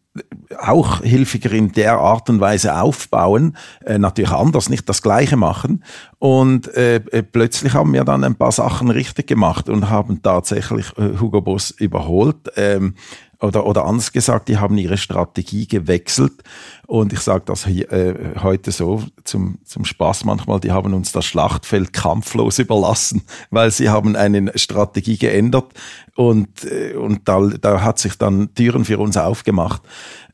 auch 0.58 1.02
Hilfiger 1.02 1.52
in 1.52 1.72
der 1.72 1.94
Art 1.94 2.28
und 2.28 2.40
Weise 2.40 2.78
aufbauen, 2.78 3.56
äh, 3.84 3.98
natürlich 3.98 4.30
anders, 4.30 4.68
nicht 4.68 4.88
das 4.88 5.02
Gleiche 5.02 5.36
machen. 5.36 5.84
Und 6.18 6.72
äh, 6.74 6.96
äh, 6.96 7.22
plötzlich 7.22 7.74
haben 7.74 7.92
wir 7.92 8.04
dann 8.04 8.24
ein 8.24 8.34
paar 8.34 8.52
Sachen 8.52 8.90
richtig 8.90 9.26
gemacht 9.26 9.68
und 9.68 9.88
haben 9.88 10.22
tatsächlich 10.22 10.86
äh, 10.98 11.18
Hugo 11.18 11.40
Boss 11.40 11.70
überholt. 11.70 12.50
Ähm, 12.56 12.94
oder, 13.42 13.66
oder 13.66 13.84
anders 13.84 14.12
gesagt, 14.12 14.48
die 14.48 14.58
haben 14.58 14.78
ihre 14.78 14.96
Strategie 14.96 15.66
gewechselt. 15.66 16.42
Und 16.86 17.12
ich 17.12 17.20
sage 17.20 17.44
das 17.46 17.66
hier, 17.66 17.90
äh, 17.90 18.34
heute 18.42 18.70
so 18.70 19.02
zum, 19.24 19.58
zum 19.64 19.84
Spaß 19.84 20.24
manchmal, 20.24 20.60
die 20.60 20.70
haben 20.70 20.94
uns 20.94 21.12
das 21.12 21.24
Schlachtfeld 21.24 21.92
kampflos 21.92 22.58
überlassen, 22.60 23.22
weil 23.50 23.70
sie 23.70 23.88
haben 23.88 24.14
eine 24.14 24.52
Strategie 24.56 25.18
geändert 25.18 25.72
und, 26.14 26.64
äh, 26.64 26.94
und 26.94 27.28
da, 27.28 27.40
da 27.60 27.82
hat 27.82 27.98
sich 27.98 28.16
dann 28.16 28.54
Türen 28.54 28.84
für 28.84 28.98
uns 28.98 29.16
aufgemacht. 29.16 29.82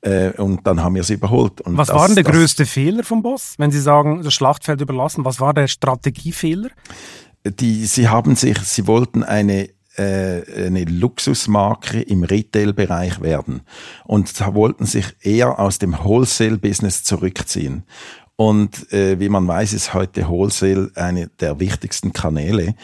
Äh, 0.00 0.30
und 0.40 0.66
dann 0.66 0.82
haben 0.82 0.94
wir 0.94 1.02
sie 1.02 1.14
überholt. 1.14 1.60
Und 1.62 1.76
was 1.76 1.88
das, 1.88 1.96
war 1.96 2.06
denn 2.06 2.16
der 2.16 2.24
das, 2.24 2.32
größte 2.32 2.66
Fehler 2.66 3.02
vom 3.02 3.22
Boss, 3.22 3.54
wenn 3.58 3.70
Sie 3.70 3.80
sagen, 3.80 4.22
das 4.22 4.32
Schlachtfeld 4.32 4.80
überlassen? 4.80 5.24
Was 5.24 5.40
war 5.40 5.54
der 5.54 5.66
Strategiefehler? 5.66 6.68
Die, 7.44 7.84
sie 7.86 8.08
haben 8.08 8.36
sich, 8.36 8.58
sie 8.60 8.86
wollten 8.86 9.24
eine 9.24 9.70
eine 9.98 10.84
Luxusmarke 10.84 12.00
im 12.00 12.22
Retail-Bereich 12.22 13.20
werden 13.20 13.62
und 14.04 14.32
wollten 14.54 14.86
sich 14.86 15.16
eher 15.20 15.58
aus 15.58 15.78
dem 15.78 15.92
Wholesale-Business 15.92 17.02
zurückziehen. 17.04 17.84
Und 18.36 18.92
äh, 18.92 19.18
wie 19.18 19.28
man 19.28 19.48
weiß, 19.48 19.72
ist 19.72 19.94
heute 19.94 20.28
Wholesale 20.28 20.92
eine 20.94 21.26
der 21.40 21.58
wichtigsten 21.58 22.12
Kanäle 22.12 22.76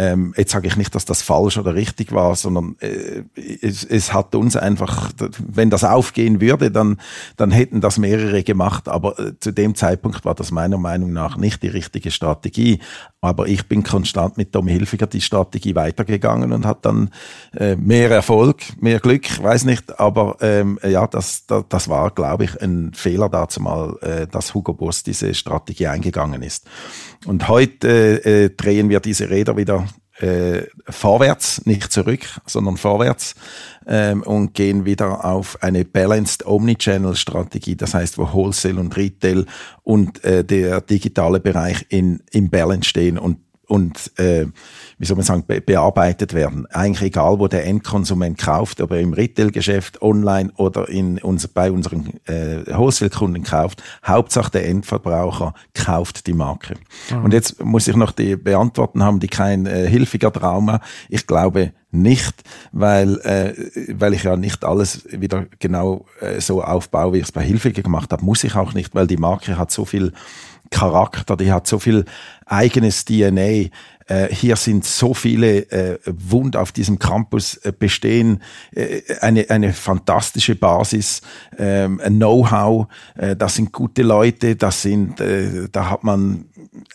ähm, 0.00 0.32
jetzt 0.34 0.52
sage 0.52 0.66
ich 0.66 0.78
nicht, 0.78 0.94
dass 0.94 1.04
das 1.04 1.20
falsch 1.20 1.58
oder 1.58 1.74
richtig 1.74 2.12
war, 2.12 2.34
sondern 2.34 2.74
äh, 2.80 3.22
es, 3.60 3.84
es 3.84 4.14
hat 4.14 4.34
uns 4.34 4.56
einfach, 4.56 5.10
wenn 5.38 5.68
das 5.68 5.84
aufgehen 5.84 6.40
würde, 6.40 6.70
dann, 6.70 6.98
dann 7.36 7.50
hätten 7.50 7.82
das 7.82 7.98
mehrere 7.98 8.42
gemacht, 8.42 8.88
aber 8.88 9.18
äh, 9.18 9.38
zu 9.38 9.52
dem 9.52 9.74
Zeitpunkt 9.74 10.24
war 10.24 10.34
das 10.34 10.52
meiner 10.52 10.78
Meinung 10.78 11.12
nach 11.12 11.36
nicht 11.36 11.62
die 11.62 11.68
richtige 11.68 12.10
Strategie. 12.10 12.80
Aber 13.20 13.46
ich 13.46 13.68
bin 13.68 13.82
konstant 13.82 14.38
mit 14.38 14.52
Tommy 14.52 14.72
Hilfiger 14.72 15.06
die 15.06 15.20
Strategie 15.20 15.74
weitergegangen 15.74 16.52
und 16.52 16.64
hat 16.64 16.86
dann 16.86 17.10
äh, 17.54 17.76
mehr 17.76 18.10
Erfolg, 18.10 18.62
mehr 18.80 19.00
Glück, 19.00 19.42
weiß 19.42 19.66
nicht, 19.66 20.00
aber 20.00 20.38
ähm, 20.40 20.78
ja, 20.82 21.06
das, 21.06 21.44
das, 21.44 21.64
das 21.68 21.88
war, 21.90 22.10
glaube 22.12 22.44
ich, 22.44 22.62
ein 22.62 22.94
Fehler 22.94 23.28
dazu 23.28 23.60
mal, 23.60 23.98
äh, 24.00 24.26
dass 24.26 24.54
Hugo 24.54 24.72
Boss 24.72 25.02
diese 25.02 25.34
Strategie 25.34 25.88
eingegangen 25.88 26.40
ist. 26.40 26.66
Und 27.26 27.48
heute 27.48 27.88
äh, 28.24 28.44
äh, 28.44 28.50
drehen 28.50 28.88
wir 28.88 29.00
diese 29.00 29.28
Räder 29.28 29.56
wieder 29.56 29.86
äh, 30.20 30.66
vorwärts, 30.88 31.64
nicht 31.66 31.92
zurück, 31.92 32.20
sondern 32.46 32.76
vorwärts 32.76 33.34
ähm, 33.86 34.22
und 34.22 34.54
gehen 34.54 34.84
wieder 34.84 35.24
auf 35.24 35.62
eine 35.62 35.84
balanced 35.84 36.46
Omnichannel-Strategie, 36.46 37.76
das 37.76 37.94
heißt, 37.94 38.18
wo 38.18 38.32
Wholesale 38.32 38.80
und 38.80 38.96
Retail 38.96 39.46
und 39.82 40.22
äh, 40.24 40.44
der 40.44 40.80
digitale 40.80 41.40
Bereich 41.40 41.86
in, 41.88 42.22
im 42.32 42.50
Balance 42.50 42.88
stehen 42.88 43.18
und 43.18 43.38
und 43.70 44.10
äh, 44.18 44.46
wie 44.98 45.06
soll 45.06 45.16
man 45.16 45.24
sagen, 45.24 45.44
be 45.46 45.60
bearbeitet 45.60 46.34
werden. 46.34 46.66
Eigentlich 46.66 47.02
egal, 47.02 47.38
wo 47.38 47.46
der 47.46 47.64
Endkonsument 47.66 48.36
kauft, 48.36 48.80
ob 48.80 48.90
er 48.90 48.98
im 48.98 49.12
Retailgeschäft, 49.12 50.02
online 50.02 50.50
oder 50.56 50.88
in 50.88 51.18
uns, 51.18 51.46
bei 51.46 51.70
unseren 51.70 52.18
äh, 52.26 52.66
Wholesale-Kunden 52.66 53.44
kauft. 53.44 53.82
Hauptsache 54.04 54.50
der 54.50 54.66
Endverbraucher 54.66 55.54
kauft 55.72 56.26
die 56.26 56.32
Marke. 56.32 56.74
Mhm. 57.10 57.24
Und 57.24 57.32
jetzt 57.32 57.62
muss 57.62 57.86
ich 57.86 57.94
noch 57.94 58.10
die 58.10 58.34
beantworten, 58.34 59.04
haben 59.04 59.20
die 59.20 59.28
kein 59.28 59.66
äh, 59.66 59.86
hilfiger 59.86 60.32
Trauma? 60.32 60.80
Ich 61.08 61.28
glaube 61.28 61.72
nicht, 61.92 62.34
weil, 62.72 63.18
äh, 63.20 63.54
weil 63.98 64.14
ich 64.14 64.22
ja 64.22 64.36
nicht 64.36 64.64
alles 64.64 65.04
wieder 65.10 65.46
genau 65.58 66.06
äh, 66.20 66.40
so 66.40 66.62
aufbaue, 66.62 67.14
wie 67.14 67.18
ich 67.18 67.24
es 67.24 67.32
bei 67.32 67.42
Hilfiger 67.42 67.82
gemacht 67.82 68.12
habe. 68.12 68.24
Muss 68.24 68.44
ich 68.44 68.54
auch 68.54 68.74
nicht, 68.74 68.94
weil 68.94 69.06
die 69.06 69.16
Marke 69.16 69.58
hat 69.58 69.70
so 69.70 69.84
viel 69.84 70.12
Charakter, 70.70 71.36
die 71.36 71.52
hat 71.52 71.66
so 71.66 71.78
viel 71.78 72.04
eigenes 72.46 73.04
DNA. 73.04 73.70
Äh, 74.10 74.34
hier 74.34 74.56
sind 74.56 74.84
so 74.84 75.14
viele 75.14 75.70
äh, 75.70 75.98
Wund 76.04 76.56
auf 76.56 76.72
diesem 76.72 76.98
Campus 76.98 77.56
äh, 77.58 77.72
bestehen, 77.72 78.42
äh, 78.74 79.02
eine, 79.20 79.48
eine 79.50 79.72
fantastische 79.72 80.56
Basis, 80.56 81.22
ein 81.56 81.98
Know-how, 81.98 82.88
äh, 83.16 83.36
das 83.36 83.54
sind 83.54 83.72
gute 83.72 84.02
Leute, 84.02 84.56
das 84.56 84.82
sind, 84.82 85.20
äh, 85.20 85.68
da 85.70 85.90
hat 85.90 86.02
man 86.02 86.46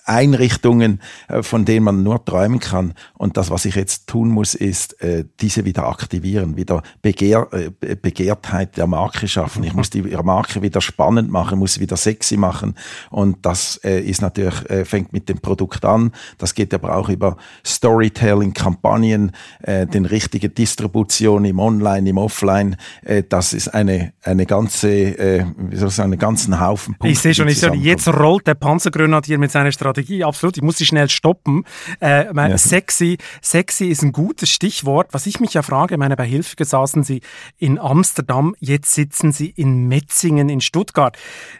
Einrichtungen, 0.06 1.02
äh, 1.28 1.44
von 1.44 1.66
denen 1.66 1.86
man 1.86 2.04
nur 2.04 2.24
träumen 2.24 2.60
kann. 2.60 2.94
Und 3.14 3.38
das, 3.38 3.50
was 3.50 3.66
ich 3.66 3.76
jetzt 3.76 4.08
tun 4.08 4.30
muss, 4.30 4.54
ist, 4.54 5.02
äh, 5.02 5.26
diese 5.42 5.66
wieder 5.66 5.88
aktivieren, 5.88 6.58
wieder 6.58 6.84
Begehr, 7.02 7.48
äh, 7.52 7.96
Begehrtheit 7.96 8.78
der 8.78 8.88
Marke 8.88 9.28
schaffen. 9.28 9.64
Ich 9.64 9.74
muss 9.74 9.90
die 9.90 10.02
Marke 10.02 10.62
wieder 10.62 10.82
spannend 10.82 11.32
machen, 11.32 11.60
muss 11.60 11.76
sie 11.76 11.82
wieder 11.82 11.98
sexy 11.98 12.38
machen. 12.38 12.76
Und 13.10 13.46
das 13.46 13.78
äh, 13.84 14.00
ist 14.02 14.22
natürlich, 14.22 14.70
äh, 14.70 14.86
fängt 14.86 15.14
mit 15.14 15.30
dem 15.30 15.40
Produkt 15.40 15.86
an. 15.86 16.12
Das 16.38 16.54
geht 16.54 16.74
aber 16.74 16.96
auch 16.96 17.05
über 17.10 17.38
Storytelling, 17.66 18.54
Kampagnen, 18.54 19.32
äh, 19.64 19.86
den 19.88 20.06
richtigen 20.06 20.54
Distribution 20.54 21.46
im 21.46 21.60
Online, 21.60 22.10
im 22.10 22.18
Offline. 22.18 22.76
Äh, 23.04 23.24
das 23.28 23.54
ist 23.54 23.70
eine, 23.70 24.14
eine 24.24 24.46
ganze, 24.46 24.90
äh, 24.90 25.46
wie 25.58 25.76
soll 25.76 25.90
ich 25.90 25.96
sagen, 25.96 26.12
einen 26.12 26.20
ganzen 26.20 26.60
Haufen 26.60 26.96
Punkte. 26.96 27.08
Ich 27.08 27.20
sehe 27.20 27.34
schon, 27.34 27.48
ich 27.48 27.60
sehe, 27.60 27.74
jetzt 27.74 28.08
rollt 28.08 28.48
der 28.48 28.56
Panzergrenadier 28.56 29.38
mit 29.38 29.52
seiner 29.52 29.72
Strategie. 29.72 30.24
Absolut. 30.24 30.58
Ich 30.58 30.64
muss 30.64 30.78
sie 30.78 30.86
schnell 30.86 31.10
stoppen. 31.10 31.64
Äh, 32.00 32.34
mein, 32.34 32.52
ja. 32.52 32.58
Sexy, 32.58 33.18
sexy 33.42 33.88
ist 33.88 34.04
ein 34.04 34.12
gutes 34.12 34.50
Stichwort. 34.50 35.08
Was 35.12 35.26
ich 35.26 35.40
mich 35.40 35.54
ja 35.54 35.62
frage, 35.62 35.98
meine, 35.98 36.16
bei 36.16 36.26
Hilfe 36.26 36.64
saßen 36.64 37.04
Sie 37.04 37.22
in 37.58 37.80
Amsterdam, 37.80 38.56
jetzt 38.60 38.94
sitzen 38.94 39.32
Sie 39.32 39.50
in 39.50 39.88
Metzingen 39.88 40.50
in 40.50 40.62
Stuttgart. 40.62 41.18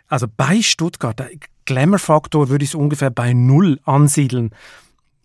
Also 0.08 0.28
bei 0.36 0.62
Stuttgart, 0.62 1.22
Glamour-Faktor 1.66 2.50
würde 2.50 2.64
ich 2.64 2.72
es 2.72 2.76
ungefähr 2.76 3.10
bei 3.10 3.34
null 3.34 3.80
ansiedeln. 3.86 4.52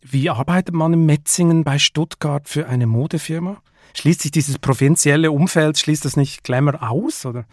Wie 0.03 0.31
arbeitet 0.31 0.75
man 0.75 0.93
in 0.95 1.07
Metzingen 1.07 1.65
bei 1.65 1.79
Stuttgart 1.79 2.49
für 2.49 2.67
eine 2.69 2.87
Modefirma? 2.87 3.59
Schließt 3.95 4.23
sich 4.23 4.31
dieses 4.31 4.59
provinzielle 4.59 5.33
Umfeld, 5.33 5.79
schließt 5.79 6.05
das 6.05 6.17
nicht 6.17 6.45
Glamour 6.45 6.89
aus? 6.89 7.27
Oder? 7.27 7.45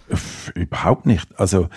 Überhaupt 0.54 1.06
nicht. 1.06 1.28
Also 1.40 1.68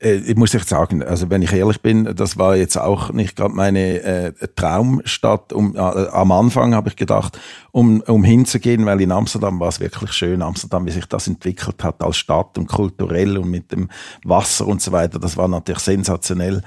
äh, 0.00 0.16
ich 0.16 0.36
muss 0.36 0.54
ich 0.54 0.64
sagen, 0.64 1.02
also 1.02 1.30
wenn 1.30 1.42
ich 1.42 1.52
ehrlich 1.52 1.80
bin, 1.80 2.14
das 2.16 2.38
war 2.38 2.56
jetzt 2.56 2.76
auch 2.76 3.12
nicht 3.12 3.36
gerade 3.36 3.54
meine 3.54 4.02
äh, 4.02 4.32
Traumstadt. 4.56 5.52
Um, 5.52 5.76
äh, 5.76 5.78
am 5.78 6.32
Anfang 6.32 6.74
habe 6.74 6.88
ich 6.88 6.96
gedacht, 6.96 7.38
um, 7.72 8.00
um 8.02 8.24
hinzugehen, 8.24 8.86
weil 8.86 9.00
in 9.00 9.12
Amsterdam 9.12 9.60
war 9.60 9.68
es 9.68 9.80
wirklich 9.80 10.12
schön. 10.12 10.42
Amsterdam, 10.42 10.86
wie 10.86 10.90
sich 10.90 11.06
das 11.06 11.28
entwickelt 11.28 11.84
hat 11.84 12.02
als 12.02 12.16
Stadt 12.16 12.58
und 12.58 12.66
kulturell 12.66 13.38
und 13.38 13.50
mit 13.50 13.72
dem 13.72 13.88
Wasser 14.24 14.66
und 14.66 14.82
so 14.82 14.92
weiter, 14.92 15.18
das 15.18 15.36
war 15.36 15.48
natürlich 15.48 15.80
sensationell. 15.80 16.62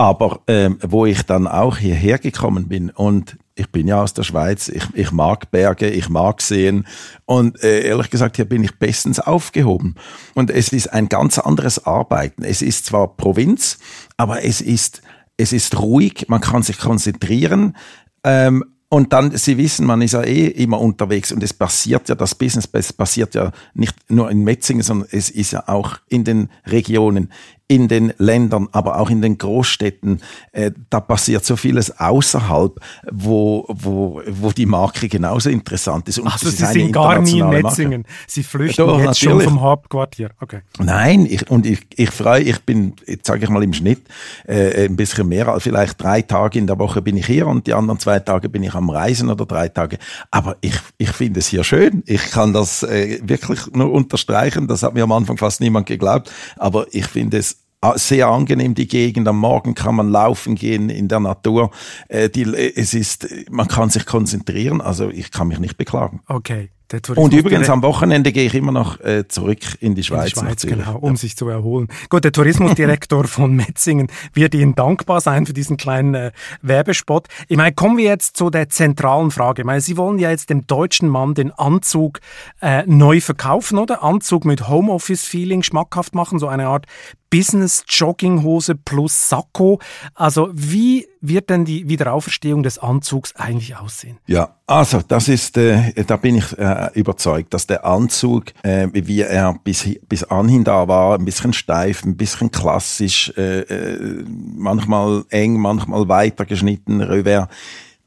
Aber 0.00 0.42
ähm, 0.46 0.78
wo 0.80 1.06
ich 1.06 1.22
dann 1.22 1.48
auch 1.48 1.76
hierher 1.76 2.18
gekommen 2.18 2.68
bin 2.68 2.90
und 2.90 3.36
ich 3.56 3.68
bin 3.70 3.88
ja 3.88 4.00
aus 4.00 4.14
der 4.14 4.22
Schweiz, 4.22 4.68
ich, 4.68 4.84
ich 4.94 5.10
mag 5.10 5.50
Berge, 5.50 5.90
ich 5.90 6.08
mag 6.08 6.40
sehen 6.40 6.86
und 7.26 7.60
äh, 7.64 7.80
ehrlich 7.80 8.08
gesagt, 8.08 8.36
hier 8.36 8.44
bin 8.44 8.62
ich 8.62 8.78
bestens 8.78 9.18
aufgehoben. 9.18 9.96
Und 10.34 10.50
es 10.50 10.72
ist 10.72 10.92
ein 10.92 11.08
ganz 11.08 11.40
anderes 11.40 11.84
Arbeiten. 11.84 12.44
Es 12.44 12.62
ist 12.62 12.86
zwar 12.86 13.16
Provinz, 13.16 13.78
aber 14.16 14.44
es 14.44 14.60
ist, 14.60 15.02
es 15.36 15.52
ist 15.52 15.80
ruhig, 15.80 16.26
man 16.28 16.40
kann 16.40 16.62
sich 16.62 16.78
konzentrieren. 16.78 17.76
Ähm, 18.22 18.64
und 18.90 19.12
dann, 19.12 19.36
Sie 19.36 19.58
wissen, 19.58 19.84
man 19.84 20.00
ist 20.00 20.12
ja 20.12 20.22
eh 20.22 20.46
immer 20.46 20.80
unterwegs 20.80 21.30
und 21.32 21.42
es 21.42 21.52
passiert 21.52 22.08
ja, 22.08 22.14
das 22.14 22.34
Business 22.34 22.66
passiert 22.68 23.34
ja 23.34 23.50
nicht 23.74 23.94
nur 24.08 24.30
in 24.30 24.44
Metzingen, 24.44 24.82
sondern 24.82 25.08
es 25.10 25.28
ist 25.28 25.50
ja 25.50 25.64
auch 25.66 25.98
in 26.08 26.24
den 26.24 26.48
Regionen, 26.64 27.30
in 27.68 27.86
den 27.86 28.14
Ländern, 28.16 28.68
aber 28.72 28.98
auch 28.98 29.10
in 29.10 29.20
den 29.20 29.36
Großstädten, 29.36 30.22
äh, 30.52 30.70
da 30.88 31.00
passiert 31.00 31.44
so 31.44 31.54
vieles 31.54 32.00
außerhalb, 32.00 32.80
wo, 33.12 33.66
wo, 33.68 34.22
wo 34.26 34.50
die 34.52 34.64
Marke 34.64 35.06
genauso 35.08 35.50
interessant 35.50 36.08
ist. 36.08 36.18
Und 36.18 36.28
also 36.28 36.48
Sie 36.48 36.64
sind 36.64 36.92
gar 36.92 37.20
nie 37.20 37.40
in 37.40 37.48
Metzingen. 37.50 38.02
Marke. 38.02 38.14
Sie 38.26 38.42
flüchten 38.42 38.86
Doch, 38.86 38.96
jetzt 38.98 39.22
natürlich. 39.22 39.44
schon 39.44 39.52
vom 39.52 39.60
Hauptquartier. 39.60 40.30
Okay. 40.40 40.60
Nein, 40.78 41.26
ich, 41.28 41.50
und 41.50 41.66
ich, 41.66 41.80
ich 41.94 42.10
freue, 42.10 42.42
ich 42.42 42.58
bin, 42.60 42.94
jetzt 43.06 43.26
sage 43.26 43.44
ich 43.44 43.50
mal 43.50 43.62
im 43.62 43.74
Schnitt, 43.74 44.00
äh, 44.46 44.86
ein 44.86 44.96
bisschen 44.96 45.28
mehr, 45.28 45.48
als 45.48 45.64
vielleicht 45.64 46.02
drei 46.02 46.22
Tage 46.22 46.58
in 46.58 46.66
der 46.66 46.78
Woche 46.78 47.02
bin 47.02 47.18
ich 47.18 47.26
hier 47.26 47.46
und 47.46 47.66
die 47.66 47.74
anderen 47.74 48.00
zwei 48.00 48.18
Tage 48.18 48.48
bin 48.48 48.62
ich 48.62 48.74
am 48.74 48.88
Reisen 48.88 49.28
oder 49.28 49.44
drei 49.44 49.68
Tage. 49.68 49.98
Aber 50.30 50.56
ich, 50.62 50.78
ich 50.96 51.10
finde 51.10 51.40
es 51.40 51.48
hier 51.48 51.64
schön. 51.64 52.02
Ich 52.06 52.30
kann 52.30 52.54
das 52.54 52.82
äh, 52.82 53.20
wirklich 53.22 53.66
nur 53.74 53.92
unterstreichen. 53.92 54.68
Das 54.68 54.82
hat 54.82 54.94
mir 54.94 55.02
am 55.02 55.12
Anfang 55.12 55.36
fast 55.36 55.60
niemand 55.60 55.86
geglaubt. 55.86 56.32
Aber 56.56 56.86
ich 56.92 57.06
finde 57.06 57.36
es 57.36 57.57
sehr 57.94 58.28
angenehm 58.28 58.74
die 58.74 58.88
Gegend. 58.88 59.28
Am 59.28 59.38
Morgen 59.38 59.74
kann 59.74 59.94
man 59.94 60.10
laufen 60.10 60.54
gehen 60.54 60.90
in 60.90 61.08
der 61.08 61.20
Natur. 61.20 61.70
Äh, 62.08 62.28
die, 62.28 62.42
es 62.42 62.94
ist, 62.94 63.28
man 63.50 63.68
kann 63.68 63.90
sich 63.90 64.06
konzentrieren. 64.06 64.80
Also 64.80 65.10
ich 65.10 65.30
kann 65.30 65.48
mich 65.48 65.60
nicht 65.60 65.76
beklagen. 65.76 66.20
Okay. 66.26 66.70
Und 67.16 67.34
übrigens 67.34 67.68
am 67.68 67.82
Wochenende 67.82 68.32
gehe 68.32 68.46
ich 68.46 68.54
immer 68.54 68.72
noch 68.72 68.98
äh, 69.00 69.28
zurück 69.28 69.58
in 69.80 69.94
die 69.94 70.02
Schweiz. 70.02 70.32
In 70.32 70.40
die 70.40 70.46
Schweiz 70.46 70.62
genau, 70.66 70.96
um 70.96 71.10
ja. 71.10 71.16
sich 71.16 71.36
zu 71.36 71.46
erholen. 71.46 71.88
Gut, 72.08 72.24
der 72.24 72.32
Tourismusdirektor 72.32 73.24
von 73.28 73.54
Metzingen 73.54 74.08
wird 74.32 74.54
Ihnen 74.54 74.74
dankbar 74.74 75.20
sein 75.20 75.44
für 75.44 75.52
diesen 75.52 75.76
kleinen 75.76 76.14
äh, 76.14 76.32
Werbespot. 76.62 77.28
Ich 77.48 77.58
meine, 77.58 77.74
kommen 77.74 77.98
wir 77.98 78.04
jetzt 78.04 78.38
zu 78.38 78.48
der 78.48 78.70
zentralen 78.70 79.30
Frage. 79.30 79.62
Ich 79.62 79.66
meine, 79.66 79.82
Sie 79.82 79.98
wollen 79.98 80.18
ja 80.18 80.30
jetzt 80.30 80.48
dem 80.48 80.66
deutschen 80.66 81.10
Mann 81.10 81.34
den 81.34 81.52
Anzug 81.52 82.20
äh, 82.62 82.84
neu 82.86 83.20
verkaufen, 83.20 83.76
oder? 83.76 84.02
Anzug 84.02 84.46
mit 84.46 84.66
Homeoffice-Feeling 84.66 85.62
schmackhaft 85.62 86.14
machen, 86.14 86.38
so 86.38 86.48
eine 86.48 86.68
Art 86.68 86.86
Business-Jogginghose 87.30 88.74
plus 88.74 89.28
Sakko. 89.28 89.80
Also 90.14 90.48
wie 90.52 91.06
wird 91.20 91.50
denn 91.50 91.64
die 91.64 91.88
Wiederauferstehung 91.88 92.62
des 92.62 92.78
Anzugs 92.78 93.34
eigentlich 93.36 93.76
aussehen? 93.76 94.18
Ja, 94.26 94.54
also 94.66 95.00
das 95.06 95.28
ist, 95.28 95.56
äh, 95.56 95.92
da 96.04 96.16
bin 96.16 96.36
ich 96.36 96.56
äh, 96.58 96.90
überzeugt, 96.94 97.54
dass 97.54 97.66
der 97.66 97.84
Anzug, 97.84 98.52
äh, 98.62 98.88
wie 98.92 99.22
er 99.22 99.58
bis, 99.64 99.88
bis 100.08 100.24
anhin 100.24 100.64
da 100.64 100.88
war, 100.88 101.18
ein 101.18 101.24
bisschen 101.24 101.52
steif, 101.52 102.04
ein 102.04 102.16
bisschen 102.16 102.50
klassisch, 102.50 103.32
äh, 103.36 103.60
äh, 103.60 104.24
manchmal 104.56 105.24
eng, 105.30 105.58
manchmal 105.58 106.08
weiter 106.08 106.46
geschnitten, 106.46 107.00
revers, 107.00 107.48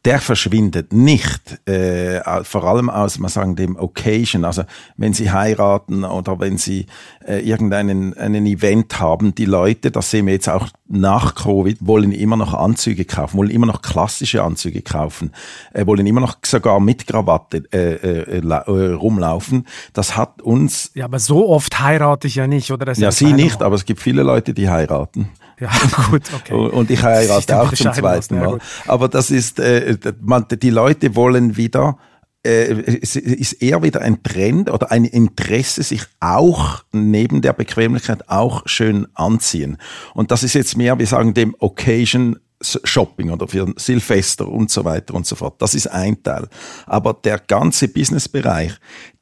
der 0.05 0.19
verschwindet 0.19 0.93
nicht, 0.93 1.67
äh, 1.67 2.21
vor 2.43 2.63
allem 2.63 2.89
aus, 2.89 3.19
man 3.19 3.29
sagen, 3.29 3.55
dem 3.55 3.75
Occasion, 3.75 4.45
also 4.45 4.63
wenn 4.97 5.13
Sie 5.13 5.31
heiraten 5.31 6.03
oder 6.03 6.39
wenn 6.39 6.57
Sie 6.57 6.87
äh, 7.25 7.39
irgendeinen 7.39 8.15
einen 8.17 8.45
Event 8.47 8.99
haben, 8.99 9.35
die 9.35 9.45
Leute, 9.45 9.91
das 9.91 10.09
sehen 10.09 10.25
wir 10.25 10.33
jetzt 10.33 10.49
auch 10.49 10.69
nach 10.91 11.35
Covid 11.35 11.77
wollen 11.81 12.11
immer 12.11 12.37
noch 12.37 12.53
Anzüge 12.53 13.05
kaufen, 13.05 13.37
wollen 13.37 13.49
immer 13.49 13.65
noch 13.65 13.81
klassische 13.81 14.43
Anzüge 14.43 14.81
kaufen, 14.81 15.31
äh, 15.73 15.85
wollen 15.85 16.05
immer 16.05 16.21
noch 16.21 16.37
sogar 16.45 16.79
mit 16.79 17.07
Krawatte 17.07 17.63
äh, 17.73 17.93
äh, 17.93 18.39
äh, 18.39 18.93
rumlaufen. 18.93 19.67
Das 19.93 20.17
hat 20.17 20.41
uns. 20.41 20.91
Ja, 20.93 21.05
aber 21.05 21.19
so 21.19 21.49
oft 21.49 21.79
heirate 21.79 22.27
ich 22.27 22.35
ja 22.35 22.47
nicht, 22.47 22.71
oder? 22.71 22.85
Das 22.85 22.97
ja, 22.97 23.11
Sie 23.11 23.33
nicht, 23.33 23.61
aber 23.61 23.75
es 23.75 23.85
gibt 23.85 24.01
viele 24.01 24.23
Leute, 24.23 24.53
die 24.53 24.69
heiraten. 24.69 25.29
Ja, 25.59 25.69
gut, 26.09 26.23
okay. 26.33 26.53
Und 26.53 26.89
ich 26.89 27.03
heirate 27.03 27.61
auch 27.61 27.73
zum 27.73 27.93
zweiten 27.93 28.39
Mal. 28.39 28.57
Aber 28.87 29.07
das 29.07 29.29
ist, 29.29 29.59
äh, 29.59 29.97
man, 30.21 30.45
die 30.49 30.69
Leute 30.69 31.15
wollen 31.15 31.55
wieder 31.55 31.97
äh, 32.43 32.99
es 33.01 33.15
ist 33.15 33.53
eher 33.61 33.83
wieder 33.83 34.01
ein 34.01 34.23
Trend 34.23 34.69
oder 34.69 34.91
ein 34.91 35.05
Interesse, 35.05 35.83
sich 35.83 36.03
auch 36.19 36.83
neben 36.91 37.41
der 37.41 37.53
Bequemlichkeit 37.53 38.29
auch 38.29 38.63
schön 38.65 39.07
anziehen. 39.13 39.77
Und 40.13 40.31
das 40.31 40.43
ist 40.43 40.53
jetzt 40.53 40.77
mehr, 40.77 40.97
wir 40.99 41.07
sagen 41.07 41.33
dem 41.33 41.55
Occasion 41.59 42.39
Shopping 42.61 43.31
oder 43.31 43.47
für 43.47 43.73
Silvester 43.77 44.47
und 44.47 44.71
so 44.71 44.85
weiter 44.85 45.13
und 45.13 45.25
so 45.25 45.35
fort. 45.35 45.61
Das 45.61 45.73
ist 45.73 45.87
ein 45.87 46.21
Teil. 46.23 46.47
Aber 46.85 47.13
der 47.13 47.39
ganze 47.39 47.87
Businessbereich, 47.87 48.73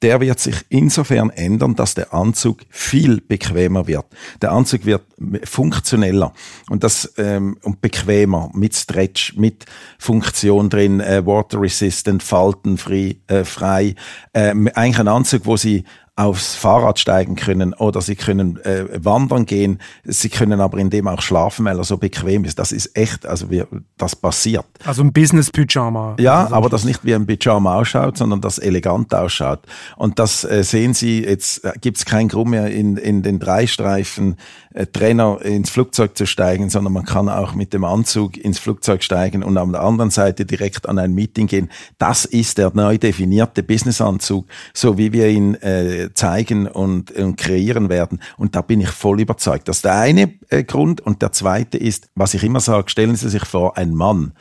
der 0.02 0.22
wird 0.22 0.40
sich 0.40 0.56
insofern 0.70 1.30
ändern, 1.30 1.76
dass 1.76 1.94
der 1.94 2.14
Anzug 2.14 2.62
viel 2.70 3.22
bequemer 3.22 3.88
wird. 3.88 4.06
Der 4.42 4.52
Anzug 4.52 4.86
wird 4.86 5.04
funktioneller 5.44 6.34
und 6.70 6.84
das 6.84 7.14
ähm, 7.18 7.58
und 7.64 7.82
bequemer 7.82 8.50
mit 8.54 8.76
Stretch, 8.76 9.36
mit 9.36 9.66
Funktion 9.98 10.70
drin, 10.70 11.00
äh, 11.00 11.26
water 11.26 11.62
resistant, 11.62 12.24
faltenfrei, 12.24 13.18
äh, 13.28 13.44
frei. 13.44 13.96
Äh, 14.34 14.50
eigentlich 14.74 15.00
ein 15.00 15.08
Anzug, 15.08 15.46
wo 15.46 15.58
Sie 15.58 15.84
aufs 16.20 16.54
Fahrrad 16.54 17.00
steigen 17.00 17.36
können 17.36 17.74
oder 17.74 18.02
sie 18.02 18.18
können 18.18 18.60
äh, 18.66 18.86
wandern 19.06 19.46
gehen. 19.46 19.80
Sie 20.04 20.28
können 20.28 20.60
aber 20.60 20.78
in 20.78 20.90
dem 20.90 21.08
auch 21.08 21.22
schlafen, 21.22 21.64
weil 21.64 21.78
er 21.78 21.86
so 21.86 21.98
bequem 21.98 22.44
ist. 22.44 22.60
Das 22.60 22.74
ist 22.74 22.98
echt, 22.98 23.26
also 23.26 23.50
wir, 23.50 23.68
das 23.98 24.18
passiert. 24.18 24.66
Also 24.84 25.02
ein 25.02 25.14
Business-Pyjama. 25.14 26.18
Ja, 26.20 26.44
also 26.44 26.56
aber 26.56 26.70
das 26.70 26.84
nicht 26.84 27.06
wie 27.06 27.16
ein 27.16 27.26
Pyjama 27.26 27.76
ausschaut, 27.76 28.18
sondern 28.18 28.42
das 28.42 28.60
elegant 28.60 29.16
ausschaut. 29.16 29.62
Und 29.96 30.20
das 30.20 30.44
äh, 30.44 30.62
sehen 30.66 30.94
Sie, 30.94 31.24
jetzt 31.24 31.64
äh, 31.64 31.72
gibt 31.80 31.98
es 31.98 32.04
keinen 32.04 32.28
Grund 32.28 32.50
mehr 32.50 32.68
in, 32.70 32.98
in 32.98 33.24
den 33.24 33.40
Dreistreifen 33.40 34.36
äh, 34.74 34.88
Trainer 34.88 35.40
ins 35.42 35.70
Flugzeug 35.70 36.18
zu 36.18 36.26
steigen, 36.26 36.70
sondern 36.70 36.92
man 36.92 37.06
kann 37.06 37.30
auch 37.30 37.56
mit 37.56 37.74
dem 37.74 37.86
Anzug 37.86 38.36
ins 38.38 38.60
Flugzeug 38.60 39.04
steigen 39.04 39.42
und 39.42 39.58
an 39.58 39.72
der 39.72 39.82
anderen 39.82 40.12
Seite 40.12 40.46
direkt 40.46 40.90
an 40.90 41.00
ein 41.00 41.14
Meeting 41.14 41.48
gehen. 41.48 41.70
Das 41.98 42.26
ist 42.26 42.58
der 42.58 42.72
neu 42.74 42.98
definierte 42.98 43.64
Businessanzug, 43.64 44.48
so 44.74 44.98
wie 44.98 45.14
wir 45.14 45.30
ihn 45.30 45.56
äh, 45.56 46.09
zeigen 46.14 46.68
und, 46.68 47.12
und 47.12 47.38
kreieren 47.38 47.90
werden. 47.90 48.22
Und 48.38 48.56
da 48.56 48.62
bin 48.62 48.82
ich 48.82 48.90
voll 48.90 49.22
überzeugt. 49.22 49.68
Das 49.68 49.78
ist 49.78 49.86
der 49.86 49.96
eine 49.96 50.34
äh, 50.50 50.64
Grund. 50.64 51.02
Und 51.02 51.22
der 51.22 51.32
zweite 51.32 51.78
ist, 51.78 52.10
was 52.16 52.34
ich 52.34 52.44
immer 52.44 52.60
sage, 52.60 52.90
stellen 52.90 53.16
Sie 53.16 53.30
sich 53.30 53.46
vor, 53.46 53.78
ein 53.78 53.94
Mann, 53.94 54.34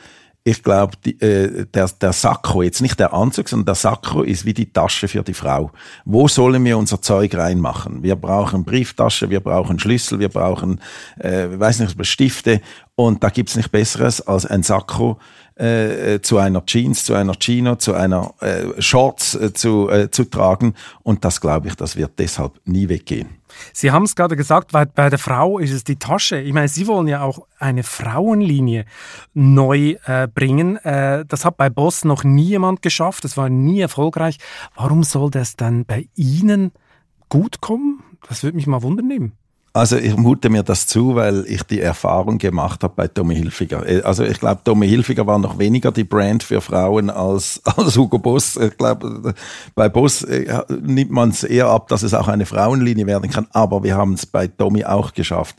ich 0.43 0.63
glaube, 0.63 0.93
äh, 1.05 1.65
der, 1.65 1.89
der 2.01 2.13
Sakko, 2.13 2.63
jetzt 2.63 2.81
nicht 2.81 2.99
der 2.99 3.13
Anzug, 3.13 3.49
sondern 3.49 3.67
der 3.67 3.75
Sakko 3.75 4.23
ist 4.23 4.45
wie 4.45 4.53
die 4.53 4.71
Tasche 4.71 5.07
für 5.07 5.21
die 5.21 5.33
Frau. 5.33 5.71
Wo 6.05 6.27
sollen 6.27 6.63
wir 6.63 6.77
unser 6.77 7.01
Zeug 7.01 7.35
reinmachen? 7.35 8.03
Wir 8.03 8.15
brauchen 8.15 8.63
Brieftasche, 8.63 9.29
wir 9.29 9.41
brauchen 9.41 9.79
Schlüssel, 9.79 10.19
wir 10.19 10.29
brauchen, 10.29 10.79
äh, 11.19 11.47
weiß 11.51 11.81
nicht, 11.81 12.05
Stifte. 12.05 12.61
Und 12.95 13.23
da 13.23 13.29
gibt's 13.29 13.55
nicht 13.55 13.71
Besseres 13.71 14.21
als 14.21 14.45
ein 14.45 14.63
Sakko 14.63 15.19
äh, 15.59 16.21
zu 16.21 16.37
einer 16.37 16.65
Jeans, 16.65 17.03
zu 17.03 17.13
einer 17.13 17.33
Chino, 17.39 17.75
zu 17.75 17.93
einer 17.93 18.33
äh, 18.39 18.81
Shorts 18.81 19.35
äh, 19.35 19.53
zu, 19.53 19.89
äh, 19.89 20.09
zu 20.09 20.25
tragen. 20.25 20.73
Und 21.03 21.25
das 21.25 21.41
glaube 21.41 21.67
ich, 21.67 21.75
das 21.75 21.95
wird 21.95 22.17
deshalb 22.17 22.59
nie 22.65 22.87
weggehen. 22.89 23.39
Sie 23.73 23.91
haben 23.91 24.03
es 24.03 24.15
gerade 24.15 24.35
gesagt, 24.35 24.73
weil 24.73 24.85
bei 24.85 25.09
der 25.09 25.19
Frau 25.19 25.59
ist 25.59 25.71
es 25.71 25.83
die 25.83 25.97
Tasche. 25.97 26.39
Ich 26.39 26.53
meine, 26.53 26.67
Sie 26.67 26.87
wollen 26.87 27.07
ja 27.07 27.23
auch 27.23 27.47
eine 27.57 27.83
Frauenlinie 27.83 28.85
neu 29.33 29.95
äh, 30.05 30.27
bringen. 30.27 30.77
Äh, 30.77 31.25
das 31.27 31.45
hat 31.45 31.57
bei 31.57 31.69
Boss 31.69 32.05
noch 32.05 32.23
nie 32.23 32.45
jemand 32.45 32.81
geschafft. 32.81 33.23
Das 33.23 33.37
war 33.37 33.49
nie 33.49 33.81
erfolgreich. 33.81 34.37
Warum 34.75 35.03
soll 35.03 35.31
das 35.31 35.55
dann 35.55 35.85
bei 35.85 36.07
Ihnen 36.15 36.71
gut 37.27 37.59
kommen? 37.59 38.03
Das 38.27 38.43
würde 38.43 38.55
mich 38.55 38.67
mal 38.67 38.81
wundern 38.81 39.07
nehmen. 39.07 39.33
Also 39.79 39.95
ich 39.95 40.17
mute 40.17 40.49
mir 40.49 40.61
das 40.61 40.87
zu, 40.87 41.15
weil 41.15 41.45
ich 41.47 41.63
die 41.63 41.79
Erfahrung 41.79 42.37
gemacht 42.37 42.83
habe 42.83 42.95
bei 42.97 43.07
Tommy 43.07 43.37
Hilfiger. 43.37 43.87
Äh, 43.87 44.01
also 44.01 44.25
ich 44.25 44.37
glaube, 44.37 44.59
Tommy 44.61 44.89
Hilfiger 44.89 45.25
war 45.25 45.39
noch 45.39 45.57
weniger 45.57 45.93
die 45.93 46.03
Brand 46.03 46.43
für 46.43 46.59
Frauen 46.59 47.09
als, 47.09 47.61
als 47.77 47.95
Hugo 47.95 48.19
Boss. 48.19 48.57
Ich 48.57 48.75
glaube, 48.75 49.33
bei 49.75 49.87
Boss 49.87 50.23
äh, 50.23 50.63
nimmt 50.81 51.11
man 51.11 51.29
es 51.29 51.45
eher 51.45 51.67
ab, 51.67 51.87
dass 51.87 52.03
es 52.03 52.13
auch 52.13 52.27
eine 52.27 52.45
Frauenlinie 52.45 53.07
werden 53.07 53.29
kann. 53.29 53.47
Aber 53.53 53.81
wir 53.81 53.95
haben 53.95 54.15
es 54.15 54.25
bei 54.25 54.47
Tommy 54.47 54.83
auch 54.83 55.13
geschafft, 55.13 55.55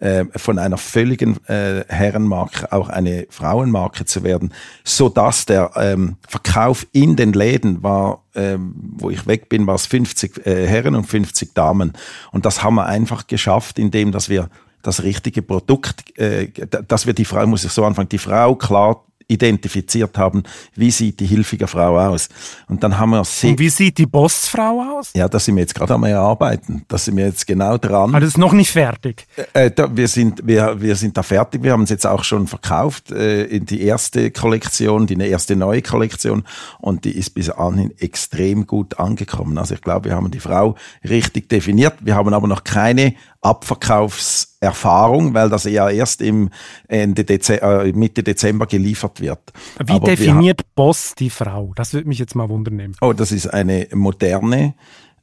äh, 0.00 0.26
von 0.36 0.58
einer 0.58 0.76
völligen 0.76 1.38
äh, 1.46 1.84
Herrenmarke 1.88 2.70
auch 2.72 2.90
eine 2.90 3.26
Frauenmarke 3.30 4.04
zu 4.04 4.22
werden, 4.22 4.52
so 4.84 5.08
dass 5.08 5.46
der 5.46 5.70
ähm, 5.76 6.16
Verkauf 6.28 6.86
in 6.92 7.16
den 7.16 7.32
Läden 7.32 7.82
war, 7.82 8.22
ähm, 8.34 8.74
wo 8.76 9.10
ich 9.10 9.26
weg 9.26 9.48
bin, 9.48 9.66
war 9.66 9.74
es 9.74 9.86
50 9.86 10.46
äh, 10.46 10.66
Herren 10.66 10.94
und 10.94 11.04
50 11.04 11.54
Damen. 11.54 11.92
Und 12.30 12.46
das 12.46 12.62
haben 12.62 12.76
wir 12.76 12.86
einfach 12.86 13.26
geschafft, 13.26 13.78
indem 13.78 14.12
dass 14.12 14.28
wir 14.28 14.48
das 14.82 15.02
richtige 15.02 15.42
Produkt, 15.42 16.18
äh, 16.18 16.48
dass 16.88 17.06
wir 17.06 17.14
die 17.14 17.24
Frau, 17.24 17.46
muss 17.46 17.64
ich 17.64 17.72
so 17.72 17.84
anfangen, 17.84 18.08
die 18.08 18.18
Frau 18.18 18.54
klar 18.56 19.04
identifiziert 19.32 20.18
haben, 20.18 20.42
wie 20.74 20.90
sieht 20.90 21.20
die 21.20 21.26
hilfige 21.26 21.66
Frau 21.66 21.98
aus. 21.98 22.28
Und 22.68 22.82
dann 22.82 22.98
haben 22.98 23.10
wir 23.10 23.24
sie. 23.24 23.50
Und 23.50 23.58
wie 23.58 23.68
sieht 23.68 23.98
die 23.98 24.06
Bossfrau 24.06 24.98
aus? 24.98 25.10
Ja, 25.14 25.28
da 25.28 25.38
sind 25.38 25.56
wir 25.56 25.62
jetzt 25.62 25.74
gerade 25.74 25.94
am 25.94 26.04
erarbeiten. 26.04 26.84
Da 26.88 26.98
sind 26.98 27.16
wir 27.16 27.26
jetzt 27.26 27.46
genau 27.46 27.78
dran. 27.78 28.10
Aber 28.10 28.20
das 28.20 28.30
ist 28.30 28.38
noch 28.38 28.52
nicht 28.52 28.70
fertig. 28.70 29.26
Äh, 29.36 29.66
äh, 29.66 29.70
da, 29.70 29.94
wir, 29.96 30.08
sind, 30.08 30.46
wir, 30.46 30.80
wir 30.80 30.96
sind 30.96 31.16
da 31.16 31.22
fertig. 31.22 31.62
Wir 31.62 31.72
haben 31.72 31.84
es 31.84 31.90
jetzt 31.90 32.06
auch 32.06 32.24
schon 32.24 32.46
verkauft 32.46 33.10
äh, 33.10 33.44
in 33.44 33.66
die 33.66 33.82
erste 33.82 34.30
Kollektion, 34.30 35.06
die 35.06 35.18
erste 35.18 35.56
neue 35.56 35.82
Kollektion. 35.82 36.44
Und 36.78 37.04
die 37.04 37.16
ist 37.16 37.30
bis 37.30 37.50
anhin 37.50 37.92
extrem 37.98 38.66
gut 38.66 38.98
angekommen. 38.98 39.58
Also 39.58 39.74
ich 39.74 39.80
glaube, 39.80 40.10
wir 40.10 40.16
haben 40.16 40.30
die 40.30 40.40
Frau 40.40 40.76
richtig 41.08 41.48
definiert. 41.48 41.94
Wir 42.00 42.14
haben 42.14 42.32
aber 42.32 42.48
noch 42.48 42.64
keine 42.64 43.14
Abverkaufserfahrung, 43.42 45.34
weil 45.34 45.50
das 45.50 45.64
ja 45.64 45.90
erst 45.90 46.22
im 46.22 46.50
Ende 46.88 47.24
Dezember, 47.24 47.84
äh, 47.84 47.92
Mitte 47.92 48.22
Dezember 48.22 48.66
geliefert 48.66 49.20
wird. 49.20 49.40
Wie 49.84 49.92
Aber 49.92 50.06
definiert 50.06 50.62
Boss 50.76 51.14
die 51.18 51.28
Frau? 51.30 51.72
Das 51.74 51.92
würde 51.92 52.08
mich 52.08 52.20
jetzt 52.20 52.36
mal 52.36 52.48
wundern. 52.48 52.94
Oh, 53.00 53.12
das 53.12 53.32
ist 53.32 53.48
eine 53.48 53.88
moderne 53.92 54.74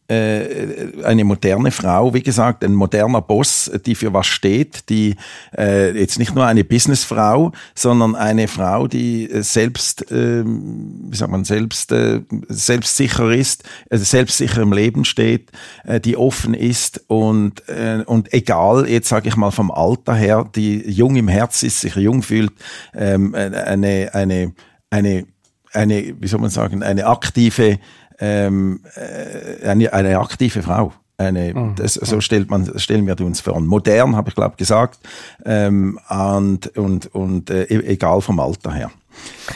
eine 0.10 1.24
moderne 1.24 1.72
Frau, 1.72 2.14
wie 2.14 2.24
gesagt, 2.24 2.64
ein 2.64 2.74
moderner 2.74 3.22
Boss, 3.22 3.72
die 3.86 3.93
für 3.93 4.12
was 4.12 4.26
steht, 4.26 4.89
die 4.89 5.16
äh, 5.55 5.97
jetzt 5.97 6.18
nicht 6.18 6.34
nur 6.34 6.45
eine 6.45 6.64
Businessfrau, 6.64 7.51
sondern 7.76 8.16
eine 8.16 8.47
Frau, 8.47 8.88
die 8.88 9.30
äh, 9.30 9.43
selbst, 9.43 10.12
äh, 10.12 10.43
wie 10.45 11.16
sagt 11.16 11.32
man, 11.32 11.43
selbst 11.43 11.91
äh, 11.91 12.22
selbstsicher 12.47 13.32
ist, 13.32 13.64
äh, 13.91 13.97
selbstsicher 13.97 14.64
im 14.64 14.74
Leben 14.74 15.05
steht, 15.05 15.51
äh, 15.86 15.99
die 15.99 16.18
offen 16.18 16.55
ist 16.55 17.03
und 17.07 17.68
äh, 17.70 18.03
und 18.05 18.34
egal, 18.34 18.89
jetzt 18.89 19.10
sage 19.10 19.30
ich 19.30 19.36
mal 19.36 19.51
vom 19.51 19.70
Alter 19.70 20.16
her, 20.16 20.49
die 20.55 20.89
jung 20.89 21.16
im 21.18 21.28
Herz 21.28 21.62
ist, 21.62 21.82
sich 21.82 21.95
jung 21.95 22.24
fühlt, 22.24 22.53
ähm, 22.95 23.36
eine 23.36 24.14
eine 24.14 24.53
eine 24.89 25.26
eine, 25.72 26.16
wie 26.20 26.28
soll 26.28 26.39
man 26.39 26.49
sagen, 26.49 26.82
eine 26.82 27.05
aktive 27.05 27.78
ähm, 28.20 28.82
äh, 28.95 29.67
eine, 29.67 29.93
eine 29.93 30.20
aktive 30.20 30.61
Frau. 30.61 30.93
Eine, 31.17 31.53
mhm. 31.53 31.76
das, 31.76 31.95
so 31.95 32.22
stellt 32.22 32.49
man, 32.49 32.80
stellen 32.80 33.05
wir 33.05 33.20
uns 33.20 33.41
vor. 33.41 33.59
Modern, 33.59 34.15
habe 34.15 34.30
ich 34.30 34.36
glaube 34.36 34.55
gesagt, 34.55 34.99
ähm, 35.45 35.99
und, 36.09 36.78
und, 36.78 37.13
und 37.13 37.49
äh, 37.49 37.63
e-, 37.63 37.91
egal 37.91 38.22
vom 38.22 38.39
Alter 38.39 38.74
her. 38.74 38.89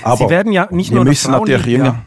Aber 0.04 0.18
Sie 0.18 0.30
werden 0.30 0.52
ja 0.52 0.68
nicht 0.72 0.92
nur 0.92 1.06
müssen 1.06 1.32
natürlich 1.32 1.66
jünger. 1.66 1.86
Ja. 1.86 2.06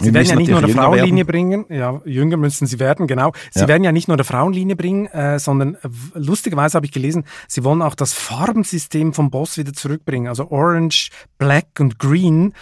Sie 0.00 0.12
werden 0.12 0.26
ja 0.26 0.36
nicht 0.36 0.50
nur 0.50 0.58
eine 0.58 0.68
Frauenlinie 0.68 1.24
bringen, 1.24 1.66
ja, 1.68 2.00
jünger 2.04 2.36
müssen 2.36 2.66
sie 2.66 2.80
werden, 2.80 3.06
genau. 3.06 3.32
Sie 3.52 3.60
ja. 3.60 3.68
werden 3.68 3.84
ja 3.84 3.92
nicht 3.92 4.08
nur 4.08 4.16
eine 4.16 4.24
Frauenlinie 4.24 4.76
bringen, 4.76 5.06
äh, 5.06 5.38
sondern 5.38 5.76
lustigerweise 6.14 6.76
habe 6.76 6.86
ich 6.86 6.92
gelesen, 6.92 7.24
sie 7.46 7.64
wollen 7.64 7.80
auch 7.80 7.94
das 7.94 8.12
Farbensystem 8.12 9.12
vom 9.12 9.30
Boss 9.30 9.56
wieder 9.56 9.72
zurückbringen. 9.72 10.28
Also 10.28 10.50
Orange, 10.50 11.10
Black 11.38 11.66
und 11.78 11.98
Green. 11.98 12.54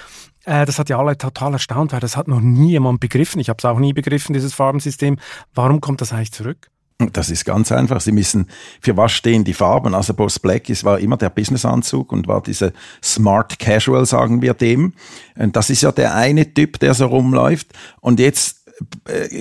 Äh, 0.44 0.66
das 0.66 0.78
hat 0.78 0.88
ja 0.88 0.98
alle 0.98 1.16
total 1.16 1.54
erstaunt, 1.54 1.92
weil 1.92 2.00
das 2.00 2.16
hat 2.16 2.28
noch 2.28 2.40
nie 2.40 2.70
jemand 2.70 3.00
begriffen. 3.00 3.40
Ich 3.40 3.48
habe 3.48 3.58
es 3.58 3.64
auch 3.64 3.78
nie 3.78 3.92
begriffen, 3.92 4.32
dieses 4.32 4.54
Farbensystem. 4.54 5.18
Warum 5.54 5.80
kommt 5.80 6.00
das 6.00 6.12
eigentlich 6.12 6.32
zurück? 6.32 6.68
Das 7.12 7.30
ist 7.30 7.44
ganz 7.44 7.72
einfach. 7.72 8.00
Sie 8.00 8.12
müssen, 8.12 8.48
für 8.80 8.96
was 8.96 9.12
stehen 9.12 9.44
die 9.44 9.54
Farben? 9.54 9.94
Also 9.94 10.14
Boss 10.14 10.38
Black 10.38 10.68
ist, 10.68 10.84
war 10.84 11.00
immer 11.00 11.16
der 11.16 11.30
Businessanzug 11.30 12.12
und 12.12 12.28
war 12.28 12.42
diese 12.42 12.72
Smart 13.02 13.58
Casual, 13.58 14.06
sagen 14.06 14.42
wir 14.42 14.54
dem. 14.54 14.92
Und 15.36 15.56
das 15.56 15.70
ist 15.70 15.82
ja 15.82 15.90
der 15.90 16.14
eine 16.14 16.54
Typ, 16.54 16.78
der 16.78 16.94
so 16.94 17.06
rumläuft. 17.06 17.68
Und 18.00 18.20
jetzt 18.20 18.61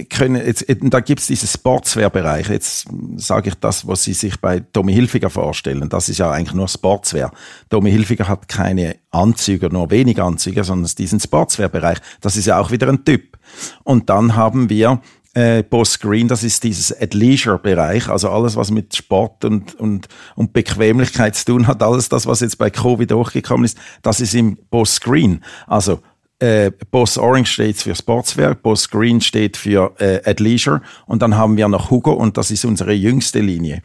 können, 0.10 0.46
jetzt, 0.46 0.68
äh, 0.68 0.76
da 0.80 1.00
gibt's 1.00 1.28
diese 1.28 1.48
Sportswear-Bereich. 1.48 2.50
Jetzt 2.50 2.88
sage 3.18 3.50
ich 3.50 3.56
das, 3.56 3.88
was 3.88 4.04
Sie 4.04 4.14
sich 4.14 4.40
bei 4.40 4.60
Tommy 4.60 4.94
Hilfiger 4.94 5.30
vorstellen. 5.30 5.88
Das 5.90 6.10
ist 6.10 6.18
ja 6.18 6.32
eigentlich 6.32 6.54
nur 6.54 6.68
Sportswear. 6.68 7.32
Tommy 7.70 7.92
Hilfiger 7.92 8.28
hat 8.28 8.48
keine 8.48 8.96
Anzüge, 9.12 9.70
nur 9.70 9.92
wenig 9.92 10.22
Anzüge, 10.22 10.64
sondern 10.64 10.92
diesen 10.98 11.20
Sportswear-Bereich. 11.20 12.00
Das 12.22 12.38
ist 12.38 12.46
ja 12.46 12.60
auch 12.60 12.72
wieder 12.72 12.88
ein 12.88 13.06
Typ. 13.06 13.38
Und 13.84 14.10
dann 14.10 14.36
haben 14.36 14.70
wir 14.70 15.02
äh, 15.34 15.64
Boss 15.64 16.00
Green, 16.00 16.28
das 16.28 16.44
ist 16.44 16.64
dieses 16.64 17.00
At-Leisure-Bereich, 17.00 18.10
also 18.10 18.30
alles, 18.30 18.56
was 18.56 18.72
mit 18.72 18.96
Sport 18.96 19.46
und, 19.46 19.76
und, 19.76 20.08
und 20.36 20.54
Bequemlichkeit 20.54 21.36
zu 21.36 21.46
tun 21.46 21.68
hat, 21.68 21.82
alles 21.82 22.10
das, 22.10 22.26
was 22.26 22.42
jetzt 22.42 22.58
bei 22.58 22.70
Covid 22.70 23.12
hochgekommen 23.14 23.66
ist, 23.66 23.78
das 24.02 24.20
ist 24.20 24.34
im 24.34 24.58
Boss 24.70 25.00
Green. 25.00 25.44
Also 25.68 26.00
äh, 26.42 26.72
Boss 26.90 27.18
Orange 27.18 27.52
steht 27.52 27.78
für 27.78 27.96
Sportswear, 27.96 28.56
Boss 28.56 28.90
Green 28.90 29.22
steht 29.22 29.58
für 29.58 29.94
äh, 30.00 30.22
At-Leisure 30.30 30.82
und 31.06 31.22
dann 31.22 31.36
haben 31.36 31.56
wir 31.56 31.68
noch 31.68 31.92
Hugo 31.92 32.14
und 32.14 32.38
das 32.38 32.52
ist 32.52 32.66
unsere 32.66 32.94
jüngste 32.94 33.40
Linie. 33.40 33.82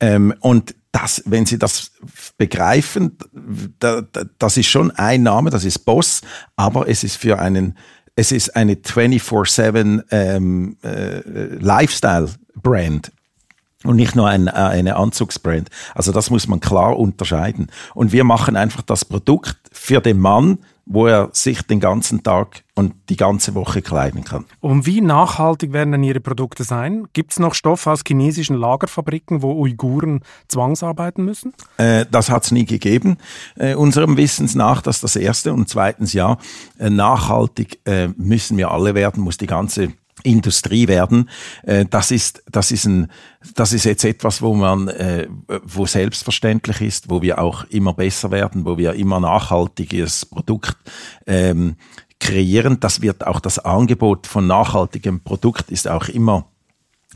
Ähm, 0.00 0.34
und 0.40 0.74
das, 0.90 1.22
wenn 1.26 1.46
Sie 1.46 1.58
das 1.58 1.92
begreifen, 2.36 3.16
da, 3.78 4.02
da, 4.02 4.24
das 4.38 4.56
ist 4.56 4.68
schon 4.68 4.90
ein 4.90 5.22
Name, 5.22 5.50
das 5.50 5.64
ist 5.64 5.80
Boss, 5.80 6.20
aber 6.56 6.88
es 6.88 7.04
ist 7.04 7.16
für 7.16 7.38
einen 7.38 7.78
es 8.14 8.30
ist 8.30 8.56
eine 8.56 8.74
24-7 8.74 10.04
ähm, 10.10 10.76
äh, 10.82 11.20
Lifestyle-Brand 11.56 13.10
und 13.84 13.96
nicht 13.96 14.14
nur 14.14 14.28
ein, 14.28 14.48
äh, 14.48 14.50
eine 14.50 14.96
Anzugsbrand. 14.96 15.70
Also 15.94 16.12
das 16.12 16.28
muss 16.28 16.46
man 16.46 16.60
klar 16.60 16.98
unterscheiden. 16.98 17.68
Und 17.94 18.12
wir 18.12 18.24
machen 18.24 18.56
einfach 18.56 18.82
das 18.82 19.06
Produkt 19.06 19.56
für 19.72 20.00
den 20.00 20.18
Mann, 20.18 20.58
wo 20.86 21.06
er 21.06 21.30
sich 21.32 21.62
den 21.62 21.80
ganzen 21.80 22.22
Tag 22.22 22.64
und 22.74 22.94
die 23.08 23.16
ganze 23.16 23.54
Woche 23.54 23.82
kleiden 23.82 24.24
kann. 24.24 24.44
Und 24.60 24.86
wie 24.86 25.00
nachhaltig 25.00 25.72
werden 25.72 25.92
denn 25.92 26.02
Ihre 26.02 26.20
Produkte 26.20 26.64
sein? 26.64 27.06
Gibt 27.12 27.32
es 27.32 27.38
noch 27.38 27.54
Stoff 27.54 27.86
aus 27.86 28.00
chinesischen 28.06 28.56
Lagerfabriken, 28.56 29.42
wo 29.42 29.52
Uiguren 29.62 30.20
zwangsarbeiten 30.48 31.24
müssen? 31.24 31.52
Äh, 31.76 32.06
das 32.10 32.30
hat 32.30 32.44
es 32.44 32.50
nie 32.50 32.64
gegeben. 32.64 33.18
Äh, 33.56 33.74
unserem 33.74 34.16
Wissens 34.16 34.54
nach, 34.54 34.82
das 34.82 34.96
ist 34.96 35.04
das 35.04 35.16
Erste. 35.16 35.52
Und 35.52 35.68
zweitens, 35.68 36.12
ja, 36.14 36.38
äh, 36.78 36.90
nachhaltig 36.90 37.80
äh, 37.84 38.08
müssen 38.16 38.56
wir 38.56 38.70
alle 38.70 38.94
werden, 38.94 39.22
muss 39.22 39.36
die 39.36 39.46
ganze 39.46 39.92
Industrie 40.22 40.88
werden. 40.88 41.28
Äh, 41.62 41.86
das 41.88 42.10
ist, 42.10 42.42
das 42.50 42.70
ist 42.70 42.84
ein, 42.86 43.10
das 43.54 43.72
ist 43.72 43.84
jetzt 43.84 44.04
etwas, 44.04 44.42
wo 44.42 44.54
man, 44.54 44.88
äh, 44.88 45.26
wo 45.64 45.86
selbstverständlich 45.86 46.80
ist, 46.80 47.10
wo 47.10 47.22
wir 47.22 47.40
auch 47.40 47.64
immer 47.64 47.94
besser 47.94 48.30
werden, 48.30 48.64
wo 48.64 48.78
wir 48.78 48.94
immer 48.94 49.20
nachhaltiges 49.20 50.26
Produkt 50.26 50.76
ähm, 51.26 51.76
kreieren. 52.20 52.78
Das 52.78 53.02
wird 53.02 53.26
auch 53.26 53.40
das 53.40 53.58
Angebot 53.58 54.26
von 54.26 54.46
nachhaltigem 54.46 55.20
Produkt 55.20 55.70
ist 55.70 55.88
auch 55.88 56.08
immer 56.08 56.51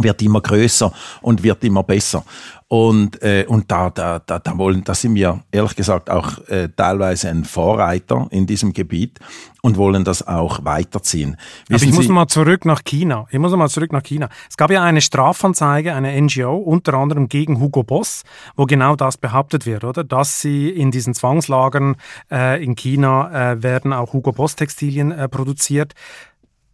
wird 0.01 0.22
immer 0.22 0.40
größer 0.40 0.92
und 1.22 1.42
wird 1.42 1.64
immer 1.64 1.82
besser. 1.82 2.24
Und, 2.68 3.22
äh, 3.22 3.44
und 3.47 3.70
da, 3.70 3.90
da, 3.90 4.18
da, 4.18 4.40
da, 4.40 4.59
wollen, 4.59 4.82
da 4.82 4.92
sind 4.92 5.14
wir 5.14 5.40
ehrlich 5.53 5.76
gesagt 5.76 6.11
auch 6.11 6.38
äh, 6.49 6.68
teilweise 6.74 7.28
ein 7.28 7.44
Vorreiter 7.44 8.26
in 8.30 8.44
diesem 8.44 8.72
Gebiet 8.72 9.20
und 9.62 9.76
wollen 9.76 10.03
das 10.03 10.26
auch 10.26 10.64
weiterziehen. 10.64 11.36
Wissen 11.68 11.74
Aber 11.74 11.84
ich 11.84 11.94
muss 11.97 12.09
mal 12.09 12.26
zurück 12.26 12.64
nach 12.64 12.82
China. 12.82 13.26
Ich 13.30 13.38
muss 13.38 13.55
mal 13.55 13.68
zurück 13.68 13.92
nach 13.92 14.03
China. 14.03 14.28
Es 14.51 14.57
gab 14.57 14.72
ja 14.72 14.82
eine 14.82 15.01
Strafanzeige, 15.01 15.94
eine 15.94 16.20
NGO, 16.20 16.57
unter 16.57 16.94
anderem 16.94 17.28
gegen 17.28 17.61
Hugo 17.61 17.84
Boss, 17.84 18.24
wo 18.57 18.66
genau 18.66 18.97
das 18.97 19.16
behauptet 19.16 19.64
wird, 19.64 19.84
oder? 19.84 20.03
Dass 20.03 20.40
sie 20.40 20.68
in 20.68 20.90
diesen 20.90 21.14
Zwangslagern 21.14 21.94
äh, 22.32 22.62
in 22.62 22.74
China 22.74 23.53
äh, 23.53 23.62
werden 23.62 23.92
auch 23.92 24.12
Hugo 24.12 24.32
Boss 24.32 24.57
Textilien 24.57 25.12
äh, 25.12 25.28
produziert. 25.28 25.94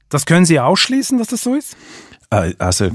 Das 0.09 0.25
können 0.25 0.47
Sie 0.47 0.59
ausschließen, 0.59 1.19
dass 1.19 1.29
das 1.29 1.43
so 1.43 1.55
ist? 1.55 1.77
Äh, 2.33 2.55
also, 2.59 2.89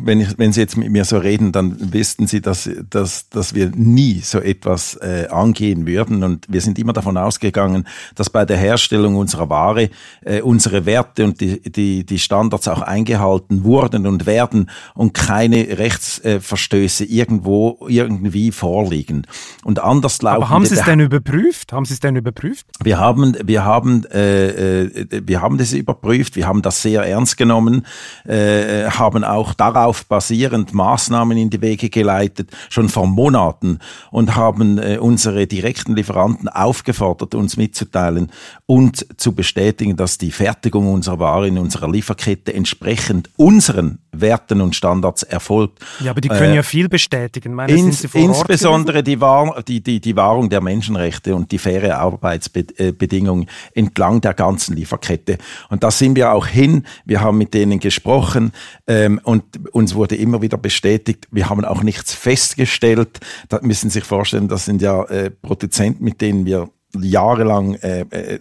wenn, 0.00 0.20
ich, 0.20 0.38
wenn 0.38 0.52
Sie 0.52 0.60
jetzt 0.60 0.76
mit 0.76 0.90
mir 0.90 1.04
so 1.04 1.18
reden, 1.18 1.50
dann 1.50 1.92
wüssten 1.92 2.26
Sie, 2.26 2.40
dass, 2.40 2.70
dass, 2.88 3.28
dass 3.28 3.54
wir 3.54 3.70
nie 3.74 4.20
so 4.20 4.38
etwas 4.38 4.94
äh, 4.96 5.26
angehen 5.28 5.86
würden. 5.86 6.22
Und 6.22 6.46
wir 6.48 6.60
sind 6.60 6.78
immer 6.78 6.92
davon 6.92 7.16
ausgegangen, 7.16 7.86
dass 8.14 8.30
bei 8.30 8.44
der 8.44 8.56
Herstellung 8.56 9.16
unserer 9.16 9.50
Ware 9.50 9.90
äh, 10.24 10.40
unsere 10.40 10.86
Werte 10.86 11.24
und 11.24 11.40
die, 11.40 11.60
die, 11.60 12.06
die 12.06 12.18
Standards 12.18 12.68
auch 12.68 12.80
eingehalten 12.80 13.64
wurden 13.64 14.06
und 14.06 14.26
werden 14.26 14.70
und 14.94 15.14
keine 15.14 15.78
Rechtsverstöße 15.78 17.04
irgendwo 17.04 17.86
irgendwie 17.88 18.52
vorliegen. 18.52 19.26
Und 19.64 19.80
anders 19.80 20.22
laufen. 20.22 20.44
Aber 20.44 20.50
haben 20.50 20.64
Sie 20.64 20.74
es 20.74 20.84
denn 20.84 21.00
überprüft? 21.00 21.72
Haben 21.72 21.86
Sie 21.86 21.94
es 21.94 22.00
denn 22.00 22.14
überprüft? 22.14 22.66
Wir 22.84 22.98
haben, 22.98 23.36
wir 23.42 23.64
haben, 23.64 24.04
äh, 24.12 24.84
äh, 24.84 25.22
wir 25.24 25.42
haben 25.42 25.58
das 25.58 25.72
überprüft. 25.72 26.36
Wir 26.36 26.46
haben 26.46 26.62
das 26.62 26.82
sehr 26.82 27.02
ernst 27.02 27.36
genommen. 27.36 27.84
Äh, 28.28 28.75
äh, 28.76 28.90
haben 28.90 29.24
auch 29.24 29.54
darauf 29.54 30.06
basierend 30.06 30.74
Maßnahmen 30.74 31.36
in 31.36 31.50
die 31.50 31.60
Wege 31.60 31.88
geleitet, 31.90 32.50
schon 32.68 32.88
vor 32.88 33.06
Monaten, 33.06 33.78
und 34.10 34.36
haben 34.36 34.78
äh, 34.78 34.98
unsere 34.98 35.46
direkten 35.46 35.96
Lieferanten 35.96 36.48
aufgefordert, 36.48 37.34
uns 37.34 37.56
mitzuteilen 37.56 38.30
und 38.66 39.06
zu 39.20 39.34
bestätigen, 39.34 39.96
dass 39.96 40.18
die 40.18 40.30
Fertigung 40.30 40.92
unserer 40.92 41.18
Ware 41.18 41.48
in 41.48 41.58
unserer 41.58 41.90
Lieferkette 41.90 42.52
entsprechend 42.52 43.30
unseren 43.36 43.98
Werten 44.12 44.60
und 44.60 44.74
Standards 44.74 45.22
erfolgt. 45.22 45.80
Ja, 46.00 46.10
aber 46.10 46.20
die 46.20 46.28
können 46.28 46.52
äh, 46.52 46.56
ja 46.56 46.62
viel 46.62 46.88
bestätigen. 46.88 47.54
Meine, 47.54 47.72
ins, 47.72 48.04
insbesondere 48.04 49.02
die, 49.02 49.20
Wahr, 49.20 49.62
die, 49.66 49.82
die, 49.82 50.00
die 50.00 50.16
Wahrung 50.16 50.48
der 50.48 50.60
Menschenrechte 50.60 51.34
und 51.34 51.52
die 51.52 51.58
faire 51.58 51.98
Arbeitsbedingungen 51.98 53.48
entlang 53.74 54.20
der 54.20 54.34
ganzen 54.34 54.76
Lieferkette. 54.76 55.38
Und 55.68 55.82
da 55.82 55.90
sind 55.90 56.16
wir 56.16 56.32
auch 56.32 56.46
hin. 56.46 56.84
Wir 57.04 57.20
haben 57.20 57.38
mit 57.38 57.54
denen 57.54 57.78
gesprochen 57.78 58.52
ähm, 58.86 59.20
und 59.24 59.44
uns 59.72 59.94
wurde 59.94 60.16
immer 60.16 60.42
wieder 60.42 60.58
bestätigt, 60.58 61.26
wir 61.30 61.48
haben 61.48 61.64
auch 61.64 61.82
nichts 61.82 62.14
festgestellt. 62.14 63.20
Da 63.48 63.60
müssen 63.62 63.90
Sie 63.90 64.00
sich 64.00 64.04
vorstellen, 64.04 64.48
das 64.48 64.64
sind 64.64 64.82
ja 64.82 65.04
äh, 65.04 65.30
Produzenten, 65.30 66.04
mit 66.04 66.20
denen 66.20 66.46
wir 66.46 66.68
jahrelang 67.00 67.74
äh, 67.74 68.00
äh, 68.10 68.38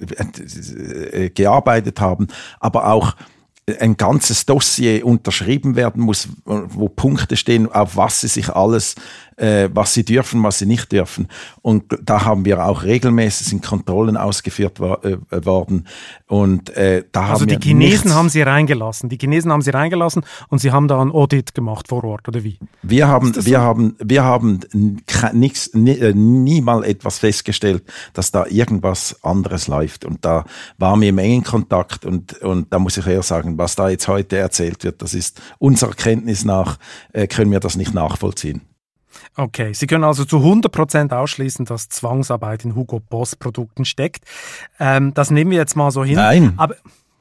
äh, 1.26 1.30
gearbeitet 1.30 2.00
haben, 2.00 2.28
aber 2.60 2.88
auch 2.88 3.16
ein 3.80 3.98
ganzes 3.98 4.46
Dossier 4.46 5.06
unterschrieben 5.06 5.76
werden 5.76 6.04
muss, 6.04 6.30
wo 6.46 6.88
Punkte 6.88 7.36
stehen, 7.36 7.72
auf 7.72 7.98
was 7.98 8.22
sie 8.22 8.28
sich 8.28 8.50
alles 8.50 8.96
äh, 9.38 9.70
was 9.74 9.94
sie 9.94 10.06
dürfen, 10.06 10.44
was 10.44 10.60
sie 10.60 10.66
nicht 10.66 10.92
dürfen. 10.92 11.28
Und 11.62 11.98
da 12.02 12.26
haben 12.26 12.46
wir 12.46 12.66
auch 12.66 12.84
regelmäßig 12.84 13.48
sind 13.48 13.64
Kontrollen 13.64 14.18
ausgeführt 14.18 14.80
wo, 14.80 14.94
äh, 14.94 15.46
worden. 15.46 15.88
Und 16.28 16.70
äh, 16.76 17.04
da 17.12 17.30
also 17.30 17.42
haben 17.42 17.48
die 17.48 17.60
Chinesen 17.60 18.14
haben 18.14 18.30
sie 18.30 18.42
reingelassen. 18.42 19.10
Die 19.10 19.18
Chinesen 19.18 19.52
haben 19.52 19.62
sie 19.62 19.72
reingelassen 19.72 20.24
und 20.50 20.60
sie 20.60 20.72
haben 20.72 20.88
da 20.88 21.02
ein 21.02 21.12
Audit 21.12 21.54
gemacht 21.54 21.88
vor 21.88 22.04
Ort 22.04 22.28
oder 22.28 22.44
wie? 22.44 22.60
Wir 22.82 23.08
haben, 23.08 23.36
wir 23.36 23.42
so? 23.42 23.58
haben, 23.58 23.96
wir 24.00 24.24
haben 24.24 24.62
nie, 25.34 25.90
äh, 25.92 26.14
nie 26.14 26.62
mal 26.62 26.84
etwas 26.84 27.20
festgestellt, 27.20 27.84
dass 28.14 28.32
da 28.32 28.46
irgendwas 28.48 29.24
anderes 29.24 29.68
läuft. 29.68 30.06
Und 30.06 30.24
da 30.24 30.46
waren 30.78 31.02
wir 31.02 31.10
im 31.10 31.18
engen 31.18 31.44
Kontakt 31.44 32.06
und 32.06 32.34
und 32.42 32.72
da 32.72 32.80
muss 32.80 32.98
ich 32.98 33.06
eher 33.06 33.24
sagen, 33.24 33.55
was 33.58 33.76
da 33.76 33.90
jetzt 33.90 34.08
heute 34.08 34.38
erzählt 34.38 34.84
wird, 34.84 35.02
das 35.02 35.14
ist 35.14 35.42
unserer 35.60 35.94
Kenntnis 35.94 36.46
nach 36.46 36.78
äh, 37.14 37.28
können 37.28 37.52
wir 37.52 37.60
das 37.60 37.76
nicht 37.76 37.94
nachvollziehen. 37.94 38.62
Okay, 39.38 39.74
Sie 39.74 39.88
können 39.88 40.04
also 40.04 40.26
zu 40.26 40.38
100% 40.38 41.14
ausschließen, 41.14 41.66
dass 41.66 41.90
Zwangsarbeit 41.90 42.66
in 42.66 42.76
Hugo 42.76 43.00
Boss 43.00 43.36
Produkten 43.36 43.86
steckt. 43.86 44.26
Ähm, 44.80 45.14
das 45.14 45.32
nehmen 45.32 45.52
wir 45.52 45.58
jetzt 45.58 45.76
mal 45.76 45.92
so 45.92 46.04
hin. 46.04 46.16
Nein. 46.16 46.54
Aber 46.58 46.76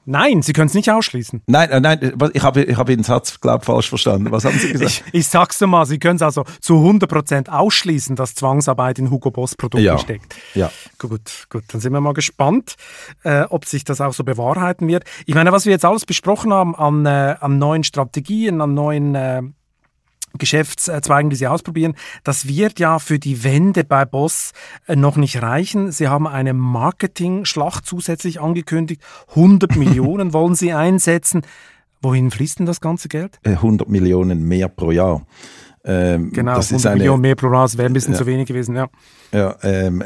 Nein, 0.07 0.43
Sie 0.43 0.53
können 0.53 0.67
es 0.67 0.75
nicht 0.75 0.91
ausschließen. 0.91 1.43
Nein, 1.47 1.71
äh, 1.71 1.81
nein, 1.81 2.13
ich 2.33 2.43
habe, 2.43 2.63
ich 2.63 2.77
habe 2.77 2.95
den 2.95 3.05
Satz, 3.05 3.41
glaube 3.41 3.65
falsch 3.65 3.89
verstanden. 3.89 4.31
Was 4.31 4.45
haben 4.45 4.59
Sie 4.59 4.73
gesagt? 4.73 5.05
ich, 5.07 5.21
ich 5.21 5.29
sag's 5.29 5.61
mal, 5.61 5.87
Sie 5.87 5.99
können 5.99 6.17
es 6.17 6.23
also 6.23 6.45
zu 6.61 6.75
100% 6.75 7.49
ausschließen, 7.49 8.17
dass 8.17 8.35
Zwangsarbeit 8.35 8.99
in 8.99 9.11
Hugo 9.11 9.31
Boss 9.31 9.55
Produkten 9.55 9.85
ja. 9.85 9.99
steckt. 9.99 10.37
Ja. 10.55 10.71
Gut, 10.99 11.47
gut, 11.51 11.65
dann 11.69 11.81
sind 11.81 11.93
wir 11.93 12.01
mal 12.01 12.15
gespannt, 12.15 12.75
äh, 13.23 13.43
ob 13.43 13.65
sich 13.65 13.85
das 13.85 14.01
auch 14.01 14.13
so 14.13 14.25
bewahrheiten 14.25 14.89
wird. 14.89 15.05
Ich 15.27 15.35
meine, 15.35 15.53
was 15.53 15.65
wir 15.67 15.73
jetzt 15.73 15.85
alles 15.85 16.05
besprochen 16.05 16.53
haben 16.53 16.75
an, 16.75 17.07
äh, 17.07 17.37
an 17.41 17.59
neuen 17.59 17.85
Strategien, 17.85 18.61
an 18.61 18.75
neuen 18.75 19.15
äh, 19.15 19.43
Geschäftszweigen, 20.39 21.31
die 21.31 21.37
Sie 21.37 21.47
ausprobieren. 21.47 21.95
Das 22.23 22.49
wird 22.49 22.79
ja 22.79 22.99
für 22.99 23.19
die 23.19 23.45
Wende 23.45 23.85
bei 23.85 24.05
Boss 24.05 24.53
äh, 24.87 24.97
noch 24.97 25.17
nicht 25.17 25.43
reichen. 25.43 25.93
Sie 25.93 26.09
haben 26.09 26.27
eine 26.27 26.53
Marketing-Schlacht 26.53 27.87
zusätzlich 27.87 28.41
angekündigt. 28.41 29.03
100 29.31 29.77
Millionen 29.77 30.33
wollen 30.33 30.55
Sie 30.55 30.73
einsetzen. 30.73 31.43
Wohin 32.03 32.31
fließt 32.31 32.59
denn 32.59 32.67
das 32.67 32.81
ganze 32.81 33.09
Geld? 33.09 33.39
100 33.45 33.87
äh, 33.87 33.91
Millionen 33.91 34.47
mehr 34.47 34.69
pro 34.69 34.91
Jahr. 34.91 35.27
Ähm, 35.87 36.33
genau, 36.33 36.55
das 36.55 36.69
100 36.69 36.81
ist 36.81 36.87
eine, 36.87 36.97
Millionen 36.97 37.21
mehr 37.21 37.35
pro 37.35 37.51
das 37.51 37.77
wäre 37.77 37.87
ein 37.87 37.93
bisschen 37.93 38.15
ja, 38.15 38.19
zu 38.19 38.27
wenig 38.27 38.49
gewesen, 38.49 38.75
ja. 38.75 38.89
Ja, 39.33 39.55
ähm, 39.63 40.03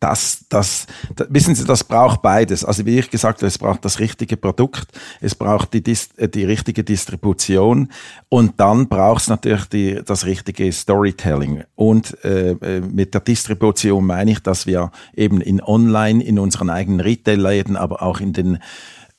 das, 0.00 0.46
das, 0.48 0.86
das, 1.14 1.26
wissen 1.28 1.54
Sie, 1.54 1.66
das 1.66 1.84
braucht 1.84 2.22
beides. 2.22 2.64
Also 2.64 2.86
wie 2.86 2.98
ich 2.98 3.10
gesagt 3.10 3.40
habe, 3.40 3.46
es 3.46 3.58
braucht 3.58 3.84
das 3.84 3.98
richtige 3.98 4.38
Produkt, 4.38 4.88
es 5.20 5.34
braucht 5.34 5.74
die, 5.74 5.82
äh, 6.16 6.28
die 6.28 6.44
richtige 6.44 6.84
Distribution 6.84 7.90
und 8.30 8.58
dann 8.58 8.88
braucht 8.88 9.22
es 9.22 9.28
natürlich 9.28 9.66
die, 9.66 10.00
das 10.02 10.24
richtige 10.24 10.72
Storytelling. 10.72 11.64
Und 11.74 12.16
äh, 12.24 12.52
äh, 12.52 12.80
mit 12.80 13.12
der 13.12 13.20
Distribution 13.20 14.06
meine 14.06 14.30
ich, 14.30 14.40
dass 14.40 14.66
wir 14.66 14.90
eben 15.14 15.42
in 15.42 15.62
Online, 15.62 16.24
in 16.24 16.38
unseren 16.38 16.70
eigenen 16.70 17.00
Retail-Läden, 17.00 17.76
aber 17.76 18.02
auch 18.02 18.20
in 18.20 18.32
den 18.32 18.58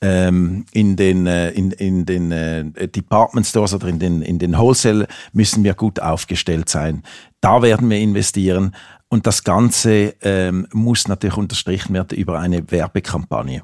ähm, 0.00 0.66
in 0.72 0.96
den, 0.96 1.26
äh, 1.26 1.50
in, 1.50 1.70
in 1.70 2.04
den 2.04 2.32
äh, 2.32 2.88
Department 2.88 3.46
Stores 3.46 3.74
oder 3.74 3.88
in 3.88 3.98
den, 3.98 4.22
in 4.22 4.38
den 4.38 4.56
Wholesale 4.56 5.06
müssen 5.32 5.64
wir 5.64 5.74
gut 5.74 6.00
aufgestellt 6.00 6.68
sein. 6.68 7.02
Da 7.40 7.62
werden 7.62 7.88
wir 7.88 7.98
investieren. 7.98 8.74
Und 9.08 9.26
das 9.26 9.44
Ganze 9.44 10.14
ähm, 10.20 10.66
muss 10.72 11.06
natürlich 11.06 11.36
unterstrichen 11.36 11.94
werden 11.94 12.18
über 12.18 12.40
eine 12.40 12.68
Werbekampagne. 12.70 13.62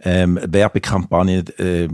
Ähm, 0.00 0.38
Werbekampagne 0.40 1.38
äh, 1.58 1.88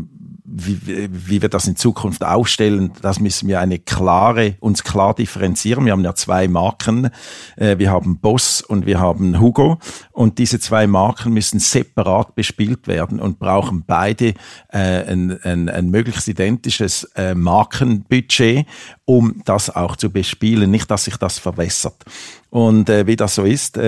wie, 0.66 1.08
wie 1.10 1.42
wir 1.42 1.48
das 1.48 1.66
in 1.66 1.76
Zukunft 1.76 2.24
aufstellen, 2.24 2.92
das 3.02 3.20
müssen 3.20 3.48
wir 3.48 3.60
eine 3.60 3.78
klare, 3.78 4.56
uns 4.60 4.84
klar 4.84 5.14
differenzieren. 5.14 5.84
Wir 5.84 5.92
haben 5.92 6.04
ja 6.04 6.14
zwei 6.14 6.48
Marken. 6.48 7.10
Äh, 7.56 7.78
wir 7.78 7.90
haben 7.90 8.18
Boss 8.18 8.60
und 8.60 8.86
wir 8.86 9.00
haben 9.00 9.40
Hugo. 9.40 9.78
Und 10.12 10.38
diese 10.38 10.60
zwei 10.60 10.86
Marken 10.86 11.32
müssen 11.32 11.60
separat 11.60 12.34
bespielt 12.34 12.86
werden 12.86 13.20
und 13.20 13.38
brauchen 13.38 13.84
beide 13.86 14.34
äh, 14.68 15.04
ein, 15.10 15.38
ein, 15.42 15.68
ein 15.68 15.90
möglichst 15.90 16.28
identisches 16.28 17.04
äh, 17.16 17.34
Markenbudget, 17.34 18.66
um 19.04 19.42
das 19.44 19.74
auch 19.74 19.96
zu 19.96 20.10
bespielen. 20.10 20.70
Nicht, 20.70 20.90
dass 20.90 21.04
sich 21.04 21.16
das 21.16 21.38
verwässert. 21.38 22.04
Und 22.50 22.88
wie 22.88 23.14
das 23.14 23.36
so 23.36 23.44
ist, 23.44 23.78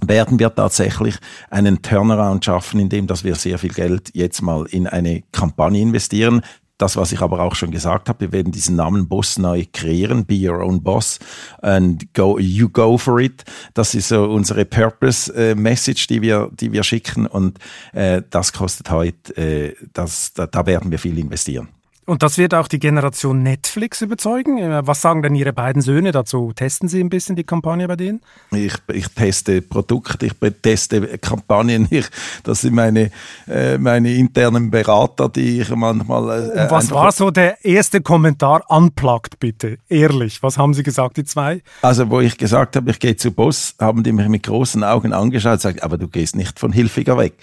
werden 0.00 0.38
wir 0.38 0.54
tatsächlich 0.54 1.16
einen 1.50 1.82
Turnaround 1.82 2.44
schaffen, 2.44 2.80
indem 2.80 3.06
dass 3.06 3.24
wir 3.24 3.34
sehr 3.34 3.58
viel 3.58 3.72
Geld 3.72 4.10
jetzt 4.14 4.42
mal 4.42 4.66
in 4.66 4.86
eine 4.86 5.22
Kampagne 5.32 5.80
investieren. 5.80 6.42
Das, 6.76 6.96
was 6.96 7.12
ich 7.12 7.20
aber 7.20 7.40
auch 7.40 7.54
schon 7.54 7.70
gesagt 7.70 8.08
habe, 8.08 8.20
wir 8.20 8.32
werden 8.32 8.50
diesen 8.50 8.74
Namen 8.74 9.06
Boss 9.06 9.38
neu 9.38 9.64
kreieren, 9.72 10.26
Be 10.26 10.50
Your 10.50 10.58
Own 10.60 10.82
Boss 10.82 11.20
and 11.62 12.12
go, 12.14 12.36
you 12.38 12.68
go 12.68 12.98
for 12.98 13.20
it. 13.20 13.44
Das 13.74 13.94
ist 13.94 14.08
so 14.08 14.24
unsere 14.24 14.64
Purpose-Message, 14.64 16.08
die 16.08 16.20
wir, 16.20 16.50
die 16.52 16.72
wir 16.72 16.82
schicken 16.82 17.26
und 17.26 17.58
äh, 17.92 18.22
das 18.28 18.52
kostet 18.52 18.90
heute, 18.90 19.36
äh, 19.36 19.76
das, 19.92 20.32
da, 20.34 20.48
da 20.48 20.66
werden 20.66 20.90
wir 20.90 20.98
viel 20.98 21.16
investieren. 21.16 21.68
Und 22.06 22.22
das 22.22 22.36
wird 22.36 22.54
auch 22.54 22.68
die 22.68 22.78
Generation 22.78 23.42
Netflix 23.42 24.02
überzeugen. 24.02 24.58
Äh, 24.58 24.86
was 24.86 25.00
sagen 25.00 25.22
denn 25.22 25.34
Ihre 25.34 25.52
beiden 25.52 25.80
Söhne 25.80 26.12
dazu? 26.12 26.52
Testen 26.54 26.88
Sie 26.88 27.00
ein 27.00 27.08
bisschen 27.08 27.34
die 27.36 27.44
Kampagne 27.44 27.88
bei 27.88 27.96
denen? 27.96 28.20
Ich, 28.52 28.74
ich 28.92 29.08
teste 29.08 29.62
Produkte, 29.62 30.26
ich 30.26 30.34
teste 30.62 31.18
Kampagnen. 31.18 31.88
Ich, 31.94 32.06
das 32.42 32.62
sind 32.62 32.74
meine, 32.74 33.10
äh, 33.46 33.78
meine 33.78 34.12
internen 34.14 34.70
Berater, 34.70 35.28
die 35.28 35.60
ich 35.60 35.70
manchmal. 35.70 36.50
Äh, 36.50 36.62
Und 36.62 36.70
was 36.70 36.90
war 36.90 37.12
so 37.12 37.30
der 37.30 37.64
erste 37.64 38.00
Kommentar? 38.00 38.64
Unplugged 38.68 39.38
bitte, 39.38 39.78
ehrlich. 39.88 40.42
Was 40.42 40.58
haben 40.58 40.74
Sie 40.74 40.82
gesagt, 40.82 41.16
die 41.18 41.24
zwei? 41.24 41.62
Also, 41.82 42.10
wo 42.10 42.20
ich 42.20 42.36
gesagt 42.36 42.74
habe, 42.74 42.90
ich 42.90 42.98
gehe 42.98 43.14
zu 43.16 43.30
Boss, 43.30 43.76
haben 43.78 44.02
die 44.02 44.12
mich 44.12 44.28
mit 44.28 44.42
großen 44.42 44.82
Augen 44.82 45.12
angeschaut 45.12 45.52
und 45.52 45.58
gesagt, 45.58 45.82
aber 45.84 45.98
du 45.98 46.08
gehst 46.08 46.34
nicht 46.34 46.58
von 46.58 46.72
Hilfiger 46.72 47.16
weg. 47.16 47.34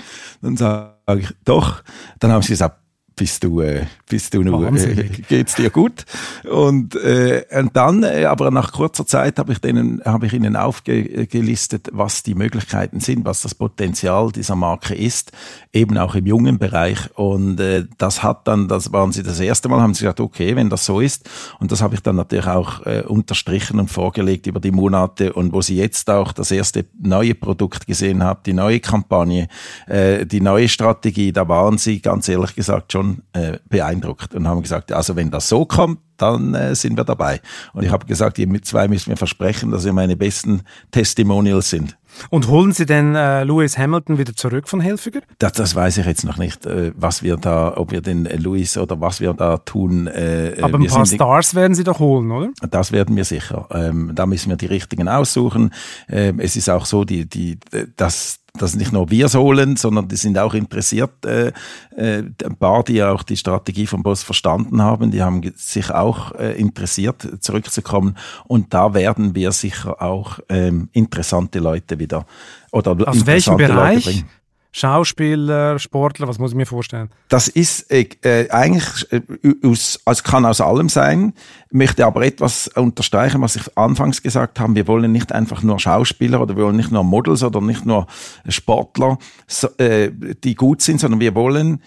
Dann 0.41 0.57
sage 0.57 0.91
ich, 1.17 1.29
doch. 1.45 1.81
Dann 2.19 2.31
haben 2.31 2.41
sie 2.41 2.49
gesagt, 2.49 2.80
bist 3.15 3.43
du, 3.43 3.61
äh, 3.61 3.85
bist 4.09 4.33
du 4.33 4.41
nur, 4.41 4.73
äh, 4.73 5.09
geht's 5.27 5.55
dir 5.55 5.69
gut? 5.69 6.05
Und, 6.49 6.95
äh, 6.95 7.43
und 7.57 7.75
dann, 7.75 8.03
äh, 8.03 8.25
aber 8.25 8.51
nach 8.51 8.71
kurzer 8.71 9.05
Zeit 9.05 9.37
habe 9.37 9.51
ich 9.51 9.59
denen, 9.59 10.01
habe 10.05 10.25
ich 10.25 10.33
ihnen 10.33 10.55
aufgelistet, 10.55 11.89
was 11.91 12.23
die 12.23 12.35
Möglichkeiten 12.35 12.99
sind, 12.99 13.25
was 13.25 13.41
das 13.41 13.53
Potenzial 13.53 14.31
dieser 14.31 14.55
Marke 14.55 14.95
ist, 14.95 15.31
eben 15.73 15.97
auch 15.97 16.15
im 16.15 16.25
jungen 16.25 16.57
Bereich. 16.57 16.99
Und 17.15 17.59
äh, 17.59 17.85
das 17.97 18.23
hat 18.23 18.47
dann, 18.47 18.67
das 18.67 18.91
waren 18.93 19.11
sie 19.11 19.23
das 19.23 19.39
erste 19.39 19.69
Mal, 19.69 19.81
haben 19.81 19.93
sie 19.93 20.03
gesagt, 20.03 20.19
okay, 20.19 20.55
wenn 20.55 20.69
das 20.69 20.85
so 20.85 20.99
ist. 20.99 21.29
Und 21.59 21.71
das 21.71 21.81
habe 21.81 21.95
ich 21.95 22.01
dann 22.01 22.15
natürlich 22.15 22.47
auch 22.47 22.85
äh, 22.85 23.03
unterstrichen 23.05 23.79
und 23.79 23.89
vorgelegt 23.89 24.47
über 24.47 24.59
die 24.59 24.71
Monate. 24.71 25.33
Und 25.33 25.53
wo 25.53 25.61
sie 25.61 25.75
jetzt 25.75 26.09
auch 26.09 26.31
das 26.31 26.51
erste 26.51 26.85
neue 26.99 27.35
Produkt 27.35 27.87
gesehen 27.87 28.23
haben, 28.23 28.39
die 28.45 28.53
neue 28.53 28.79
Kampagne, 28.79 29.47
äh, 29.87 30.25
die 30.25 30.41
neue 30.41 30.69
Strategie, 30.69 31.31
da 31.33 31.47
waren 31.47 31.77
sie 31.77 32.01
ganz 32.01 32.29
ehrlich 32.29 32.55
gesagt 32.55 32.93
schon 32.93 33.00
äh, 33.33 33.57
beeindruckt 33.69 34.33
und 34.33 34.47
haben 34.47 34.61
gesagt, 34.61 34.91
also 34.91 35.15
wenn 35.15 35.31
das 35.31 35.49
so 35.49 35.65
kommt, 35.65 35.99
dann 36.17 36.53
äh, 36.53 36.75
sind 36.75 36.97
wir 36.97 37.03
dabei. 37.03 37.41
Und 37.73 37.83
ich 37.83 37.91
habe 37.91 38.05
gesagt, 38.05 38.37
ihr 38.37 38.47
mit 38.47 38.65
zwei 38.65 38.87
müssen 38.87 39.09
mir 39.09 39.17
versprechen, 39.17 39.71
dass 39.71 39.85
ihr 39.85 39.93
meine 39.93 40.15
besten 40.15 40.61
Testimonials 40.91 41.69
sind. 41.69 41.97
Und 42.29 42.47
holen 42.47 42.73
Sie 42.73 42.85
denn 42.85 43.15
äh, 43.15 43.43
Lewis 43.43 43.77
Hamilton 43.77 44.17
wieder 44.17 44.35
zurück 44.35 44.67
von 44.67 44.81
Hilfiger? 44.81 45.21
Das, 45.39 45.53
das 45.53 45.75
weiß 45.75 45.97
ich 45.97 46.05
jetzt 46.05 46.25
noch 46.25 46.37
nicht, 46.37 46.65
äh, 46.65 46.91
was 46.95 47.23
wir 47.23 47.37
da, 47.37 47.73
ob 47.77 47.91
wir 47.91 48.01
den 48.01 48.25
Lewis 48.25 48.77
oder 48.77 48.99
was 48.99 49.21
wir 49.21 49.33
da 49.33 49.57
tun. 49.57 50.07
Äh, 50.07 50.57
Aber 50.61 50.77
ein 50.77 50.87
paar 50.87 51.05
Stars 51.05 51.55
werden 51.55 51.73
Sie 51.73 51.85
doch 51.85 51.99
holen, 51.99 52.29
oder? 52.31 52.49
Das 52.69 52.91
werden 52.91 53.15
wir 53.15 53.23
sicher. 53.23 53.67
Ähm, 53.71 54.11
da 54.13 54.25
müssen 54.25 54.49
wir 54.49 54.57
die 54.57 54.65
richtigen 54.65 55.07
aussuchen. 55.07 55.73
Ähm, 56.09 56.39
es 56.39 56.55
ist 56.55 56.69
auch 56.69 56.85
so, 56.85 57.05
die, 57.05 57.27
die, 57.27 57.57
das, 57.95 58.40
dass 58.57 58.75
nicht 58.75 58.91
nur 58.91 59.09
wir 59.09 59.27
holen, 59.27 59.75
sondern 59.77 60.07
die 60.07 60.15
sind 60.15 60.37
auch 60.37 60.53
interessiert. 60.53 61.25
Äh, 61.25 61.51
äh, 61.95 62.23
ein 62.43 62.55
paar, 62.57 62.83
die 62.83 63.01
auch 63.01 63.23
die 63.23 63.37
Strategie 63.37 63.87
vom 63.87 64.03
Boss 64.03 64.23
verstanden 64.23 64.81
haben, 64.81 65.11
die 65.11 65.21
haben 65.21 65.41
sich 65.55 65.89
auch 65.89 66.33
äh, 66.33 66.59
interessiert, 66.59 67.27
zurückzukommen. 67.39 68.17
Und 68.45 68.73
da 68.73 68.93
werden 68.93 69.35
wir 69.35 69.51
sicher 69.51 70.01
auch 70.01 70.39
ähm, 70.49 70.89
interessante 70.91 71.59
Leute 71.59 71.99
wieder 71.99 72.25
oder 72.71 72.95
Aus 73.07 73.25
welchem 73.25 73.57
Bereich? 73.57 74.25
Schauspieler, 74.73 75.79
Sportler, 75.79 76.27
was 76.27 76.39
muss 76.39 76.51
ich 76.51 76.57
mir 76.57 76.65
vorstellen? 76.65 77.09
Das 77.27 77.49
ist 77.49 77.91
äh, 77.91 78.07
äh 78.23 78.49
eigentlich 78.49 79.05
äh, 79.11 79.21
aus, 79.63 79.99
also 80.05 80.23
kann 80.23 80.45
aus 80.45 80.61
allem 80.61 80.87
sein, 80.87 81.33
möchte 81.71 82.05
aber 82.05 82.25
etwas 82.25 82.69
unterstreichen, 82.69 83.41
was 83.41 83.57
ich 83.57 83.77
anfangs 83.77 84.21
gesagt 84.23 84.59
habe. 84.61 84.75
Wir 84.75 84.87
wollen 84.87 85.11
nicht 85.11 85.33
einfach 85.33 85.61
nur 85.61 85.77
Schauspieler 85.77 86.41
oder 86.41 86.55
wir 86.55 86.63
wollen 86.65 86.77
nicht 86.77 86.91
nur 86.91 87.03
Models 87.03 87.43
oder 87.43 87.59
nicht 87.59 87.85
nur 87.85 88.07
Sportler, 88.47 89.17
so, 89.45 89.67
äh, 89.77 90.09
die 90.43 90.55
gut 90.55 90.81
sind, 90.81 91.01
sondern 91.01 91.19
wir 91.19 91.35
wollen 91.35 91.81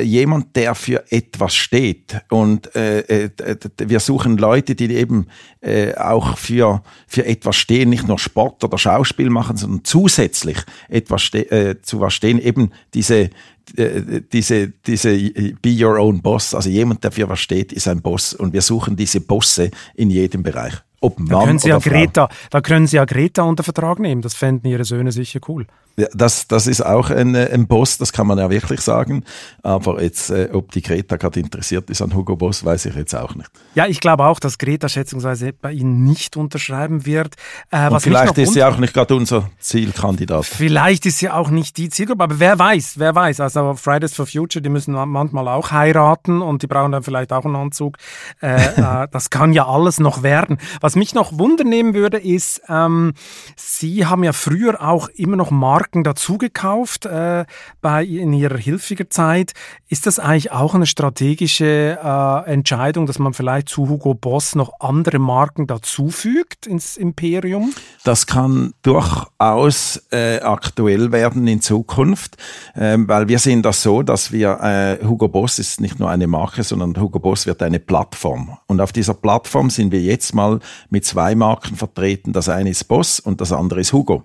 jemand, 0.00 0.56
der 0.56 0.74
für 0.74 1.04
etwas 1.10 1.54
steht. 1.54 2.20
Und 2.30 2.74
äh, 2.74 3.00
äh, 3.00 3.30
wir 3.78 4.00
suchen 4.00 4.38
Leute, 4.38 4.74
die 4.74 4.94
eben 4.94 5.26
äh, 5.60 5.94
auch 5.94 6.38
für, 6.38 6.82
für 7.06 7.26
etwas 7.26 7.56
stehen, 7.56 7.90
nicht 7.90 8.08
nur 8.08 8.18
Sport 8.18 8.64
oder 8.64 8.78
Schauspiel 8.78 9.28
machen, 9.28 9.56
sondern 9.56 9.84
zusätzlich 9.84 10.58
etwas 10.88 11.32
äh, 11.34 11.76
zu 11.82 12.00
was 12.00 12.14
stehen, 12.14 12.38
eben 12.38 12.70
diese, 12.94 13.30
äh, 13.76 14.22
diese, 14.32 14.68
diese 14.86 15.16
Be 15.60 15.84
Your 15.84 15.98
Own 15.98 16.22
Boss, 16.22 16.54
also 16.54 16.70
jemand, 16.70 17.04
der 17.04 17.12
für 17.12 17.28
was 17.28 17.40
steht, 17.40 17.72
ist 17.72 17.88
ein 17.88 18.00
Boss. 18.00 18.32
Und 18.34 18.52
wir 18.52 18.62
suchen 18.62 18.96
diese 18.96 19.20
Bosse 19.20 19.70
in 19.94 20.10
jedem 20.10 20.42
Bereich. 20.42 20.74
Ob 21.00 21.18
Mann 21.18 21.28
da 21.28 21.44
können 21.44 21.58
Sie 21.58 21.68
ja 21.68 21.78
Greta, 21.78 22.28
da 22.50 22.60
können 22.60 22.86
Sie 22.86 22.96
ja 22.96 23.04
Greta 23.04 23.42
unter 23.42 23.64
Vertrag 23.64 23.98
nehmen. 23.98 24.22
Das 24.22 24.34
fänden 24.34 24.68
Ihre 24.68 24.84
Söhne 24.84 25.10
sicher 25.10 25.40
cool. 25.48 25.66
Das, 25.96 26.48
das 26.48 26.66
ist 26.66 26.84
auch 26.84 27.10
ein, 27.10 27.34
äh, 27.34 27.50
ein 27.52 27.66
Boss, 27.66 27.98
das 27.98 28.12
kann 28.12 28.26
man 28.26 28.38
ja 28.38 28.48
wirklich 28.48 28.80
sagen. 28.80 29.24
Aber 29.62 30.02
jetzt, 30.02 30.30
äh, 30.30 30.48
ob 30.52 30.72
die 30.72 30.80
Greta 30.80 31.16
gerade 31.16 31.38
interessiert 31.40 31.90
ist 31.90 32.00
an 32.00 32.14
Hugo 32.14 32.34
Boss, 32.34 32.64
weiß 32.64 32.86
ich 32.86 32.94
jetzt 32.94 33.14
auch 33.14 33.34
nicht. 33.34 33.50
Ja, 33.74 33.86
ich 33.86 34.00
glaube 34.00 34.24
auch, 34.24 34.40
dass 34.40 34.56
Greta 34.56 34.88
schätzungsweise 34.88 35.52
bei 35.52 35.72
Ihnen 35.72 36.04
nicht 36.04 36.36
unterschreiben 36.36 37.04
wird. 37.04 37.34
Äh, 37.70 37.90
Und 37.90 38.00
vielleicht 38.00 38.38
ist 38.38 38.54
sie 38.54 38.64
auch 38.64 38.78
nicht 38.78 38.94
gerade 38.94 39.14
unser 39.14 39.50
Zielkandidat. 39.58 40.46
Vielleicht 40.46 41.04
ist 41.04 41.18
sie 41.18 41.28
auch 41.28 41.50
nicht 41.50 41.76
die 41.76 41.90
Zielgruppe, 41.90 42.24
aber 42.24 42.40
wer 42.40 42.58
weiß, 42.58 42.94
wer 42.96 43.14
weiß. 43.14 43.40
Also 43.40 43.74
Fridays 43.74 44.14
for 44.14 44.26
Future, 44.26 44.62
die 44.62 44.70
müssen 44.70 44.94
manchmal 44.94 45.46
auch 45.48 45.72
heiraten 45.72 46.40
und 46.40 46.62
die 46.62 46.66
brauchen 46.66 46.92
dann 46.92 47.02
vielleicht 47.02 47.32
auch 47.32 47.44
einen 47.44 47.56
Anzug. 47.56 47.98
Äh, 48.40 48.56
äh 49.04 49.08
das 49.10 49.28
kann 49.28 49.52
ja 49.52 49.66
alles 49.66 50.00
noch 50.00 50.22
werden. 50.22 50.58
Was 50.80 50.96
mich 50.96 51.14
noch 51.14 51.38
wundernehmen 51.38 51.92
würde, 51.92 52.16
ist, 52.18 52.62
ähm, 52.68 53.12
Sie 53.56 54.06
haben 54.06 54.24
ja 54.24 54.32
früher 54.32 54.82
auch 54.82 55.08
immer 55.08 55.36
noch 55.36 55.50
Marken 55.50 55.81
Marken 55.82 56.04
dazugekauft 56.04 57.06
äh, 57.06 57.44
bei 57.80 58.04
in 58.04 58.32
ihrer 58.32 58.56
hilfiger 58.56 59.10
Zeit. 59.10 59.52
Ist 59.88 60.06
das 60.06 60.20
eigentlich 60.20 60.52
auch 60.52 60.76
eine 60.76 60.86
strategische 60.86 61.98
äh, 62.00 62.50
Entscheidung, 62.50 63.06
dass 63.06 63.18
man 63.18 63.34
vielleicht 63.34 63.68
zu 63.68 63.88
Hugo 63.88 64.14
Boss 64.14 64.54
noch 64.54 64.78
andere 64.78 65.18
Marken 65.18 65.66
dazufügt 65.66 66.68
ins 66.68 66.96
Imperium? 66.96 67.74
Das 68.04 68.28
kann 68.28 68.74
durchaus 68.82 70.04
äh, 70.12 70.38
aktuell 70.38 71.10
werden 71.10 71.48
in 71.48 71.60
Zukunft, 71.60 72.36
äh, 72.76 72.96
weil 72.98 73.26
wir 73.26 73.40
sehen 73.40 73.62
das 73.62 73.82
so, 73.82 74.04
dass 74.04 74.30
wir 74.30 74.60
äh, 74.60 75.04
Hugo 75.04 75.26
Boss 75.26 75.58
ist 75.58 75.80
nicht 75.80 75.98
nur 75.98 76.10
eine 76.10 76.28
Marke, 76.28 76.62
sondern 76.62 76.96
Hugo 76.96 77.18
Boss 77.18 77.46
wird 77.46 77.60
eine 77.60 77.80
Plattform. 77.80 78.56
Und 78.68 78.80
auf 78.80 78.92
dieser 78.92 79.14
Plattform 79.14 79.68
sind 79.68 79.90
wir 79.90 80.00
jetzt 80.00 80.32
mal 80.32 80.60
mit 80.90 81.04
zwei 81.04 81.34
Marken 81.34 81.74
vertreten. 81.74 82.32
Das 82.32 82.48
eine 82.48 82.70
ist 82.70 82.84
Boss 82.84 83.18
und 83.18 83.40
das 83.40 83.50
andere 83.50 83.80
ist 83.80 83.92
Hugo. 83.92 84.22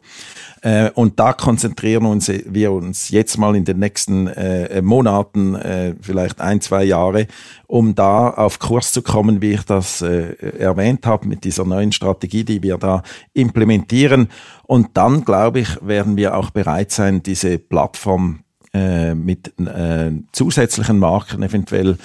Äh, 0.62 0.92
und 0.92 1.20
da 1.20 1.34
konzentrieren 1.48 2.06
uns, 2.06 2.28
wir 2.28 2.74
uns 2.74 3.10
jetzt 3.10 3.38
mal 3.38 3.56
in 3.56 3.64
den 3.64 3.80
nächsten 3.80 4.28
äh, 4.28 4.82
Monaten, 4.82 5.56
äh, 5.56 5.96
vielleicht 6.02 6.42
ein, 6.42 6.60
zwei 6.60 6.84
Jahre, 6.84 7.28
um 7.68 7.96
da 7.96 8.32
auf 8.32 8.60
Kurs 8.60 8.92
zu 8.92 9.02
kommen, 9.02 9.42
wie 9.42 9.54
ich 9.54 9.64
das 9.64 10.02
äh, 10.02 10.34
erwähnt 10.60 11.06
habe, 11.06 11.26
mit 11.26 11.46
dieser 11.46 11.64
neuen 11.64 11.94
Strategie, 11.94 12.44
die 12.44 12.64
wir 12.64 12.78
da 12.78 13.02
implementieren. 13.34 14.28
Und 14.64 14.90
dann, 14.96 15.24
glaube 15.24 15.62
ich, 15.62 15.70
werden 15.80 16.18
wir 16.18 16.36
auch 16.36 16.50
bereit 16.50 16.92
sein, 16.92 17.24
diese 17.24 17.60
Plattform 17.60 18.40
äh, 18.74 19.16
mit 19.16 19.58
äh, 19.58 20.12
zusätzlichen 20.34 21.00
Marken 21.00 21.44
eventuell 21.44 21.98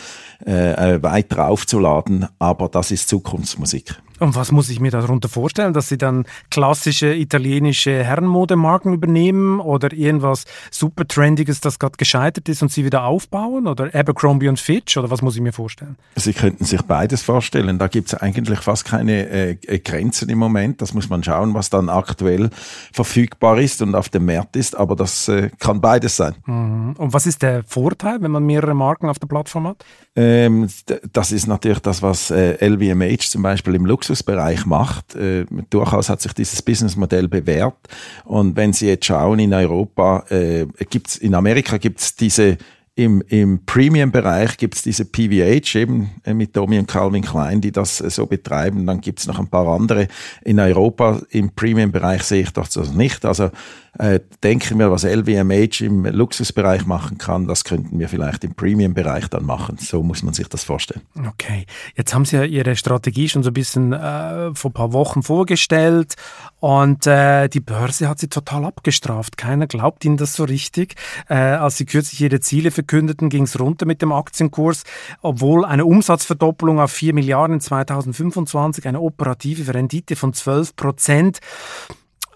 äh, 0.46 1.02
weiter 1.02 1.48
aufzuladen. 1.48 2.28
Aber 2.38 2.68
das 2.68 2.92
ist 2.92 3.08
Zukunftsmusik. 3.08 3.96
Und 4.22 4.36
was 4.36 4.52
muss 4.52 4.70
ich 4.70 4.78
mir 4.78 4.92
darunter 4.92 5.28
vorstellen, 5.28 5.72
dass 5.72 5.88
Sie 5.88 5.98
dann 5.98 6.26
klassische 6.48 7.12
italienische 7.12 8.04
Herrenmodemarken 8.04 8.92
übernehmen 8.92 9.58
oder 9.58 9.92
irgendwas 9.92 10.44
super 10.70 11.08
Trendiges, 11.08 11.60
das 11.60 11.80
gerade 11.80 11.96
gescheitert 11.96 12.48
ist 12.48 12.62
und 12.62 12.70
Sie 12.70 12.84
wieder 12.84 13.02
aufbauen 13.02 13.66
oder 13.66 13.92
Abercrombie 13.92 14.46
und 14.46 14.60
Fitch 14.60 14.96
oder 14.96 15.10
was 15.10 15.22
muss 15.22 15.34
ich 15.34 15.42
mir 15.42 15.52
vorstellen? 15.52 15.96
Sie 16.14 16.32
könnten 16.32 16.64
sich 16.64 16.82
beides 16.82 17.22
vorstellen. 17.22 17.80
Da 17.80 17.88
gibt 17.88 18.12
es 18.12 18.14
eigentlich 18.14 18.60
fast 18.60 18.84
keine 18.84 19.28
äh, 19.28 19.56
Grenzen 19.80 20.28
im 20.28 20.38
Moment. 20.38 20.80
Das 20.80 20.94
muss 20.94 21.08
man 21.08 21.24
schauen, 21.24 21.52
was 21.54 21.68
dann 21.70 21.88
aktuell 21.88 22.50
verfügbar 22.92 23.58
ist 23.58 23.82
und 23.82 23.96
auf 23.96 24.08
dem 24.08 24.24
Markt 24.24 24.54
ist. 24.54 24.76
Aber 24.76 24.94
das 24.94 25.26
äh, 25.26 25.50
kann 25.58 25.80
beides 25.80 26.16
sein. 26.16 26.36
Mhm. 26.46 26.94
Und 26.96 27.12
was 27.12 27.26
ist 27.26 27.42
der 27.42 27.64
Vorteil, 27.64 28.22
wenn 28.22 28.30
man 28.30 28.44
mehrere 28.44 28.74
Marken 28.74 29.08
auf 29.08 29.18
der 29.18 29.26
Plattform 29.26 29.66
hat? 29.66 29.84
Ähm, 30.14 30.68
das 31.12 31.32
ist 31.32 31.46
natürlich 31.46 31.78
das, 31.78 32.02
was 32.02 32.30
äh, 32.30 32.64
LVMH 32.64 33.30
zum 33.30 33.42
Beispiel 33.42 33.74
im 33.74 33.86
Luxusbereich 33.86 34.66
macht. 34.66 35.14
Äh, 35.14 35.46
durchaus 35.70 36.10
hat 36.10 36.20
sich 36.20 36.34
dieses 36.34 36.60
Businessmodell 36.60 37.28
bewährt. 37.28 37.76
Und 38.24 38.56
wenn 38.56 38.74
Sie 38.74 38.88
jetzt 38.88 39.06
schauen, 39.06 39.38
in 39.38 39.54
Europa 39.54 40.24
äh, 40.28 40.66
gibt's, 40.90 41.16
in 41.16 41.34
Amerika 41.34 41.78
gibt 41.78 42.00
es 42.00 42.14
diese 42.14 42.58
im, 42.94 43.22
im 43.28 43.64
Premium-Bereich 43.64 44.58
gibt 44.58 44.74
es 44.74 44.82
diese 44.82 45.06
PVH 45.06 45.78
eben 45.78 46.10
äh, 46.24 46.34
mit 46.34 46.52
Tommy 46.52 46.78
und 46.78 46.86
Calvin 46.86 47.22
Klein, 47.22 47.62
die 47.62 47.72
das 47.72 48.02
äh, 48.02 48.10
so 48.10 48.26
betreiben. 48.26 48.86
Dann 48.86 49.00
gibt 49.00 49.20
es 49.20 49.26
noch 49.26 49.38
ein 49.38 49.48
paar 49.48 49.66
andere. 49.66 50.08
In 50.42 50.60
Europa 50.60 51.22
im 51.30 51.54
Premium-Bereich 51.54 52.22
sehe 52.22 52.42
ich 52.42 52.50
das 52.50 52.76
nicht. 52.92 53.24
Also 53.24 53.50
äh, 53.98 54.20
denken 54.42 54.78
wir, 54.78 54.90
was 54.90 55.04
LVMH 55.04 55.84
im 55.84 56.06
Luxusbereich 56.06 56.86
machen 56.86 57.18
kann, 57.18 57.46
das 57.46 57.64
könnten 57.64 57.98
wir 57.98 58.08
vielleicht 58.08 58.42
im 58.42 58.54
Premium-Bereich 58.54 59.28
dann 59.28 59.44
machen. 59.44 59.76
So 59.78 60.02
muss 60.02 60.22
man 60.22 60.32
sich 60.32 60.48
das 60.48 60.64
vorstellen. 60.64 61.02
Okay, 61.28 61.66
jetzt 61.94 62.14
haben 62.14 62.24
Sie 62.24 62.36
ja 62.36 62.44
Ihre 62.44 62.74
Strategie 62.76 63.28
schon 63.28 63.42
so 63.42 63.50
ein 63.50 63.54
bisschen 63.54 63.92
äh, 63.92 64.54
vor 64.54 64.70
ein 64.70 64.74
paar 64.74 64.92
Wochen 64.94 65.22
vorgestellt 65.22 66.14
und 66.58 67.06
äh, 67.06 67.48
die 67.48 67.60
Börse 67.60 68.08
hat 68.08 68.18
Sie 68.18 68.28
total 68.28 68.64
abgestraft. 68.64 69.36
Keiner 69.36 69.66
glaubt 69.66 70.04
Ihnen 70.06 70.16
das 70.16 70.34
so 70.34 70.44
richtig. 70.44 70.94
Äh, 71.28 71.34
als 71.34 71.76
Sie 71.76 71.84
kürzlich 71.84 72.20
Ihre 72.20 72.40
Ziele 72.40 72.70
verkündeten, 72.82 73.28
ging 73.28 73.44
es 73.44 73.58
runter 73.58 73.86
mit 73.86 74.02
dem 74.02 74.12
Aktienkurs, 74.12 74.82
obwohl 75.22 75.64
eine 75.64 75.84
Umsatzverdoppelung 75.84 76.80
auf 76.80 76.92
4 76.92 77.14
Milliarden 77.14 77.54
in 77.54 77.60
2025, 77.60 78.86
eine 78.86 79.00
operative 79.00 79.72
Rendite 79.72 80.16
von 80.16 80.32
12 80.32 80.76
Prozent. 80.76 81.38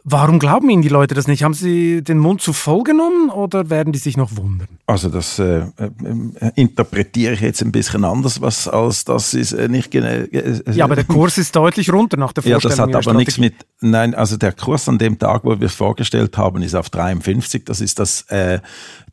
Warum 0.09 0.39
glauben 0.39 0.71
Ihnen 0.71 0.83
die 0.83 0.89
Leute 0.89 1.17
das 1.17 1.27
nicht? 1.27 1.43
Haben 1.43 1.53
Sie 1.53 2.01
den 2.01 2.19
Mund 2.19 2.41
zu 2.41 2.53
voll 2.53 2.85
genommen 2.85 3.29
oder 3.29 3.71
werden 3.71 3.93
die 3.93 3.99
sich 3.99 4.17
noch 4.17 4.37
wundern? 4.37 4.69
Also 4.87 5.09
das 5.09 5.41
äh, 5.41 5.63
äh, 5.79 6.53
interpretiere 6.55 7.35
ich 7.35 7.41
jetzt 7.41 7.61
ein 7.61 7.73
bisschen 7.73 8.05
anders, 8.05 8.41
was 8.41 8.69
als 8.69 9.05
das 9.05 9.35
ist 9.35 9.53
äh, 9.53 9.67
nicht 9.69 9.91
genau. 9.91 10.07
Äh, 10.07 10.63
ja, 10.71 10.85
aber 10.85 10.95
der 10.95 11.03
Kurs 11.03 11.39
ist 11.39 11.57
deutlich 11.57 11.93
runter 11.93 12.17
nach 12.19 12.33
der 12.33 12.45
Vorstellung. 12.45 12.63
Ja, 12.63 12.69
das 12.69 12.79
hat 12.79 12.95
aber 12.95 13.03
Strategie. 13.03 13.19
nichts 13.19 13.39
mit. 13.39 13.55
Nein, 13.81 14.15
also 14.15 14.37
der 14.37 14.53
Kurs 14.53 14.89
an 14.89 14.99
dem 14.99 15.19
Tag, 15.19 15.43
wo 15.43 15.59
wir 15.59 15.67
es 15.67 15.75
vorgestellt 15.75 16.39
haben, 16.39 16.63
ist 16.63 16.77
auf 16.77 16.89
53. 16.89 17.65
Das 17.65 17.81
ist 17.81 17.99
das 17.99 18.23
äh, 18.31 18.61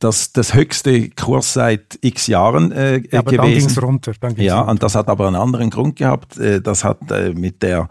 das, 0.03 0.33
das 0.33 0.53
höchste 0.53 1.09
Kurs 1.09 1.53
seit 1.53 1.97
x 2.01 2.27
Jahren 2.27 2.71
äh, 2.71 3.01
ja, 3.09 3.19
aber 3.19 3.31
gewesen. 3.31 3.37
Dann 3.37 3.57
ging's 3.57 3.81
runter. 3.81 4.11
Dann 4.19 4.35
ging's 4.35 4.45
ja, 4.45 4.57
runter. 4.59 4.71
und 4.71 4.83
das 4.83 4.95
hat 4.95 5.07
aber 5.07 5.27
einen 5.27 5.37
anderen 5.37 5.69
Grund 5.69 5.95
gehabt. 5.95 6.37
Äh, 6.37 6.61
das 6.61 6.83
hat 6.83 7.09
äh, 7.09 7.33
mit 7.33 7.63
der 7.63 7.89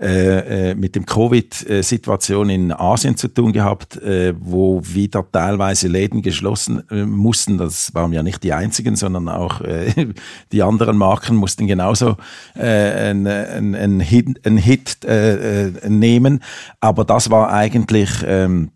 äh, 0.00 0.74
mit 0.74 0.96
dem 0.96 1.06
Covid-Situation 1.06 2.39
in 2.48 2.72
Asien 2.72 3.16
zu 3.16 3.28
tun 3.28 3.52
gehabt, 3.52 4.00
wo 4.40 4.80
wieder 4.84 5.24
teilweise 5.30 5.88
Läden 5.88 6.22
geschlossen 6.22 6.82
mussten. 6.90 7.58
Das 7.58 7.92
waren 7.94 8.12
ja 8.12 8.22
nicht 8.22 8.42
die 8.42 8.52
einzigen, 8.52 8.96
sondern 8.96 9.28
auch 9.28 9.60
die 10.52 10.62
anderen 10.62 10.96
Marken 10.96 11.36
mussten 11.36 11.66
genauso 11.66 12.16
einen, 12.54 13.26
einen, 13.26 14.00
Hit, 14.00 14.46
einen 14.46 14.56
Hit 14.56 14.98
nehmen. 15.88 16.42
Aber 16.80 17.04
das 17.04 17.30
war 17.30 17.52
eigentlich 17.52 18.10
ähm, 18.24 18.70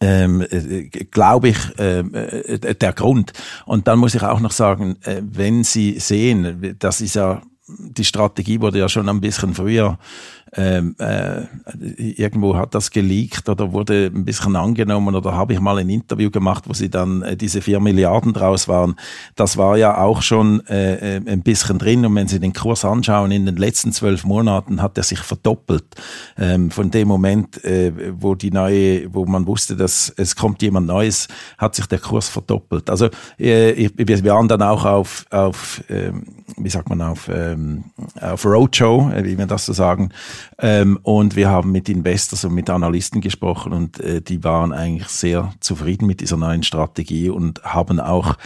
ähm, 0.00 0.40
äh, 0.50 0.84
glaube 1.10 1.50
ich, 1.50 1.58
ähm, 1.78 2.14
äh, 2.14 2.74
der 2.74 2.92
Grund. 2.92 3.32
Und 3.66 3.86
dann 3.86 3.98
muss 3.98 4.14
ich 4.14 4.22
auch 4.22 4.40
noch 4.40 4.52
sagen, 4.52 4.96
äh, 5.02 5.20
wenn 5.22 5.62
Sie 5.62 5.98
sehen, 5.98 6.76
das 6.78 7.00
ist 7.00 7.14
ja, 7.16 7.42
die 7.68 8.04
Strategie 8.04 8.60
wurde 8.60 8.78
ja 8.78 8.88
schon 8.88 9.08
ein 9.08 9.20
bisschen 9.20 9.54
früher 9.54 9.98
ähm, 10.56 10.96
äh, 10.98 11.42
irgendwo 11.96 12.56
hat 12.56 12.74
das 12.74 12.90
geleakt 12.90 13.48
oder 13.48 13.72
wurde 13.72 14.10
ein 14.12 14.24
bisschen 14.24 14.56
angenommen 14.56 15.14
oder 15.14 15.32
habe 15.32 15.52
ich 15.52 15.60
mal 15.60 15.78
ein 15.78 15.88
Interview 15.88 16.30
gemacht, 16.30 16.64
wo 16.66 16.72
sie 16.72 16.90
dann 16.90 17.22
äh, 17.22 17.36
diese 17.36 17.60
vier 17.60 17.78
Milliarden 17.78 18.32
draus 18.32 18.66
waren. 18.66 18.96
Das 19.36 19.56
war 19.56 19.76
ja 19.76 19.98
auch 19.98 20.22
schon 20.22 20.66
äh, 20.66 21.16
äh, 21.16 21.20
ein 21.24 21.42
bisschen 21.42 21.78
drin 21.78 22.04
und 22.04 22.14
wenn 22.16 22.26
Sie 22.26 22.40
den 22.40 22.52
Kurs 22.52 22.84
anschauen, 22.84 23.30
in 23.30 23.46
den 23.46 23.56
letzten 23.56 23.92
zwölf 23.92 24.24
Monaten 24.24 24.82
hat 24.82 24.98
er 24.98 25.04
sich 25.04 25.20
verdoppelt. 25.20 25.84
Ähm, 26.36 26.70
von 26.70 26.90
dem 26.90 27.06
Moment, 27.06 27.62
äh, 27.64 27.92
wo 28.20 28.34
die 28.34 28.50
neue, 28.50 29.12
wo 29.14 29.26
man 29.26 29.46
wusste, 29.46 29.76
dass 29.76 30.12
es 30.16 30.34
kommt 30.34 30.62
jemand 30.62 30.88
Neues, 30.88 31.28
hat 31.58 31.76
sich 31.76 31.86
der 31.86 32.00
Kurs 32.00 32.28
verdoppelt. 32.28 32.90
Also 32.90 33.06
äh, 33.38 33.88
wir 33.96 34.24
waren 34.24 34.48
dann 34.48 34.62
auch 34.62 34.84
auf, 34.84 35.26
auf 35.30 35.82
ähm, 35.88 36.24
wie 36.56 36.70
sagt 36.70 36.88
man, 36.88 37.00
auf, 37.00 37.28
ähm, 37.32 37.84
auf 38.20 38.44
Roadshow, 38.44 39.12
wie 39.22 39.38
wir 39.38 39.46
das 39.46 39.66
so 39.66 39.72
sagen, 39.72 40.10
ähm, 40.58 40.98
und 41.02 41.36
wir 41.36 41.48
haben 41.48 41.72
mit 41.72 41.88
Investors 41.88 42.44
und 42.44 42.54
mit 42.54 42.70
Analysten 42.70 43.20
gesprochen 43.20 43.72
und 43.72 44.00
äh, 44.00 44.20
die 44.20 44.42
waren 44.44 44.72
eigentlich 44.72 45.08
sehr 45.08 45.52
zufrieden 45.60 46.06
mit 46.06 46.20
dieser 46.20 46.36
neuen 46.36 46.62
Strategie 46.62 47.30
und 47.30 47.62
haben 47.64 48.00
auch 48.00 48.36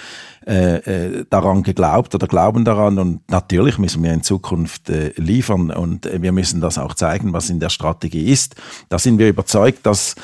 äh, 0.47 0.77
äh, 0.77 1.25
daran 1.31 1.63
geglaubt 1.63 2.15
oder 2.15 2.27
glauben 2.27 2.65
daran. 2.65 2.99
Und 2.99 3.31
natürlich 3.31 3.79
müssen 3.79 4.03
wir 4.03 4.13
in 4.13 4.23
Zukunft 4.23 4.91
äh, 4.91 5.13
liefern 5.17 5.71
und 5.71 6.07
äh, 6.07 6.21
wir 6.21 6.33
müssen 6.33 6.61
das 6.61 6.77
auch 6.79 6.95
zeigen, 6.95 7.33
was 7.33 7.49
in 7.49 7.61
der 7.61 7.71
Strategie 7.71 8.31
ist. 8.31 8.57
Da 8.89 8.99
sind 8.99 9.19
wir 9.19 9.29
überzeugt, 9.29 9.87
dass 9.87 10.17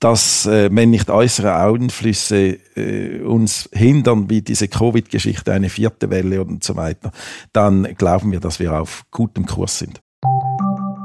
dass, 0.00 0.44
äh, 0.44 0.68
wenn 0.70 0.90
nicht 0.90 1.08
äußere 1.08 1.56
Einflüsse 1.56 2.58
äh, 2.76 3.20
uns 3.20 3.70
hindern, 3.72 4.28
wie 4.28 4.42
diese 4.42 4.68
Covid-Geschichte, 4.68 5.52
eine 5.52 5.70
vierte 5.70 6.10
Welle 6.10 6.42
und 6.42 6.62
so 6.62 6.76
weiter, 6.76 7.10
dann 7.54 7.84
glauben 7.96 8.30
wir, 8.30 8.40
dass 8.40 8.60
wir 8.60 8.78
auf 8.78 9.04
gutem 9.10 9.46
Kurs 9.46 9.78
sind. 9.78 10.00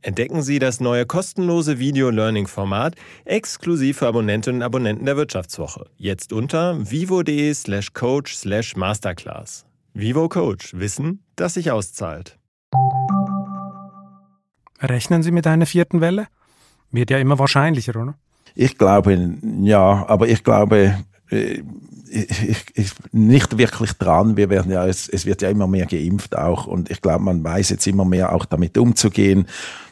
Entdecken 0.00 0.42
Sie 0.42 0.60
das 0.60 0.78
neue 0.78 1.06
kostenlose 1.06 1.80
Video-Learning-Format 1.80 2.94
exklusiv 3.24 3.98
für 3.98 4.06
Abonnentinnen 4.06 4.60
und 4.60 4.64
Abonnenten 4.64 5.06
der 5.06 5.16
Wirtschaftswoche. 5.16 5.86
Jetzt 5.96 6.32
unter 6.32 6.90
vivo.de 6.90 7.52
slash 7.52 7.92
coach 7.94 8.36
slash 8.36 8.76
masterclass. 8.76 9.66
Vivo 9.94 10.28
Coach. 10.28 10.72
Wissen, 10.74 11.24
das 11.34 11.54
sich 11.54 11.72
auszahlt. 11.72 12.38
Rechnen 14.80 15.24
Sie 15.24 15.32
mit 15.32 15.48
einer 15.48 15.66
vierten 15.66 16.00
Welle? 16.00 16.28
Wird 16.92 17.10
ja 17.10 17.18
immer 17.18 17.40
wahrscheinlicher, 17.40 17.96
oder? 17.96 18.14
Ich 18.54 18.78
glaube, 18.78 19.36
ja, 19.62 20.06
aber 20.06 20.28
ich 20.28 20.44
glaube, 20.44 20.94
äh, 21.28 21.62
ich, 22.10 22.66
ich, 22.74 22.92
nicht 23.12 23.58
wirklich 23.58 23.92
dran. 23.94 24.36
Wir 24.36 24.48
werden 24.48 24.70
ja, 24.70 24.86
es, 24.86 25.08
es 25.08 25.26
wird 25.26 25.42
ja 25.42 25.50
immer 25.50 25.66
mehr 25.66 25.86
geimpft 25.86 26.36
auch 26.36 26.66
und 26.66 26.90
ich 26.90 27.02
glaube, 27.02 27.24
man 27.24 27.42
weiß 27.42 27.70
jetzt 27.70 27.86
immer 27.86 28.04
mehr 28.04 28.32
auch 28.32 28.44
damit 28.44 28.78
umzugehen. 28.78 29.46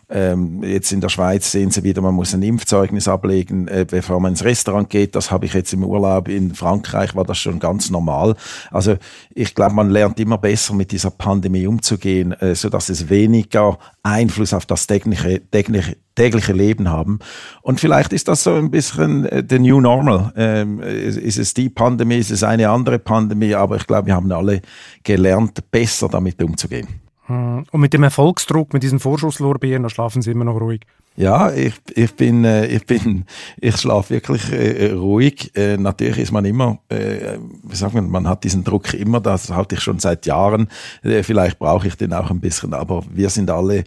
Ähm, 0.09 0.63
jetzt 0.63 0.93
in 0.93 1.01
der 1.01 1.09
Schweiz 1.09 1.51
sehen 1.51 1.73
Sie 1.73 1.83
wieder, 1.83 2.01
man 2.01 2.15
muss 2.15 2.33
ein 2.33 2.43
Impfzeugnis 2.43 3.09
ablegen, 3.09 3.67
äh, 3.67 3.85
bevor 3.89 4.21
man 4.21 4.33
ins 4.33 4.45
Restaurant 4.45 4.89
geht. 4.89 5.17
Das 5.17 5.33
habe 5.33 5.47
ich 5.47 5.55
jetzt 5.55 5.73
im 5.73 5.83
Urlaub 5.83 6.29
in 6.29 6.55
Frankreich, 6.55 7.17
war 7.17 7.25
das 7.25 7.39
schon 7.39 7.59
ganz 7.59 7.91
normal. 7.91 8.37
Also 8.71 8.97
ich 9.35 9.55
glaube, 9.57 9.75
man 9.75 9.91
lernt 9.91 10.21
immer 10.21 10.39
besser 10.39 10.75
mit 10.75 10.93
dieser 10.93 11.11
Pandemie 11.11 11.67
umzugehen, 11.67 12.33
äh, 12.33 12.55
so 12.55 12.69
dass 12.69 12.89
es 12.89 13.09
weniger 13.09 13.79
Einfluss 14.05 14.55
auf 14.55 14.65
das 14.65 14.87
tägliche, 14.87 15.41
tägliche, 15.51 15.97
tägliche 16.15 16.53
Leben 16.53 16.89
haben. 16.89 17.19
Und 17.63 17.81
vielleicht 17.81 18.13
ist 18.13 18.29
das 18.29 18.45
so 18.45 18.55
ein 18.55 18.71
bisschen 18.71 19.27
äh, 19.27 19.43
the 19.49 19.59
new 19.59 19.81
normal. 19.81 20.33
Ähm, 20.37 20.79
ist 20.81 21.37
es 21.37 21.53
die 21.53 21.69
Pandemie, 21.69 22.19
ist 22.19 22.31
es 22.31 22.45
eine 22.45 22.69
andere 22.71 23.01
Pandemie, 23.01 23.55
aber 23.57 23.75
ich 23.75 23.87
glaube, 23.89 24.07
wir 24.07 24.15
haben 24.15 24.31
alle 24.31 24.63
gelernt, 25.03 25.69
besser 25.73 26.09
damit 26.09 26.41
umzugehen. 26.41 27.06
Hm. 27.27 27.64
Und 27.70 27.81
mit 27.81 27.93
dem 27.93 28.03
Erfolgsdruck, 28.03 28.72
mit 28.72 28.83
diesen 28.83 29.01
Vorschusslorbeeren, 29.01 29.83
da 29.83 29.89
schlafen 29.89 30.22
Sie 30.22 30.31
immer 30.31 30.45
noch 30.45 30.61
ruhig. 30.61 30.83
Ja, 31.16 31.51
ich, 31.51 31.74
ich 31.95 32.14
bin, 32.14 32.45
äh, 32.45 32.66
ich 32.66 32.85
bin, 32.85 33.24
ich 33.61 33.77
schlafe 33.77 34.11
wirklich 34.14 34.53
äh, 34.53 34.93
ruhig. 34.93 35.51
Äh, 35.57 35.79
natürlich 35.79 36.18
ist 36.18 36.33
man 36.33 36.45
immer, 36.45 36.79
äh, 36.89 37.39
wie 37.62 37.77
sagt 37.77 37.95
man, 37.95 38.11
man 38.11 38.29
hat 38.29 38.45
diesen 38.45 38.64
Druck 38.64 38.93
immer, 38.93 39.20
das 39.20 39.51
hatte 39.51 39.77
ich 39.77 39.81
schon 39.81 39.99
seit 39.99 40.27
Jahren. 40.27 40.68
Äh, 41.03 41.22
vielleicht 41.22 41.59
brauche 41.59 41.89
ich 41.89 41.97
den 41.97 42.12
auch 42.12 42.31
ein 42.31 42.41
bisschen, 42.41 42.74
aber 42.74 43.03
wir 43.11 43.31
sind 43.31 43.51
alle 43.51 43.85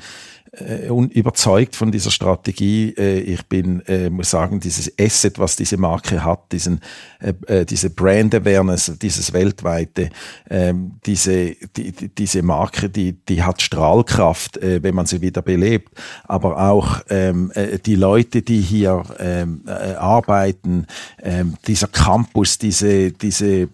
äh, 0.60 0.88
überzeugt 0.88 1.76
von 1.76 1.92
dieser 1.92 2.12
Strategie. 2.12 2.94
Äh, 2.98 3.20
ich 3.20 3.46
bin, 3.46 3.82
äh, 3.88 4.10
muss 4.10 4.30
sagen, 4.30 4.60
dieses 4.60 4.92
Asset, 5.00 5.40
was 5.40 5.56
diese 5.56 5.78
Marke 5.78 6.24
hat, 6.24 6.52
diesen, 6.52 6.82
äh, 7.20 7.34
äh 7.48 7.66
diese 7.66 7.90
Brand 7.90 8.36
Awareness, 8.36 8.92
dieses 9.02 9.34
weltweite, 9.34 10.10
äh, 10.50 10.74
diese, 11.06 11.56
die, 11.76 11.92
diese 11.92 12.42
Marke, 12.42 12.90
die, 12.90 13.14
die 13.14 13.44
hat 13.44 13.62
Strahlkraft, 13.62 14.58
äh, 14.58 14.82
wenn 14.84 14.96
man 14.96 15.06
sie 15.06 15.22
wieder 15.22 15.42
belebt. 15.42 15.90
Aber 16.24 16.70
auch 16.70 17.02
ähm, 17.10 17.52
äh, 17.56 17.80
die 17.80 17.96
Leute, 17.96 18.42
die 18.42 18.62
hier 18.62 19.04
ähm, 19.20 19.64
äh, 19.68 19.94
arbeiten, 19.96 20.88
äh, 21.18 21.44
dieser 21.68 21.88
Campus, 21.88 22.58
diese, 22.58 23.12
diese 23.12 23.70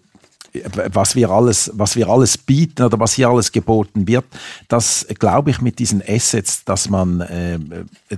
was 0.92 1.14
wir 1.16 1.30
alles, 1.30 1.70
was 1.74 1.96
wir 1.96 2.08
alles 2.08 2.38
bieten 2.38 2.82
oder 2.82 2.98
was 2.98 3.14
hier 3.14 3.28
alles 3.28 3.52
geboten 3.52 4.06
wird, 4.06 4.24
das 4.68 5.06
glaube 5.18 5.50
ich 5.50 5.60
mit 5.60 5.78
diesen 5.78 6.02
Assets, 6.06 6.64
dass 6.64 6.88
man, 6.88 7.20
äh, 7.20 7.58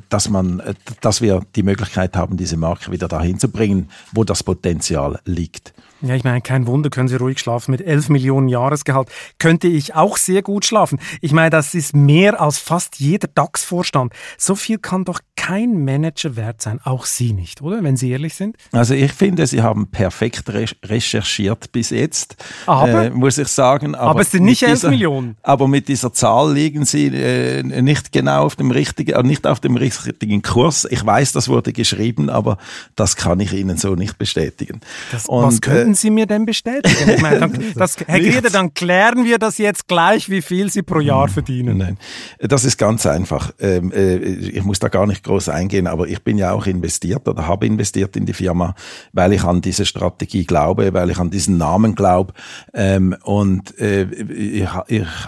dass 0.09 0.29
man, 0.29 0.63
dass 1.01 1.21
wir 1.21 1.43
die 1.57 1.63
Möglichkeit 1.63 2.17
haben, 2.17 2.37
diese 2.37 2.57
Marke 2.57 2.91
wieder 2.93 3.09
dahin 3.09 3.39
zu 3.39 3.49
bringen, 3.49 3.91
wo 4.13 4.25
das 4.25 4.43
Potenzial 4.43 5.21
liegt. 5.25 5.73
Ja, 6.01 6.15
ich 6.15 6.23
meine, 6.23 6.41
kein 6.41 6.67
Wunder, 6.69 6.91
können 6.91 7.09
Sie 7.09 7.17
ruhig 7.17 7.41
schlafen. 7.41 7.73
Mit 7.73 7.81
11 7.81 8.09
Millionen 8.09 8.49
Jahresgehalt 8.49 9.09
könnte 9.39 9.67
ich 9.67 9.97
auch 9.97 10.17
sehr 10.17 10.43
gut 10.43 10.65
schlafen. 10.65 11.01
Ich 11.21 11.33
meine, 11.33 11.51
das 11.51 11.75
ist 11.75 11.97
mehr 11.97 12.41
als 12.41 12.59
fast 12.59 13.01
jeder 13.01 13.27
DAX-Vorstand. 13.27 14.13
So 14.37 14.55
viel 14.55 14.79
kann 14.79 15.05
doch 15.05 15.21
kein 15.35 15.85
Manager 15.85 16.37
wert 16.37 16.63
sein, 16.63 16.81
auch 16.85 17.05
Sie 17.05 17.33
nicht, 17.33 17.63
oder? 17.63 17.83
Wenn 17.83 17.97
Sie 17.97 18.11
ehrlich 18.11 18.35
sind. 18.35 18.57
Also 18.73 18.95
ich 18.95 19.13
finde, 19.13 19.47
Sie 19.47 19.63
haben 19.63 19.91
perfekt 19.91 20.45
recherchiert 20.85 21.73
bis 21.73 21.91
jetzt, 21.91 22.37
aber, 22.67 23.07
äh, 23.07 23.11
muss 23.11 23.39
ich 23.39 23.49
sagen. 23.49 23.95
Aber, 23.95 24.11
aber 24.11 24.21
es 24.21 24.31
sind 24.31 24.45
nicht 24.45 24.63
11 24.63 24.73
dieser, 24.75 24.91
Millionen. 24.91 25.37
Aber 25.43 25.67
mit 25.67 25.89
dieser 25.89 26.13
Zahl 26.13 26.53
liegen 26.53 26.85
Sie 26.85 27.07
äh, 27.07 27.63
nicht 27.63 28.13
genau 28.13 28.45
auf 28.45 28.57
dem 28.57 28.71
richtigen, 28.71 29.13
äh, 29.13 29.23
nicht 29.23 29.47
auf 29.47 29.61
dem 29.61 29.77
richtigen 29.77 30.43
Kurs. 30.43 30.87
Ich 30.91 31.05
weiß, 31.05 31.33
das 31.33 31.49
wurde 31.49 31.73
geschrieben, 31.73 32.31
aber 32.31 32.59
das 32.95 33.17
kann 33.17 33.41
ich 33.41 33.53
Ihnen 33.53 33.79
so 33.79 33.95
nicht 33.95 34.19
bestätigen. 34.19 34.81
Das, 35.11 35.27
Und, 35.27 35.45
was 35.45 35.61
könnten 35.89 35.95
Sie 35.95 36.11
mir 36.11 36.27
denn 36.27 36.45
bestätigen? 36.45 37.11
Ich 37.11 37.23
meine, 37.23 37.41
dann, 37.41 37.53
das, 37.75 37.97
Herr 38.07 38.21
Griede, 38.21 38.51
dann 38.51 38.75
klären 38.75 39.25
wir 39.25 39.39
das 39.39 39.59
jetzt 39.59 39.89
gleich, 39.89 40.29
wie 40.29 40.43
viel 40.43 40.71
Sie 40.71 40.83
pro 40.83 41.01
Jahr 41.01 41.29
verdienen. 41.29 41.79
Nein, 41.79 41.99
das 42.39 42.65
ist 42.65 42.77
ganz 42.77 43.07
einfach. 43.07 43.53
Ähm, 43.59 43.93
äh, 43.93 44.17
ich 44.17 44.65
muss 44.65 44.79
da 44.79 44.89
gar 44.89 45.07
nicht 45.07 45.25
groß 45.25 45.49
eingehen, 45.49 45.87
aber 45.87 46.07
ich 46.07 46.23
bin 46.23 46.37
ja 46.37 46.53
auch 46.53 46.67
investiert 46.67 47.27
oder 47.27 47.47
habe 47.47 47.67
investiert 47.67 48.17
in 48.17 48.27
die 48.27 48.35
Firma, 48.35 48.75
weil 49.13 49.33
ich 49.33 49.45
an 49.45 49.61
diese 49.61 49.87
Strategie 49.87 50.45
glaube, 50.45 50.93
weil 50.93 51.11
ich 51.11 51.19
an 51.19 51.31
diesen 51.31 51.57
Namen 51.57 51.95
glaube. 51.95 52.35
Ähm, 52.75 53.17
und 53.23 53.79
äh, 53.79 54.05
ich, 54.05 54.69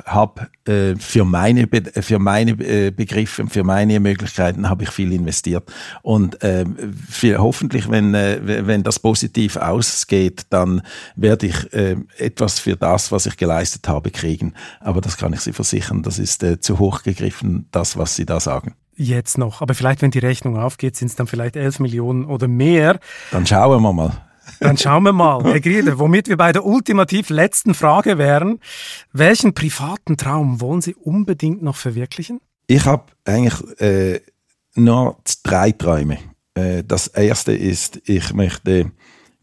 habe 0.04 0.48
äh, 0.66 0.94
für 0.96 1.24
meine, 1.24 1.68
für 2.00 2.18
meine 2.18 2.54
Begriffe, 2.92 3.46
für 3.48 3.64
meine 3.64 3.98
Möglichkeiten 4.00 4.68
habe 4.68 4.84
ich 4.84 4.90
viel 4.90 5.12
investiert. 5.12 5.64
Und 6.02 6.38
für, 7.08 7.38
hoffentlich, 7.38 7.90
wenn, 7.90 8.12
wenn 8.12 8.82
das 8.82 8.98
positiv 8.98 9.56
ausgeht, 9.56 10.49
dann 10.50 10.82
werde 11.16 11.46
ich 11.46 11.72
äh, 11.72 11.96
etwas 12.18 12.58
für 12.58 12.76
das, 12.76 13.10
was 13.12 13.26
ich 13.26 13.36
geleistet 13.36 13.88
habe, 13.88 14.10
kriegen. 14.10 14.54
Aber 14.80 15.00
das 15.00 15.16
kann 15.16 15.32
ich 15.32 15.40
Sie 15.40 15.52
versichern, 15.52 16.02
das 16.02 16.18
ist 16.18 16.42
äh, 16.42 16.60
zu 16.60 16.78
hoch 16.78 17.02
gegriffen, 17.02 17.68
das, 17.70 17.96
was 17.96 18.16
Sie 18.16 18.26
da 18.26 18.40
sagen. 18.40 18.74
Jetzt 18.96 19.38
noch, 19.38 19.62
aber 19.62 19.74
vielleicht, 19.74 20.02
wenn 20.02 20.10
die 20.10 20.18
Rechnung 20.18 20.58
aufgeht, 20.58 20.96
sind 20.96 21.08
es 21.08 21.16
dann 21.16 21.26
vielleicht 21.26 21.56
11 21.56 21.80
Millionen 21.80 22.26
oder 22.26 22.48
mehr. 22.48 23.00
Dann 23.30 23.46
schauen 23.46 23.82
wir 23.82 23.92
mal. 23.92 24.12
Dann 24.58 24.76
schauen 24.76 25.04
wir 25.04 25.12
mal, 25.12 25.42
Herr 25.44 25.60
Grieder, 25.60 25.98
womit 25.98 26.28
wir 26.28 26.36
bei 26.36 26.52
der 26.52 26.66
ultimativ 26.66 27.30
letzten 27.30 27.72
Frage 27.72 28.18
wären. 28.18 28.58
Welchen 29.12 29.54
privaten 29.54 30.16
Traum 30.16 30.60
wollen 30.60 30.82
Sie 30.82 30.94
unbedingt 30.94 31.62
noch 31.62 31.76
verwirklichen? 31.76 32.40
Ich 32.66 32.84
habe 32.84 33.04
eigentlich 33.24 33.80
äh, 33.80 34.20
nur 34.74 35.18
drei 35.42 35.72
Träume. 35.72 36.18
Äh, 36.54 36.84
das 36.84 37.06
erste 37.06 37.52
ist, 37.52 38.00
ich 38.04 38.32
möchte 38.34 38.90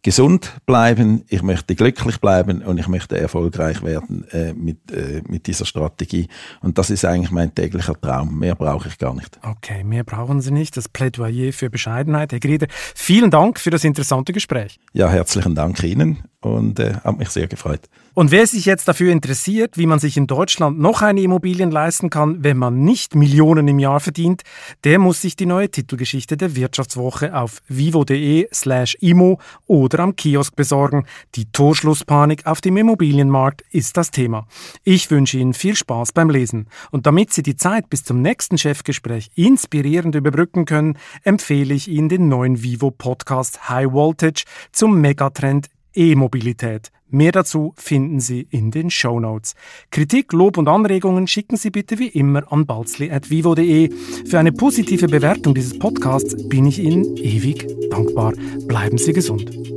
gesund 0.07 0.53
bleiben, 0.65 1.25
ich 1.27 1.43
möchte 1.43 1.75
glücklich 1.75 2.21
bleiben 2.21 2.61
und 2.61 2.77
ich 2.77 2.87
möchte 2.87 3.19
erfolgreich 3.19 3.83
werden 3.83 4.25
äh, 4.31 4.53
mit, 4.53 4.89
äh, 4.89 5.21
mit 5.27 5.47
dieser 5.47 5.65
Strategie. 5.65 6.29
Und 6.61 6.77
das 6.77 6.89
ist 6.89 7.03
eigentlich 7.03 7.31
mein 7.31 7.53
täglicher 7.53 7.99
Traum. 7.99 8.39
Mehr 8.39 8.55
brauche 8.55 8.87
ich 8.87 8.97
gar 8.97 9.13
nicht. 9.13 9.37
Okay, 9.43 9.83
mehr 9.83 10.05
brauchen 10.05 10.39
Sie 10.39 10.51
nicht. 10.51 10.77
Das 10.77 10.87
Plädoyer 10.87 11.51
für 11.51 11.69
Bescheidenheit. 11.69 12.31
Herr 12.31 12.39
Grieder, 12.39 12.67
vielen 12.95 13.31
Dank 13.31 13.59
für 13.59 13.69
das 13.69 13.83
interessante 13.83 14.31
Gespräch. 14.31 14.79
Ja, 14.93 15.09
herzlichen 15.09 15.55
Dank 15.55 15.83
Ihnen 15.83 16.19
und 16.41 16.79
äh, 16.79 16.93
hat 17.03 17.17
mich 17.17 17.29
sehr 17.29 17.47
gefreut. 17.47 17.81
Und 18.13 18.31
wer 18.31 18.47
sich 18.47 18.65
jetzt 18.65 18.87
dafür 18.87 19.11
interessiert, 19.11 19.77
wie 19.77 19.85
man 19.85 19.99
sich 19.99 20.17
in 20.17 20.27
Deutschland 20.27 20.79
noch 20.79 21.01
eine 21.01 21.21
Immobilien 21.21 21.69
leisten 21.69 22.09
kann, 22.09 22.43
wenn 22.43 22.57
man 22.57 22.83
nicht 22.83 23.15
Millionen 23.15 23.67
im 23.67 23.79
Jahr 23.79 23.99
verdient, 23.99 24.41
der 24.83 24.97
muss 24.97 25.21
sich 25.21 25.35
die 25.35 25.45
neue 25.45 25.69
Titelgeschichte 25.69 26.35
der 26.37 26.55
Wirtschaftswoche 26.55 27.35
auf 27.35 27.61
vivo.de 27.67 28.47
slash 28.53 28.97
imo 29.01 29.39
oder 29.65 29.99
am 29.99 30.15
Kiosk 30.15 30.55
besorgen. 30.55 31.05
Die 31.35 31.45
Torschlusspanik 31.51 32.45
auf 32.45 32.61
dem 32.61 32.77
Immobilienmarkt 32.77 33.63
ist 33.71 33.97
das 33.97 34.11
Thema. 34.11 34.47
Ich 34.83 35.09
wünsche 35.11 35.37
Ihnen 35.37 35.53
viel 35.53 35.75
Spaß 35.75 36.11
beim 36.11 36.29
Lesen. 36.29 36.67
Und 36.91 37.05
damit 37.05 37.33
Sie 37.33 37.43
die 37.43 37.55
Zeit 37.55 37.89
bis 37.89 38.03
zum 38.03 38.21
nächsten 38.21 38.57
Chefgespräch 38.57 39.29
inspirierend 39.35 40.15
überbrücken 40.15 40.65
können, 40.65 40.97
empfehle 41.23 41.73
ich 41.73 41.87
Ihnen 41.87 42.09
den 42.09 42.29
neuen 42.29 42.63
Vivo 42.63 42.89
Podcast 42.89 43.69
High 43.69 43.91
Voltage 43.91 44.45
zum 44.71 45.01
Megatrend 45.01 45.67
E-Mobilität. 45.97 46.91
Mehr 47.09 47.31
dazu 47.31 47.73
finden 47.77 48.19
Sie 48.19 48.47
in 48.49 48.69
den 48.69 48.89
Show 48.89 49.19
Notes. 49.19 49.55
Kritik, 49.91 50.33
Lob 50.33 50.57
und 50.57 50.67
Anregungen 50.67 51.25
schicken 51.25 51.55
Sie 51.55 51.69
bitte 51.69 51.99
wie 51.99 52.09
immer 52.09 52.51
an 52.51 52.65
balzli.vivo.de. 52.65 53.89
Für 54.25 54.39
eine 54.39 54.51
positive 54.51 55.07
Bewertung 55.07 55.55
dieses 55.55 55.79
Podcasts 55.79 56.47
bin 56.49 56.65
ich 56.65 56.79
Ihnen 56.79 57.15
ewig 57.17 57.65
dankbar. 57.89 58.33
Bleiben 58.67 58.97
Sie 58.97 59.13
gesund. 59.13 59.76